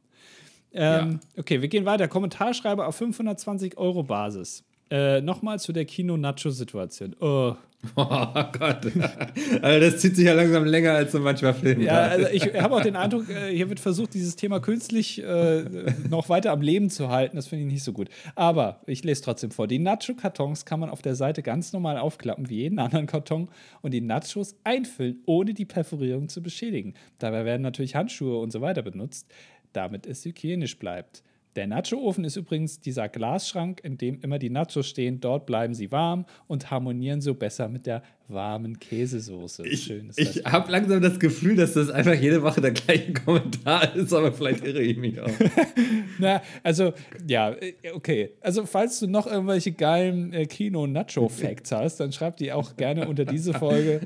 Ähm, 0.72 1.20
ja. 1.36 1.40
Okay, 1.40 1.60
wir 1.60 1.68
gehen 1.68 1.84
weiter. 1.84 2.08
Kommentarschreiber 2.08 2.86
auf 2.86 2.96
520 2.96 3.76
Euro 3.76 4.02
Basis. 4.02 4.64
Äh, 4.90 5.20
Nochmal 5.20 5.58
zu 5.58 5.72
der 5.72 5.84
Kino-Nacho-Situation. 5.84 7.16
Oh. 7.20 7.56
oh 7.96 8.04
Gott. 8.04 8.86
also 9.60 9.80
das 9.80 9.98
zieht 9.98 10.14
sich 10.14 10.26
ja 10.26 10.34
langsam 10.34 10.64
länger 10.64 10.92
als 10.92 11.12
so 11.12 11.18
manchmal 11.18 11.52
Filme. 11.52 11.84
Ja, 11.84 12.02
also 12.02 12.28
ich 12.28 12.54
habe 12.54 12.76
auch 12.76 12.80
den 12.80 12.94
Eindruck, 12.94 13.28
äh, 13.28 13.54
hier 13.54 13.68
wird 13.68 13.80
versucht, 13.80 14.14
dieses 14.14 14.36
Thema 14.36 14.60
künstlich 14.60 15.22
äh, 15.22 15.64
noch 16.08 16.28
weiter 16.28 16.52
am 16.52 16.60
Leben 16.60 16.90
zu 16.90 17.08
halten. 17.08 17.36
Das 17.36 17.48
finde 17.48 17.66
ich 17.66 17.72
nicht 17.72 17.84
so 17.84 17.92
gut. 17.92 18.08
Aber 18.36 18.80
ich 18.86 19.02
lese 19.02 19.22
trotzdem 19.22 19.50
vor. 19.50 19.66
Die 19.66 19.80
Nacho-Kartons 19.80 20.64
kann 20.64 20.78
man 20.78 20.90
auf 20.90 21.02
der 21.02 21.16
Seite 21.16 21.42
ganz 21.42 21.72
normal 21.72 21.98
aufklappen, 21.98 22.48
wie 22.48 22.58
jeden 22.58 22.78
anderen 22.78 23.06
Karton, 23.06 23.48
und 23.80 23.92
die 23.92 24.00
Nachos 24.00 24.54
einfüllen, 24.62 25.20
ohne 25.26 25.52
die 25.52 25.64
Perforierung 25.64 26.28
zu 26.28 26.40
beschädigen. 26.40 26.94
Dabei 27.18 27.44
werden 27.44 27.62
natürlich 27.62 27.96
Handschuhe 27.96 28.38
und 28.38 28.52
so 28.52 28.60
weiter 28.60 28.82
benutzt, 28.82 29.26
damit 29.72 30.06
es 30.06 30.24
hygienisch 30.24 30.78
bleibt. 30.78 31.24
Der 31.54 31.66
Nacho-Ofen 31.66 32.24
ist 32.24 32.36
übrigens 32.36 32.80
dieser 32.80 33.10
Glasschrank, 33.10 33.80
in 33.84 33.98
dem 33.98 34.20
immer 34.20 34.38
die 34.38 34.48
Nachos 34.48 34.88
stehen. 34.88 35.20
Dort 35.20 35.44
bleiben 35.44 35.74
sie 35.74 35.92
warm 35.92 36.24
und 36.46 36.70
harmonieren 36.70 37.20
so 37.20 37.34
besser 37.34 37.68
mit 37.68 37.84
der 37.86 38.02
warmen 38.28 38.78
Käsesoße. 38.78 39.66
Ich, 39.66 39.90
ich 40.16 40.44
habe 40.46 40.72
langsam 40.72 41.02
das 41.02 41.20
Gefühl, 41.20 41.56
dass 41.56 41.74
das 41.74 41.90
einfach 41.90 42.14
jede 42.14 42.42
Woche 42.42 42.62
der 42.62 42.70
gleiche 42.70 43.12
Kommentar 43.12 43.94
ist, 43.94 44.14
aber 44.14 44.32
vielleicht 44.32 44.64
irre 44.64 44.80
ich 44.80 44.96
mich 44.96 45.20
auch. 45.20 45.28
Na, 46.18 46.40
also, 46.62 46.94
ja, 47.28 47.54
okay. 47.92 48.30
Also, 48.40 48.64
falls 48.64 48.98
du 49.00 49.06
noch 49.06 49.26
irgendwelche 49.26 49.72
geilen 49.72 50.32
äh, 50.32 50.46
Kino-Nacho-Facts 50.46 51.72
hast, 51.72 51.98
dann 51.98 52.12
schreib 52.12 52.38
die 52.38 52.52
auch 52.52 52.76
gerne 52.78 53.08
unter 53.08 53.26
diese 53.26 53.52
Folge. 53.52 54.00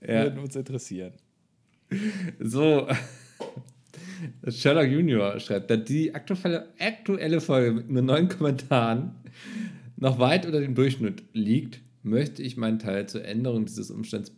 ja. 0.00 0.24
Würden 0.24 0.38
uns 0.38 0.54
interessieren. 0.54 1.12
So. 2.38 2.86
Sherlock 4.48 4.86
Junior 4.86 5.38
schreibt, 5.40 5.70
da 5.70 5.76
die 5.76 6.14
aktuelle, 6.14 6.68
aktuelle 6.78 7.40
Folge 7.40 7.72
mit 7.72 7.90
nur 7.90 8.02
neun 8.02 8.28
Kommentaren 8.28 9.12
noch 9.96 10.18
weit 10.18 10.46
unter 10.46 10.60
dem 10.60 10.74
Durchschnitt 10.74 11.22
liegt, 11.32 11.80
möchte 12.02 12.42
ich 12.42 12.56
meinen 12.56 12.78
Teil 12.78 13.08
zur 13.08 13.24
Änderung 13.24 13.64
dieses 13.64 13.90
Umstands 13.90 14.32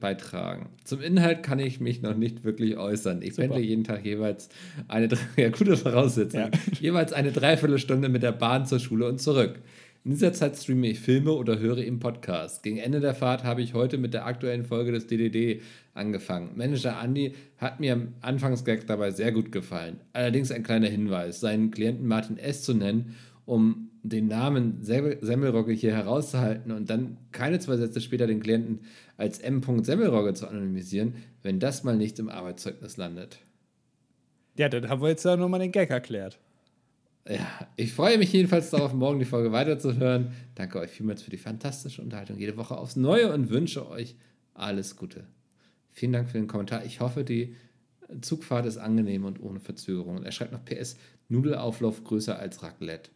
beitragen. 0.00 0.68
Zum 0.84 1.00
Inhalt 1.00 1.42
kann 1.42 1.58
ich 1.58 1.80
mich 1.80 2.02
noch 2.02 2.16
nicht 2.16 2.44
wirklich 2.44 2.76
äußern. 2.76 3.22
Ich 3.22 3.36
pendle 3.36 3.60
jeden 3.60 3.84
Tag 3.84 4.04
jeweils 4.04 4.48
eine, 4.88 5.08
ja, 5.36 5.48
gute 5.50 5.76
Voraussetzung, 5.76 6.40
ja. 6.40 6.50
jeweils 6.80 7.12
eine 7.12 7.30
Dreiviertelstunde 7.30 8.08
mit 8.08 8.22
der 8.22 8.32
Bahn 8.32 8.66
zur 8.66 8.80
Schule 8.80 9.08
und 9.08 9.20
zurück. 9.20 9.60
In 10.06 10.10
dieser 10.10 10.34
Zeit 10.34 10.54
streame 10.58 10.88
ich 10.88 11.00
Filme 11.00 11.32
oder 11.32 11.58
höre 11.58 11.78
im 11.78 11.98
Podcast. 11.98 12.62
Gegen 12.62 12.76
Ende 12.76 13.00
der 13.00 13.14
Fahrt 13.14 13.42
habe 13.42 13.62
ich 13.62 13.72
heute 13.72 13.96
mit 13.96 14.12
der 14.12 14.26
aktuellen 14.26 14.66
Folge 14.66 14.92
des 14.92 15.06
DDD 15.06 15.62
angefangen. 15.94 16.50
Manager 16.56 17.00
Andy 17.02 17.34
hat 17.56 17.80
mir 17.80 17.94
am 17.94 18.08
Anfangsgag 18.20 18.86
dabei 18.86 19.12
sehr 19.12 19.32
gut 19.32 19.50
gefallen. 19.50 19.98
Allerdings 20.12 20.52
ein 20.52 20.62
kleiner 20.62 20.88
Hinweis, 20.88 21.40
seinen 21.40 21.70
Klienten 21.70 22.06
Martin 22.06 22.36
S. 22.36 22.64
zu 22.64 22.74
nennen, 22.74 23.14
um 23.46 23.88
den 24.02 24.28
Namen 24.28 24.82
Semmelrogge 24.82 25.72
hier 25.72 25.94
herauszuhalten 25.94 26.70
und 26.70 26.90
dann 26.90 27.16
keine 27.32 27.58
zwei 27.58 27.78
Sätze 27.78 28.02
später 28.02 28.26
den 28.26 28.40
Klienten 28.40 28.80
als 29.16 29.38
M. 29.38 29.62
Semmelrogge 29.82 30.34
zu 30.34 30.46
anonymisieren, 30.46 31.14
wenn 31.42 31.60
das 31.60 31.82
mal 31.82 31.96
nicht 31.96 32.18
im 32.18 32.28
Arbeitszeugnis 32.28 32.98
landet. 32.98 33.38
Ja, 34.58 34.68
dann 34.68 34.90
haben 34.90 35.00
wir 35.00 35.08
jetzt 35.08 35.24
ja 35.24 35.38
nochmal 35.38 35.60
den 35.60 35.72
Gag 35.72 35.88
erklärt. 35.88 36.38
Ja, 37.28 37.68
ich 37.76 37.92
freue 37.92 38.18
mich 38.18 38.32
jedenfalls 38.32 38.70
darauf, 38.70 38.92
morgen 38.92 39.18
die 39.18 39.24
Folge 39.24 39.50
weiterzuhören. 39.50 40.32
Danke 40.54 40.78
euch 40.78 40.90
vielmals 40.90 41.22
für 41.22 41.30
die 41.30 41.38
fantastische 41.38 42.02
Unterhaltung 42.02 42.38
jede 42.38 42.56
Woche 42.58 42.76
aufs 42.76 42.96
Neue 42.96 43.32
und 43.32 43.48
wünsche 43.48 43.88
euch 43.88 44.14
alles 44.52 44.96
Gute. 44.96 45.26
Vielen 45.90 46.12
Dank 46.12 46.28
für 46.28 46.38
den 46.38 46.48
Kommentar. 46.48 46.84
Ich 46.84 47.00
hoffe, 47.00 47.24
die 47.24 47.56
Zugfahrt 48.20 48.66
ist 48.66 48.76
angenehm 48.76 49.24
und 49.24 49.42
ohne 49.42 49.58
Verzögerung. 49.58 50.22
er 50.22 50.32
schreibt 50.32 50.52
noch 50.52 50.64
PS: 50.64 50.96
Nudelauflauf 51.28 52.04
größer 52.04 52.38
als 52.38 52.62
Raclette. 52.62 53.10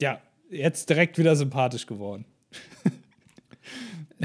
Ja, 0.00 0.22
jetzt 0.50 0.88
direkt 0.88 1.18
wieder 1.18 1.36
sympathisch 1.36 1.86
geworden. 1.86 2.24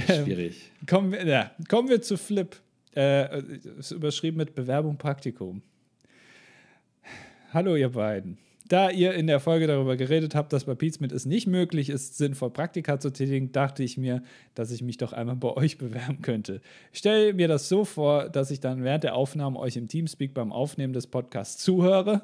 Schwierig. 0.06 0.72
Ähm, 0.80 0.88
kommen, 0.88 1.12
wir, 1.12 1.26
ja, 1.26 1.52
kommen 1.68 1.90
wir 1.90 2.02
zu 2.02 2.18
Flip. 2.18 2.56
Äh, 2.96 3.42
ist 3.80 3.92
überschrieben 3.92 4.38
mit 4.38 4.56
Bewerbung 4.56 4.98
Praktikum. 4.98 5.62
Hallo, 7.54 7.76
ihr 7.76 7.90
beiden. 7.90 8.38
Da 8.70 8.92
ihr 8.92 9.16
in 9.16 9.26
der 9.26 9.40
Folge 9.40 9.66
darüber 9.66 9.98
geredet 9.98 10.36
habt, 10.36 10.54
dass 10.54 10.66
bei 10.66 10.76
Pizmit 10.76 11.12
es 11.12 11.26
nicht 11.26 11.48
möglich 11.48 11.90
ist, 11.90 12.20
sinnvoll 12.20 12.52
Praktika 12.52 13.00
zu 13.00 13.12
tätigen, 13.12 13.52
dachte 13.52 13.84
ich 13.84 13.98
mir, 13.98 14.22
dass 14.54 14.70
ich 14.70 14.84
mich 14.84 14.98
doch 14.98 15.12
einmal 15.12 15.38
bei 15.38 15.50
euch 15.50 15.78
bewerben 15.80 16.22
könnte. 16.22 16.62
Ich 16.94 17.00
stelle 17.00 17.34
mir 17.34 17.48
das 17.48 17.68
so 17.68 17.84
vor, 17.84 18.30
dass 18.30 18.52
ich 18.52 18.60
dann 18.60 18.84
während 18.84 19.04
der 19.04 19.16
Aufnahme 19.16 19.58
euch 19.58 19.76
im 19.76 19.88
Teamspeak 19.88 20.36
beim 20.36 20.52
Aufnehmen 20.52 20.94
des 20.94 21.08
Podcasts 21.08 21.64
zuhöre 21.64 22.22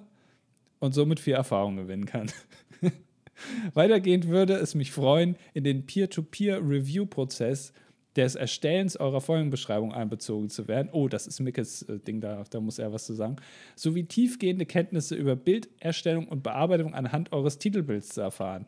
und 0.80 0.94
somit 0.94 1.20
viel 1.20 1.34
Erfahrung 1.34 1.78
gewinnen 1.78 2.06
kann. 2.06 2.32
Weitergehend 3.74 4.28
würde 4.28 4.54
es 4.54 4.76
mich 4.76 4.92
freuen, 4.92 5.38
in 5.56 5.64
den 5.64 5.88
Peer-to-Peer-Review-Prozess 5.88 7.74
des 8.16 8.36
Erstellens 8.36 8.96
eurer 8.98 9.22
Folgenbeschreibung 9.22 9.94
einbezogen 9.94 10.50
zu 10.50 10.68
werden. 10.68 10.90
Oh, 10.92 11.08
das 11.08 11.28
ist 11.28 11.40
Mickes 11.40 11.84
äh, 11.84 12.00
Ding, 12.00 12.22
da, 12.22 12.44
da 12.50 12.60
muss 12.60 12.80
er 12.80 12.94
was 12.94 13.06
zu 13.06 13.14
sagen. 13.14 13.38
Sowie 13.76 14.06
tiefgehende 14.06 14.66
Kenntnisse 14.66 15.16
über 15.16 15.36
Bilderstellung 15.36 16.28
und 16.28 16.44
Bearbeitung 16.44 16.94
anhand 16.94 17.34
eures 17.34 17.58
Titelbilds 17.58 18.10
zu 18.10 18.22
erfahren. 18.22 18.68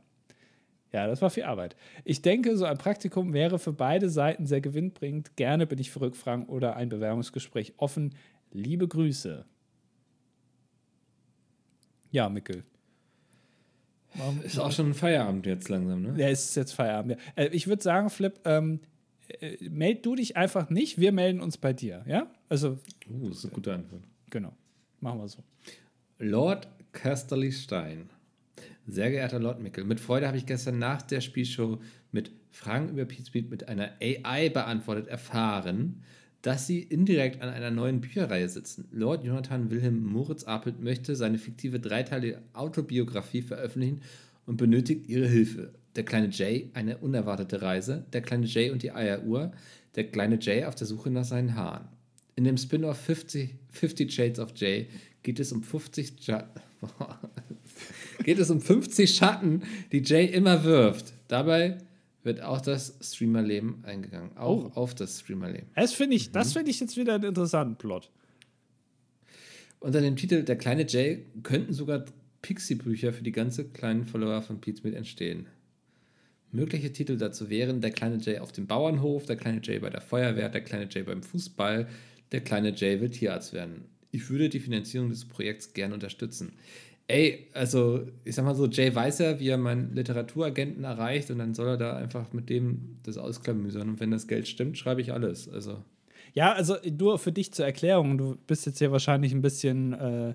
Ja, 0.93 1.07
das 1.07 1.21
war 1.21 1.29
viel 1.29 1.43
Arbeit. 1.43 1.75
Ich 2.05 2.21
denke, 2.21 2.55
so 2.55 2.65
ein 2.65 2.77
Praktikum 2.77 3.33
wäre 3.33 3.59
für 3.59 3.73
beide 3.73 4.09
Seiten 4.09 4.45
sehr 4.45 4.61
gewinnbringend. 4.61 5.35
Gerne 5.35 5.67
bin 5.67 5.79
ich 5.79 5.91
für 5.91 6.01
Rückfragen 6.01 6.45
oder 6.45 6.75
ein 6.75 6.89
Bewerbungsgespräch 6.89 7.73
offen. 7.77 8.15
Liebe 8.51 8.87
Grüße. 8.87 9.45
Ja, 12.11 12.29
Mickel. 12.29 12.63
Ist 14.43 14.57
auch 14.57 14.71
schon 14.71 14.93
Feierabend 14.93 15.45
jetzt 15.45 15.69
langsam, 15.69 16.01
ne? 16.01 16.15
Ja, 16.17 16.29
ist 16.29 16.55
jetzt 16.55 16.71
Feierabend. 16.71 17.19
Ja. 17.35 17.43
Äh, 17.43 17.47
ich 17.49 17.67
würde 17.67 17.83
sagen, 17.83 18.09
Flip, 18.09 18.39
ähm, 18.45 18.79
äh, 19.39 19.57
meld 19.69 20.05
du 20.05 20.15
dich 20.15 20.37
einfach 20.37 20.69
nicht, 20.69 20.99
wir 20.99 21.11
melden 21.11 21.41
uns 21.41 21.57
bei 21.57 21.73
dir, 21.73 22.03
ja? 22.07 22.31
Also. 22.49 22.79
Uh, 23.09 23.29
das 23.29 23.39
ist 23.39 23.45
eine 23.45 23.53
gute 23.53 23.73
Antwort. 23.73 24.03
Genau. 24.29 24.53
Machen 24.99 25.19
wir 25.19 25.27
so. 25.27 25.43
Lord 26.19 26.67
Casterly 26.91 27.51
Stein. 27.51 28.09
Sehr 28.87 29.11
geehrter 29.11 29.39
Lord 29.39 29.61
Mickel, 29.61 29.83
mit 29.83 29.99
Freude 29.99 30.27
habe 30.27 30.37
ich 30.37 30.45
gestern 30.45 30.79
nach 30.79 31.01
der 31.01 31.19
Spielshow 31.21 31.79
mit 32.11 32.31
Fragen 32.51 32.89
über 32.89 33.05
Pizmeet 33.05 33.49
mit 33.49 33.67
einer 33.67 33.91
AI 34.01 34.49
beantwortet 34.49 35.07
erfahren, 35.07 36.03
dass 36.41 36.65
sie 36.65 36.79
indirekt 36.79 37.41
an 37.41 37.49
einer 37.49 37.69
neuen 37.69 37.99
Bücherreihe 37.99 38.47
sitzen. 38.47 38.87
Lord 38.91 39.25
Jonathan 39.25 39.69
Wilhelm 39.69 40.03
Moritz 40.05 40.45
Apelt 40.45 40.79
möchte 40.79 41.15
seine 41.15 41.37
fiktive 41.37 41.79
dreiteilige 41.79 42.41
Autobiografie 42.53 43.41
veröffentlichen 43.41 44.01
und 44.45 44.57
benötigt 44.57 45.07
ihre 45.09 45.27
Hilfe. 45.27 45.73
Der 45.97 46.05
kleine 46.05 46.29
Jay, 46.29 46.69
eine 46.75 46.99
unerwartete 46.99 47.61
Reise. 47.61 48.05
Der 48.13 48.21
kleine 48.21 48.45
Jay 48.45 48.69
und 48.69 48.83
die 48.83 48.91
Eieruhr. 48.91 49.51
Der 49.95 50.05
kleine 50.09 50.37
Jay 50.39 50.63
auf 50.63 50.75
der 50.75 50.85
Suche 50.87 51.09
nach 51.09 51.25
seinen 51.25 51.55
Haaren. 51.55 51.87
In 52.35 52.43
dem 52.43 52.55
Spin-off 52.55 52.99
50, 52.99 53.55
50 53.71 54.13
Shades 54.13 54.39
of 54.39 54.51
Jay 54.55 54.87
geht 55.23 55.39
es 55.39 55.51
um 55.51 55.63
50 55.63 56.13
Schatten. 56.21 56.61
geht 58.23 58.37
es 58.37 58.51
um 58.51 58.61
50 58.61 59.11
Schatten, 59.11 59.63
die 59.91 60.03
Jay 60.03 60.27
immer 60.27 60.63
wirft. 60.63 61.13
Dabei 61.27 61.79
wird 62.21 62.41
auch 62.41 62.61
das 62.61 62.99
Streamerleben 63.01 63.83
eingegangen. 63.83 64.37
Auch 64.37 64.65
oh. 64.65 64.79
auf 64.79 64.93
das 64.93 65.21
Streamerleben. 65.21 65.67
Das 65.75 65.93
finde 65.93 66.15
ich, 66.15 66.31
mhm. 66.31 66.43
find 66.43 66.69
ich 66.69 66.79
jetzt 66.79 66.95
wieder 66.95 67.15
einen 67.15 67.23
interessanten 67.23 67.75
Plot. 67.75 68.11
Unter 69.79 70.01
dem 70.01 70.15
Titel 70.15 70.43
Der 70.43 70.57
kleine 70.57 70.85
Jay 70.85 71.25
könnten 71.41 71.73
sogar 71.73 72.05
Pixie-Bücher 72.43 73.13
für 73.13 73.23
die 73.23 73.31
ganze 73.31 73.65
kleinen 73.65 74.05
Follower 74.05 74.43
von 74.43 74.61
Pete 74.61 74.79
Smith 74.79 74.93
entstehen. 74.93 75.47
Mögliche 76.51 76.93
Titel 76.93 77.17
dazu 77.17 77.49
wären 77.49 77.81
Der 77.81 77.91
kleine 77.91 78.17
Jay 78.17 78.39
auf 78.39 78.51
dem 78.51 78.67
Bauernhof, 78.67 79.25
Der 79.25 79.35
kleine 79.35 79.61
Jay 79.63 79.79
bei 79.79 79.89
der 79.89 80.01
Feuerwehr, 80.01 80.49
Der 80.49 80.61
kleine 80.61 80.87
Jay 80.89 81.03
beim 81.03 81.23
Fußball, 81.23 81.87
Der 82.31 82.41
kleine 82.41 82.73
Jay 82.73 82.99
will 83.01 83.09
Tierarzt 83.09 83.53
werden. 83.53 83.85
Ich 84.11 84.29
würde 84.29 84.49
die 84.49 84.59
Finanzierung 84.59 85.09
des 85.09 85.25
Projekts 85.25 85.73
gerne 85.73 85.93
unterstützen. 85.93 86.53
Ey, 87.07 87.47
also 87.53 88.05
ich 88.25 88.35
sag 88.35 88.43
mal 88.43 88.55
so, 88.55 88.67
Jay 88.67 88.93
weiß 88.93 89.19
ja, 89.19 89.39
wie 89.39 89.47
er 89.47 89.57
meinen 89.57 89.95
Literaturagenten 89.95 90.83
erreicht 90.83 91.31
und 91.31 91.39
dann 91.39 91.53
soll 91.53 91.67
er 91.67 91.77
da 91.77 91.95
einfach 91.95 92.33
mit 92.33 92.49
dem 92.49 92.97
das 93.03 93.17
ausklamüsern 93.17 93.89
und 93.89 93.99
wenn 94.01 94.11
das 94.11 94.27
Geld 94.27 94.47
stimmt, 94.47 94.77
schreibe 94.77 95.01
ich 95.01 95.13
alles. 95.13 95.47
Also. 95.47 95.83
Ja, 96.33 96.51
also 96.51 96.75
nur 96.97 97.17
für 97.17 97.31
dich 97.31 97.53
zur 97.53 97.65
Erklärung, 97.65 98.17
du 98.17 98.35
bist 98.45 98.65
jetzt 98.65 98.79
hier 98.79 98.91
wahrscheinlich 98.91 99.31
ein 99.31 99.41
bisschen, 99.41 99.93
äh, 99.93 100.33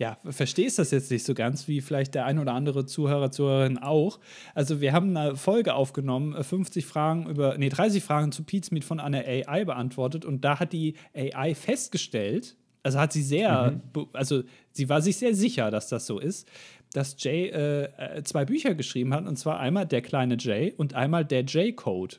ja, 0.00 0.16
verstehst 0.24 0.78
das 0.78 0.92
jetzt 0.92 1.10
nicht 1.10 1.26
so 1.26 1.34
ganz, 1.34 1.68
wie 1.68 1.82
vielleicht 1.82 2.14
der 2.14 2.24
ein 2.24 2.38
oder 2.38 2.54
andere 2.54 2.86
Zuhörer, 2.86 3.30
Zuhörerin 3.30 3.76
auch. 3.76 4.18
Also 4.54 4.80
wir 4.80 4.94
haben 4.94 5.14
eine 5.14 5.36
Folge 5.36 5.74
aufgenommen, 5.74 6.42
50 6.42 6.82
äh, 6.82 6.88
Fragen 6.88 7.28
über, 7.28 7.58
nee, 7.58 7.68
30 7.68 8.02
Fragen 8.02 8.32
zu 8.32 8.42
Pete's 8.42 8.70
Meet 8.70 8.82
von 8.82 8.98
einer 8.98 9.18
AI 9.18 9.66
beantwortet 9.66 10.24
und 10.24 10.42
da 10.42 10.58
hat 10.58 10.72
die 10.72 10.94
AI 11.14 11.54
festgestellt, 11.54 12.56
also 12.82 12.98
hat 12.98 13.12
sie 13.12 13.22
sehr, 13.22 13.78
mhm. 13.94 14.06
also 14.14 14.42
sie 14.72 14.88
war 14.88 15.02
sich 15.02 15.18
sehr 15.18 15.34
sicher, 15.34 15.70
dass 15.70 15.88
das 15.88 16.06
so 16.06 16.18
ist, 16.18 16.48
dass 16.94 17.22
Jay 17.22 17.50
äh, 17.50 17.84
äh, 17.98 18.22
zwei 18.22 18.46
Bücher 18.46 18.74
geschrieben 18.74 19.12
hat, 19.12 19.26
und 19.26 19.36
zwar 19.36 19.60
einmal 19.60 19.86
Der 19.86 20.00
kleine 20.00 20.38
Jay 20.38 20.72
und 20.78 20.94
einmal 20.94 21.26
Der 21.26 21.42
J-Code. 21.42 22.16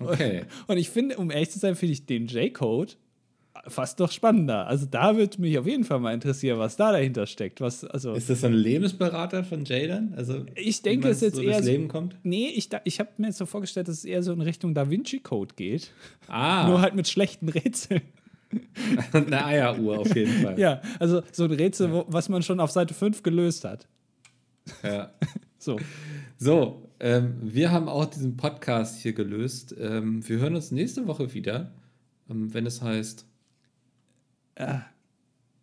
okay. 0.00 0.44
Und 0.66 0.78
ich 0.78 0.88
finde, 0.88 1.18
um 1.18 1.30
ehrlich 1.30 1.50
zu 1.50 1.58
sein, 1.58 1.74
finde 1.76 1.92
ich 1.92 2.06
den 2.06 2.26
J-Code 2.26 2.94
fast 3.68 3.98
noch 3.98 4.10
spannender. 4.10 4.66
Also 4.66 4.86
da 4.86 5.16
würde 5.16 5.40
mich 5.40 5.58
auf 5.58 5.66
jeden 5.66 5.84
Fall 5.84 6.00
mal 6.00 6.12
interessieren, 6.12 6.58
was 6.58 6.76
da 6.76 6.92
dahinter 6.92 7.26
steckt. 7.26 7.60
Was, 7.60 7.84
also 7.84 8.14
ist 8.14 8.30
das 8.30 8.40
so 8.40 8.46
ein 8.46 8.52
Lebensberater 8.52 9.44
von 9.44 9.64
Jay 9.64 9.86
dann? 9.86 10.14
Also, 10.16 10.44
ich 10.54 10.82
denke, 10.82 11.08
es 11.08 11.18
ist 11.18 11.22
jetzt 11.22 11.36
so 11.36 11.42
eher. 11.42 11.60
Leben 11.60 11.88
kommt? 11.88 12.16
Nee, 12.22 12.48
ich, 12.54 12.68
ich 12.84 13.00
habe 13.00 13.10
mir 13.18 13.28
jetzt 13.28 13.38
so 13.38 13.46
vorgestellt, 13.46 13.88
dass 13.88 13.98
es 13.98 14.04
eher 14.04 14.22
so 14.22 14.32
in 14.32 14.40
Richtung 14.40 14.74
Da 14.74 14.90
Vinci 14.90 15.20
Code 15.20 15.54
geht. 15.56 15.90
Ah. 16.28 16.68
Nur 16.68 16.80
halt 16.80 16.94
mit 16.94 17.08
schlechten 17.08 17.48
Rätseln. 17.48 18.02
Eine 19.12 19.44
Eieruhr 19.44 19.98
auf 19.98 20.14
jeden 20.14 20.42
Fall. 20.42 20.58
Ja, 20.58 20.80
also 20.98 21.22
so 21.32 21.44
ein 21.44 21.52
Rätsel, 21.52 21.92
wo, 21.92 22.04
was 22.08 22.28
man 22.28 22.42
schon 22.42 22.60
auf 22.60 22.70
Seite 22.70 22.94
5 22.94 23.22
gelöst 23.22 23.64
hat. 23.64 23.86
Ja. 24.82 25.12
so. 25.58 25.78
So, 26.38 26.88
ähm, 27.00 27.36
wir 27.42 27.70
haben 27.70 27.88
auch 27.88 28.06
diesen 28.06 28.36
Podcast 28.36 29.00
hier 29.00 29.12
gelöst. 29.12 29.74
Ähm, 29.78 30.26
wir 30.28 30.38
hören 30.38 30.54
uns 30.54 30.70
nächste 30.70 31.06
Woche 31.06 31.34
wieder, 31.34 31.72
ähm, 32.30 32.52
wenn 32.54 32.66
es 32.66 32.82
heißt. 32.82 33.26
Äh, 34.58 34.78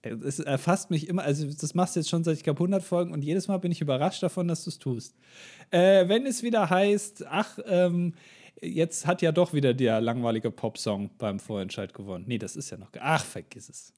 es 0.01 0.39
erfasst 0.39 0.91
mich 0.91 1.09
immer, 1.09 1.23
also 1.23 1.47
das 1.47 1.73
machst 1.73 1.95
du 1.95 1.99
jetzt 1.99 2.09
schon 2.09 2.23
seit 2.23 2.37
ich 2.37 2.43
glaube 2.43 2.59
100 2.59 2.83
Folgen 2.83 3.11
und 3.11 3.23
jedes 3.23 3.47
Mal 3.47 3.57
bin 3.57 3.71
ich 3.71 3.81
überrascht 3.81 4.21
davon, 4.21 4.47
dass 4.47 4.63
du 4.63 4.69
es 4.69 4.77
tust. 4.77 5.15
Äh, 5.71 6.07
wenn 6.07 6.25
es 6.27 6.43
wieder 6.43 6.69
heißt, 6.69 7.25
ach, 7.27 7.57
ähm, 7.65 8.13
jetzt 8.61 9.07
hat 9.07 9.21
ja 9.23 9.31
doch 9.31 9.53
wieder 9.53 9.73
der 9.73 10.01
langweilige 10.01 10.51
Popsong 10.51 11.09
beim 11.17 11.39
Vorentscheid 11.39 11.93
gewonnen. 11.93 12.25
Nee, 12.27 12.37
das 12.37 12.55
ist 12.55 12.69
ja 12.69 12.77
noch. 12.77 12.91
Ach, 12.99 13.25
vergiss 13.25 13.69
es. 13.69 13.93